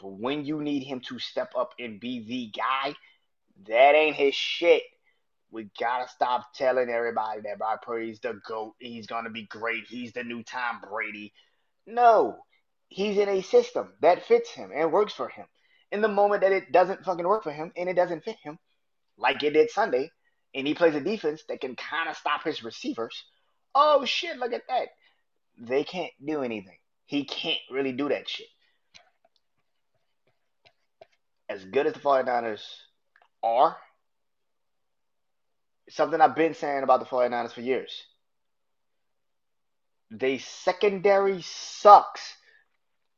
But 0.00 0.12
when 0.12 0.46
you 0.46 0.62
need 0.62 0.82
him 0.84 1.00
to 1.08 1.18
step 1.18 1.52
up 1.56 1.74
and 1.78 2.00
be 2.00 2.24
the 2.26 2.50
guy, 2.58 2.94
that 3.68 3.94
ain't 3.94 4.16
his 4.16 4.34
shit. 4.34 4.82
We 5.50 5.68
gotta 5.78 6.08
stop 6.08 6.54
telling 6.54 6.88
everybody 6.88 7.42
that 7.42 7.58
Brock 7.58 7.84
Purdy's 7.84 8.18
the 8.20 8.40
GOAT. 8.48 8.74
He's 8.78 9.06
gonna 9.06 9.28
be 9.28 9.44
great. 9.44 9.84
He's 9.86 10.14
the 10.14 10.24
new 10.24 10.42
Tom 10.42 10.80
Brady. 10.88 11.34
No. 11.86 12.38
He's 12.88 13.18
in 13.18 13.28
a 13.28 13.42
system 13.42 13.92
that 14.00 14.24
fits 14.24 14.50
him 14.50 14.70
and 14.74 14.90
works 14.90 15.12
for 15.12 15.28
him. 15.28 15.44
In 15.90 16.00
the 16.00 16.08
moment 16.08 16.40
that 16.40 16.52
it 16.52 16.72
doesn't 16.72 17.04
fucking 17.04 17.28
work 17.28 17.42
for 17.42 17.52
him 17.52 17.72
and 17.76 17.90
it 17.90 17.94
doesn't 17.94 18.24
fit 18.24 18.38
him, 18.42 18.58
like 19.18 19.42
it 19.42 19.50
did 19.50 19.70
Sunday, 19.70 20.10
and 20.54 20.66
he 20.66 20.72
plays 20.72 20.94
a 20.94 21.00
defense 21.00 21.42
that 21.48 21.60
can 21.60 21.76
kind 21.76 22.08
of 22.08 22.16
stop 22.16 22.42
his 22.44 22.64
receivers. 22.64 23.22
Oh 23.74 24.06
shit, 24.06 24.38
look 24.38 24.54
at 24.54 24.62
that 24.68 24.88
they 25.58 25.84
can't 25.84 26.12
do 26.24 26.42
anything. 26.42 26.76
He 27.06 27.24
can't 27.24 27.60
really 27.70 27.92
do 27.92 28.08
that 28.08 28.28
shit. 28.28 28.46
As 31.48 31.64
good 31.64 31.86
as 31.86 31.92
the 31.92 32.00
49ers 32.00 32.62
are, 33.42 33.76
something 35.90 36.20
I've 36.20 36.34
been 36.34 36.54
saying 36.54 36.82
about 36.82 37.00
the 37.00 37.06
49ers 37.06 37.52
for 37.52 37.60
years. 37.60 37.92
They 40.10 40.38
secondary 40.38 41.42
sucks. 41.42 42.36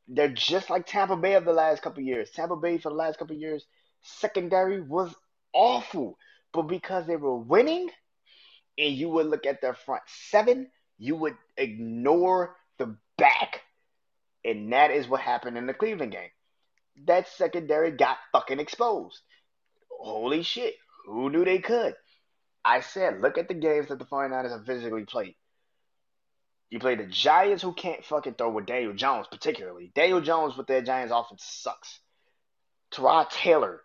They're 0.07 0.29
just 0.29 0.69
like 0.69 0.85
Tampa 0.85 1.15
Bay 1.15 1.33
of 1.33 1.45
the 1.45 1.53
last 1.53 1.81
couple 1.81 2.03
years. 2.03 2.29
Tampa 2.31 2.55
Bay 2.55 2.77
for 2.77 2.89
the 2.89 2.95
last 2.95 3.17
couple 3.17 3.35
years, 3.35 3.65
secondary 4.01 4.81
was 4.81 5.13
awful. 5.53 6.17
But 6.53 6.63
because 6.63 7.05
they 7.07 7.15
were 7.15 7.37
winning, 7.37 7.89
and 8.77 8.93
you 8.93 9.09
would 9.09 9.27
look 9.27 9.45
at 9.45 9.61
their 9.61 9.73
front 9.73 10.03
seven, 10.29 10.69
you 10.97 11.15
would 11.15 11.37
ignore 11.57 12.55
the 12.77 12.97
back. 13.17 13.61
And 14.43 14.71
that 14.73 14.91
is 14.91 15.07
what 15.07 15.21
happened 15.21 15.57
in 15.57 15.65
the 15.65 15.73
Cleveland 15.73 16.11
game. 16.11 16.29
That 17.05 17.27
secondary 17.27 17.91
got 17.91 18.17
fucking 18.31 18.59
exposed. 18.59 19.19
Holy 19.89 20.43
shit. 20.43 20.75
Who 21.05 21.29
knew 21.29 21.45
they 21.45 21.59
could? 21.59 21.95
I 22.63 22.81
said, 22.81 23.21
look 23.21 23.37
at 23.37 23.47
the 23.47 23.53
games 23.53 23.89
that 23.89 23.99
the 23.99 24.05
49ers 24.05 24.51
have 24.51 24.65
physically 24.65 25.05
played. 25.05 25.35
You 26.69 26.79
play 26.79 26.95
the 26.95 27.05
Giants 27.05 27.61
who 27.61 27.73
can't 27.73 28.03
fucking 28.03 28.35
throw 28.35 28.49
with 28.49 28.65
Daniel 28.65 28.93
Jones, 28.93 29.27
particularly. 29.29 29.91
Daniel 29.93 30.21
Jones 30.21 30.57
with 30.57 30.67
their 30.67 30.81
Giants 30.81 31.13
offense 31.15 31.43
sucks. 31.43 31.99
Tyrod 32.91 33.29
Taylor 33.29 33.81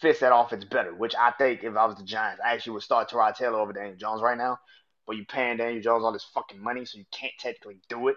fits 0.00 0.20
that 0.20 0.34
offense 0.34 0.64
better, 0.64 0.92
which 0.92 1.14
I 1.14 1.30
think 1.30 1.62
if 1.62 1.76
I 1.76 1.86
was 1.86 1.96
the 1.96 2.04
Giants, 2.04 2.40
I 2.44 2.54
actually 2.54 2.74
would 2.74 2.82
start 2.82 3.08
Tyrod 3.08 3.36
Taylor 3.36 3.60
over 3.60 3.72
Daniel 3.72 3.96
Jones 3.96 4.20
right 4.20 4.36
now 4.36 4.58
but 5.06 5.16
you 5.16 5.24
paying 5.24 5.56
Daniel 5.56 5.82
Jones 5.82 6.04
all 6.04 6.12
this 6.12 6.26
fucking 6.34 6.62
money, 6.62 6.84
so 6.84 6.98
you 6.98 7.04
can't 7.10 7.32
technically 7.38 7.80
do 7.88 8.08
it. 8.08 8.16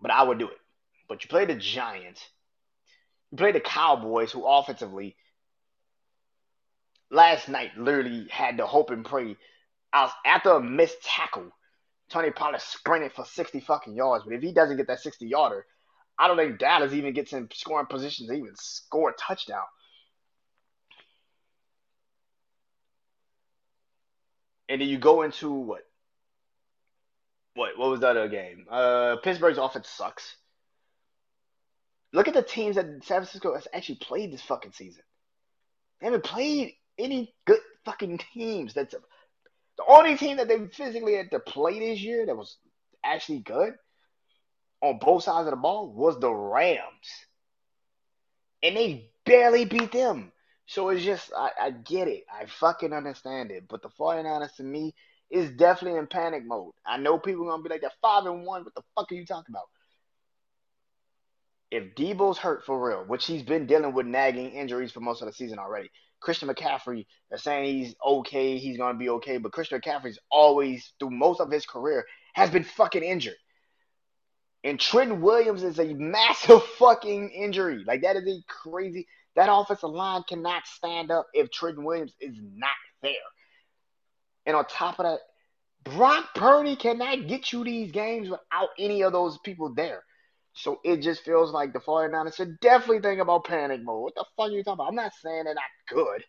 But 0.00 0.10
I 0.10 0.22
would 0.22 0.38
do 0.38 0.48
it. 0.48 0.58
But 1.08 1.24
you 1.24 1.28
play 1.28 1.44
the 1.44 1.54
Giants, 1.54 2.24
you 3.30 3.38
play 3.38 3.52
the 3.52 3.60
Cowboys, 3.60 4.32
who 4.32 4.46
offensively 4.46 5.16
last 7.10 7.48
night 7.48 7.76
literally 7.76 8.26
had 8.30 8.58
to 8.58 8.66
hope 8.66 8.90
and 8.90 9.04
pray. 9.04 9.36
Was, 9.94 10.10
after 10.24 10.50
a 10.50 10.62
missed 10.62 11.02
tackle, 11.02 11.50
Tony 12.10 12.30
Pollard 12.30 12.60
sprinted 12.60 13.12
for 13.12 13.24
60 13.24 13.60
fucking 13.60 13.96
yards. 13.96 14.24
But 14.24 14.34
if 14.34 14.42
he 14.42 14.52
doesn't 14.52 14.76
get 14.76 14.86
that 14.88 15.00
60 15.00 15.26
yarder, 15.26 15.64
I 16.18 16.28
don't 16.28 16.36
think 16.36 16.58
Dallas 16.58 16.92
even 16.92 17.14
gets 17.14 17.32
in 17.32 17.48
scoring 17.52 17.86
positions 17.86 18.28
to 18.28 18.34
even 18.34 18.54
score 18.56 19.10
a 19.10 19.14
touchdown. 19.14 19.64
And 24.68 24.80
then 24.80 24.88
you 24.88 24.98
go 24.98 25.22
into 25.22 25.50
what? 25.50 25.82
What? 27.54 27.78
What 27.78 27.90
was 27.90 28.00
that 28.00 28.16
other 28.16 28.28
game? 28.28 28.66
Uh, 28.70 29.16
Pittsburgh's 29.22 29.58
offense 29.58 29.88
sucks. 29.88 30.36
Look 32.12 32.28
at 32.28 32.34
the 32.34 32.42
teams 32.42 32.76
that 32.76 32.86
San 32.86 33.20
Francisco 33.20 33.54
has 33.54 33.68
actually 33.72 33.96
played 33.96 34.32
this 34.32 34.42
fucking 34.42 34.72
season. 34.72 35.02
They 36.00 36.06
haven't 36.06 36.24
played 36.24 36.74
any 36.98 37.34
good 37.46 37.60
fucking 37.84 38.20
teams. 38.32 38.74
That's 38.74 38.94
a, 38.94 38.98
the 39.76 39.84
only 39.86 40.16
team 40.16 40.38
that 40.38 40.48
they 40.48 40.66
physically 40.68 41.14
had 41.14 41.30
to 41.32 41.38
play 41.38 41.78
this 41.78 42.00
year 42.00 42.26
that 42.26 42.36
was 42.36 42.56
actually 43.04 43.40
good 43.40 43.74
on 44.80 44.98
both 44.98 45.24
sides 45.24 45.46
of 45.46 45.52
the 45.52 45.56
ball 45.56 45.92
was 45.92 46.18
the 46.18 46.32
Rams. 46.32 46.80
And 48.62 48.76
they 48.76 49.10
barely 49.24 49.64
beat 49.64 49.92
them. 49.92 50.32
So 50.68 50.90
it's 50.90 51.02
just, 51.02 51.32
I, 51.34 51.50
I 51.58 51.70
get 51.70 52.08
it. 52.08 52.24
I 52.30 52.44
fucking 52.44 52.92
understand 52.92 53.50
it. 53.50 53.64
But 53.68 53.80
the 53.80 53.88
49ers 53.88 54.56
to 54.56 54.62
me 54.62 54.94
is 55.30 55.50
definitely 55.52 55.98
in 55.98 56.06
panic 56.06 56.44
mode. 56.44 56.72
I 56.86 56.98
know 56.98 57.18
people 57.18 57.44
are 57.44 57.50
going 57.52 57.62
to 57.62 57.68
be 57.68 57.74
like, 57.74 57.80
they're 57.80 57.90
5 58.02 58.26
and 58.26 58.44
1. 58.44 58.64
What 58.64 58.74
the 58.74 58.82
fuck 58.94 59.10
are 59.10 59.14
you 59.14 59.24
talking 59.24 59.54
about? 59.54 59.64
If 61.70 61.94
Deebo's 61.94 62.36
hurt 62.36 62.66
for 62.66 62.86
real, 62.86 63.04
which 63.06 63.26
he's 63.26 63.42
been 63.42 63.66
dealing 63.66 63.94
with 63.94 64.04
nagging 64.04 64.50
injuries 64.50 64.92
for 64.92 65.00
most 65.00 65.22
of 65.22 65.26
the 65.28 65.32
season 65.32 65.58
already, 65.58 65.90
Christian 66.20 66.50
McCaffrey, 66.50 67.06
they're 67.30 67.38
saying 67.38 67.78
he's 67.78 67.94
okay, 68.06 68.58
he's 68.58 68.76
going 68.76 68.94
to 68.94 68.98
be 68.98 69.08
okay. 69.08 69.38
But 69.38 69.52
Christian 69.52 69.80
McCaffrey's 69.80 70.18
always, 70.30 70.92
through 70.98 71.10
most 71.10 71.40
of 71.40 71.50
his 71.50 71.64
career, 71.64 72.04
has 72.34 72.50
been 72.50 72.64
fucking 72.64 73.02
injured. 73.02 73.36
And 74.64 74.78
Trent 74.78 75.20
Williams 75.22 75.62
is 75.62 75.78
a 75.78 75.94
massive 75.94 76.62
fucking 76.78 77.30
injury. 77.30 77.84
Like, 77.86 78.02
that 78.02 78.16
is 78.16 78.28
a 78.28 78.42
crazy. 78.48 79.06
That 79.38 79.52
offensive 79.52 79.90
line 79.90 80.24
cannot 80.28 80.66
stand 80.66 81.12
up 81.12 81.28
if 81.32 81.48
Trent 81.52 81.80
Williams 81.80 82.12
is 82.20 82.34
not 82.56 82.70
there. 83.02 83.12
And 84.46 84.56
on 84.56 84.64
top 84.64 84.98
of 84.98 85.04
that, 85.04 85.20
Brock 85.84 86.34
Purdy 86.34 86.74
cannot 86.74 87.28
get 87.28 87.52
you 87.52 87.62
these 87.62 87.92
games 87.92 88.28
without 88.28 88.70
any 88.80 89.02
of 89.04 89.12
those 89.12 89.38
people 89.44 89.72
there. 89.72 90.02
So 90.54 90.80
it 90.82 91.02
just 91.02 91.22
feels 91.24 91.52
like 91.52 91.72
the 91.72 91.78
49ers 91.78 92.34
should 92.34 92.58
definitely 92.58 93.00
think 93.00 93.20
about 93.20 93.44
panic 93.44 93.80
mode. 93.80 94.02
What 94.02 94.14
the 94.16 94.24
fuck 94.36 94.48
are 94.48 94.50
you 94.50 94.64
talking 94.64 94.72
about? 94.72 94.88
I'm 94.88 94.96
not 94.96 95.12
saying 95.22 95.44
they're 95.44 95.54
not 95.54 95.62
good. 95.88 96.24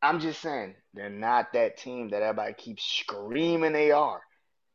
I'm 0.00 0.20
just 0.20 0.40
saying 0.40 0.76
they're 0.94 1.10
not 1.10 1.52
that 1.54 1.78
team 1.78 2.10
that 2.10 2.22
everybody 2.22 2.54
keeps 2.54 2.84
screaming 2.84 3.72
they 3.72 3.90
are. 3.90 4.20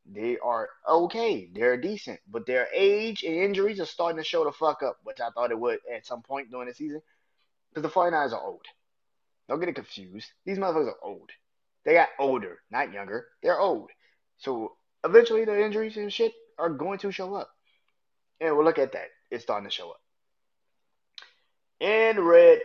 They 0.05 0.37
are 0.37 0.69
okay. 0.87 1.49
They're 1.53 1.77
decent, 1.77 2.19
but 2.29 2.45
their 2.45 2.67
age 2.73 3.23
and 3.23 3.35
injuries 3.35 3.79
are 3.79 3.85
starting 3.85 4.17
to 4.17 4.23
show 4.23 4.43
the 4.43 4.51
fuck 4.51 4.83
up, 4.83 4.97
which 5.03 5.21
I 5.21 5.29
thought 5.29 5.51
it 5.51 5.59
would 5.59 5.79
at 5.93 6.05
some 6.05 6.21
point 6.21 6.51
during 6.51 6.67
the 6.67 6.73
season. 6.73 7.01
Because 7.69 7.89
the 7.89 7.93
49ers 7.93 8.33
are 8.33 8.43
old. 8.43 8.65
Don't 9.47 9.59
get 9.59 9.69
it 9.69 9.75
confused. 9.75 10.29
These 10.45 10.57
motherfuckers 10.57 10.89
are 10.89 11.03
old. 11.03 11.29
They 11.85 11.93
got 11.93 12.09
older, 12.19 12.59
not 12.71 12.93
younger. 12.93 13.27
They're 13.41 13.59
old. 13.59 13.89
So 14.37 14.73
eventually 15.03 15.45
the 15.45 15.63
injuries 15.63 15.97
and 15.97 16.11
shit 16.11 16.33
are 16.57 16.69
going 16.69 16.99
to 16.99 17.11
show 17.11 17.35
up. 17.35 17.49
And 18.39 18.55
we'll 18.55 18.65
look 18.65 18.79
at 18.79 18.93
that. 18.93 19.07
It's 19.31 19.43
starting 19.43 19.69
to 19.69 19.75
show 19.75 19.89
up. 19.89 20.01
And 21.81 22.19
red, 22.19 22.59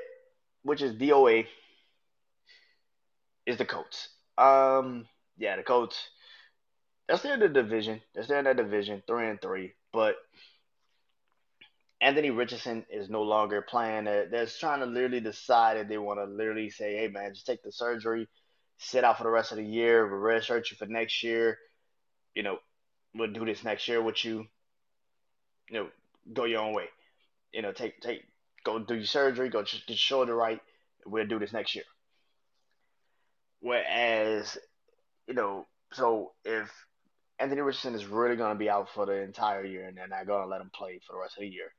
which 0.62 0.82
is 0.82 0.94
DOA, 0.94 1.46
is 3.46 3.56
the 3.56 3.64
Colts. 3.64 4.08
Um, 4.36 5.06
yeah, 5.36 5.56
the 5.56 5.62
Colts. 5.62 6.10
They're 7.08 7.16
still 7.16 7.32
in 7.32 7.40
the 7.40 7.48
division. 7.48 8.02
They're 8.14 8.22
still 8.24 8.38
in 8.38 8.44
that 8.44 8.58
division, 8.58 9.02
three 9.06 9.28
and 9.28 9.40
three. 9.40 9.72
But 9.92 10.16
Anthony 12.00 12.30
Richardson 12.30 12.84
is 12.90 13.08
no 13.08 13.22
longer 13.22 13.62
playing. 13.62 14.04
They're, 14.04 14.46
trying 14.46 14.80
to 14.80 14.86
literally 14.86 15.20
decide 15.20 15.78
if 15.78 15.88
they 15.88 15.98
want 15.98 16.20
to 16.20 16.24
literally 16.24 16.70
say, 16.70 16.96
"Hey, 16.96 17.08
man, 17.08 17.34
just 17.34 17.46
take 17.46 17.62
the 17.62 17.72
surgery, 17.72 18.28
sit 18.76 19.04
out 19.04 19.16
for 19.16 19.24
the 19.24 19.30
rest 19.30 19.52
of 19.52 19.58
the 19.58 19.64
year. 19.64 20.06
We'll 20.06 20.20
redshirt 20.20 20.70
you 20.70 20.76
for 20.76 20.86
next 20.86 21.22
year. 21.22 21.58
You 22.34 22.42
know, 22.42 22.58
we'll 23.14 23.32
do 23.32 23.44
this 23.44 23.64
next 23.64 23.88
year 23.88 24.02
with 24.02 24.24
you. 24.24 24.46
You 25.70 25.74
know, 25.74 25.88
go 26.32 26.44
your 26.44 26.60
own 26.60 26.74
way. 26.74 26.88
You 27.52 27.62
know, 27.62 27.72
take 27.72 28.00
take 28.00 28.22
go 28.64 28.78
do 28.78 28.94
your 28.94 29.04
surgery, 29.04 29.48
go 29.48 29.62
get 29.62 29.98
shoulder 29.98 30.36
right. 30.36 30.60
We'll 31.06 31.26
do 31.26 31.38
this 31.38 31.52
next 31.52 31.74
year." 31.74 31.84
Whereas, 33.60 34.56
you 35.26 35.34
know, 35.34 35.66
so 35.92 36.32
if 36.44 36.70
Anthony 37.38 37.60
Richardson 37.60 37.94
is 37.94 38.06
really 38.06 38.36
going 38.36 38.52
to 38.52 38.58
be 38.58 38.70
out 38.70 38.88
for 38.90 39.06
the 39.06 39.12
entire 39.12 39.64
year 39.64 39.86
and 39.86 39.96
they're 39.96 40.08
not 40.08 40.26
going 40.26 40.42
to 40.42 40.48
let 40.48 40.60
him 40.60 40.70
play 40.74 41.00
for 41.06 41.12
the 41.12 41.20
rest 41.20 41.36
of 41.36 41.42
the 41.42 41.48
year, 41.48 41.72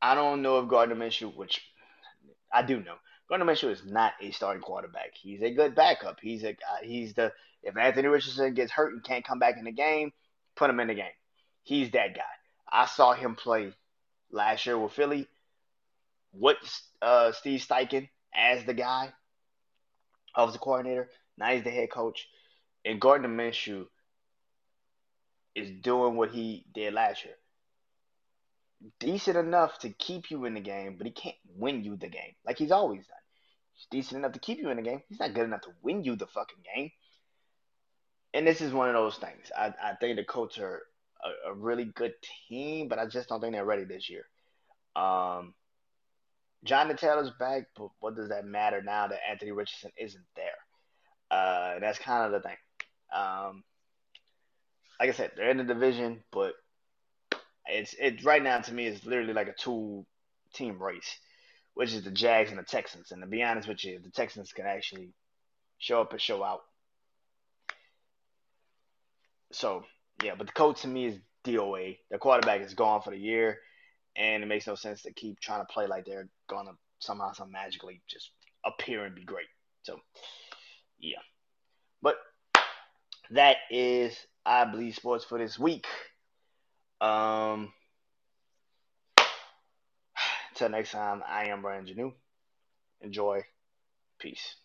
I 0.00 0.14
don't 0.14 0.42
know 0.42 0.60
if 0.60 0.68
Gardner 0.68 0.94
Minshew, 0.94 1.34
which 1.34 1.60
I 2.52 2.62
do 2.62 2.80
know, 2.80 2.94
Gardner 3.28 3.46
Minshew 3.46 3.70
is 3.70 3.84
not 3.84 4.14
a 4.22 4.30
starting 4.30 4.62
quarterback. 4.62 5.10
He's 5.14 5.42
a 5.42 5.50
good 5.50 5.74
backup. 5.74 6.18
He's 6.20 6.44
a 6.44 6.56
he's 6.82 7.14
the 7.14 7.32
if 7.62 7.76
Anthony 7.76 8.08
Richardson 8.08 8.54
gets 8.54 8.72
hurt 8.72 8.92
and 8.92 9.04
can't 9.04 9.24
come 9.24 9.38
back 9.38 9.56
in 9.58 9.64
the 9.64 9.72
game, 9.72 10.12
put 10.56 10.70
him 10.70 10.80
in 10.80 10.88
the 10.88 10.94
game. 10.94 11.06
He's 11.62 11.90
that 11.90 12.14
guy. 12.14 12.22
I 12.70 12.86
saw 12.86 13.12
him 13.12 13.34
play 13.34 13.72
last 14.30 14.64
year 14.66 14.78
with 14.78 14.92
Philly 14.92 15.26
What 16.30 16.56
uh, 17.02 17.32
Steve 17.32 17.60
Steichen 17.60 18.08
as 18.34 18.64
the 18.64 18.74
guy, 18.74 19.12
offensive 20.34 20.60
coordinator. 20.60 21.10
Now 21.36 21.52
he's 21.52 21.64
the 21.64 21.70
head 21.70 21.90
coach, 21.90 22.28
and 22.84 23.00
Gardner 23.00 23.28
Minshew 23.28 23.86
is 25.54 25.70
doing 25.82 26.16
what 26.16 26.30
he 26.30 26.64
did 26.74 26.94
last 26.94 27.24
year 27.24 27.34
decent 29.00 29.36
enough 29.36 29.78
to 29.80 29.90
keep 29.90 30.30
you 30.30 30.44
in 30.44 30.54
the 30.54 30.60
game, 30.60 30.96
but 30.96 31.06
he 31.06 31.12
can't 31.12 31.36
win 31.56 31.82
you 31.82 31.96
the 31.96 32.08
game 32.08 32.34
like 32.46 32.58
he's 32.58 32.70
always 32.70 33.06
done. 33.06 33.16
He's 33.72 33.86
decent 33.90 34.18
enough 34.18 34.32
to 34.32 34.40
keep 34.40 34.58
you 34.58 34.70
in 34.70 34.76
the 34.76 34.82
game. 34.82 35.02
He's 35.08 35.20
not 35.20 35.34
good 35.34 35.44
enough 35.44 35.62
to 35.62 35.70
win 35.82 36.04
you 36.04 36.16
the 36.16 36.26
fucking 36.26 36.64
game. 36.74 36.90
And 38.34 38.46
this 38.46 38.60
is 38.60 38.72
one 38.72 38.88
of 38.88 38.94
those 38.94 39.16
things. 39.16 39.50
I, 39.56 39.72
I 39.82 39.94
think 39.94 40.16
the 40.16 40.24
Colts 40.24 40.58
are 40.58 40.82
a, 41.24 41.50
a 41.50 41.54
really 41.54 41.84
good 41.84 42.12
team, 42.48 42.88
but 42.88 42.98
I 42.98 43.06
just 43.06 43.28
don't 43.28 43.40
think 43.40 43.54
they're 43.54 43.64
ready 43.64 43.84
this 43.84 44.10
year. 44.10 44.26
Um, 44.96 45.54
Jonathan 46.64 46.96
Taylor's 46.96 47.30
back, 47.38 47.64
but 47.76 47.88
what 48.00 48.16
does 48.16 48.30
that 48.30 48.44
matter 48.44 48.82
now 48.82 49.06
that 49.06 49.20
Anthony 49.28 49.52
Richardson 49.52 49.90
isn't 49.96 50.24
there? 50.34 50.50
Uh, 51.30 51.78
that's 51.78 51.98
kind 51.98 52.26
of 52.26 52.32
the 52.32 52.48
thing. 52.48 52.56
Um, 53.14 53.62
like 54.98 55.10
I 55.10 55.12
said, 55.12 55.32
they're 55.36 55.50
in 55.50 55.58
the 55.58 55.64
division, 55.64 56.24
but 56.32 56.54
it's 57.66 57.94
it 57.98 58.24
right 58.24 58.42
now 58.42 58.58
to 58.58 58.74
me 58.74 58.86
is 58.86 59.04
literally 59.04 59.34
like 59.34 59.48
a 59.48 59.54
two 59.54 60.04
team 60.54 60.82
race, 60.82 61.18
which 61.74 61.92
is 61.92 62.02
the 62.02 62.10
Jags 62.10 62.50
and 62.50 62.58
the 62.58 62.64
Texans. 62.64 63.12
And 63.12 63.22
to 63.22 63.28
be 63.28 63.42
honest 63.42 63.68
with 63.68 63.84
you, 63.84 64.00
the 64.02 64.10
Texans 64.10 64.52
can 64.52 64.66
actually 64.66 65.12
show 65.78 66.00
up 66.00 66.12
and 66.12 66.20
show 66.20 66.42
out. 66.42 66.62
So 69.52 69.84
yeah, 70.22 70.34
but 70.36 70.46
the 70.46 70.52
coach 70.52 70.82
to 70.82 70.88
me 70.88 71.06
is 71.06 71.18
DOA. 71.44 71.98
The 72.10 72.18
quarterback 72.18 72.62
is 72.62 72.74
gone 72.74 73.02
for 73.02 73.10
the 73.10 73.18
year, 73.18 73.58
and 74.16 74.42
it 74.42 74.46
makes 74.46 74.66
no 74.66 74.74
sense 74.74 75.02
to 75.02 75.12
keep 75.12 75.38
trying 75.38 75.60
to 75.60 75.72
play 75.72 75.86
like 75.86 76.04
they're 76.04 76.28
gonna 76.48 76.72
somehow, 76.98 77.32
some 77.32 77.52
magically 77.52 78.02
just 78.08 78.30
appear 78.64 79.04
and 79.04 79.14
be 79.14 79.24
great. 79.24 79.46
So 79.82 80.00
yeah, 80.98 81.18
but 82.02 82.16
that 83.30 83.56
is 83.70 84.16
I 84.44 84.64
Bleed 84.64 84.94
Sports 84.94 85.24
for 85.24 85.38
this 85.38 85.58
week. 85.58 85.86
Um, 87.00 87.72
until 90.50 90.70
next 90.70 90.92
time, 90.92 91.22
I 91.26 91.46
am 91.46 91.62
Brandon 91.62 91.94
Janeau. 91.94 92.12
Enjoy. 93.00 93.42
Peace. 94.18 94.56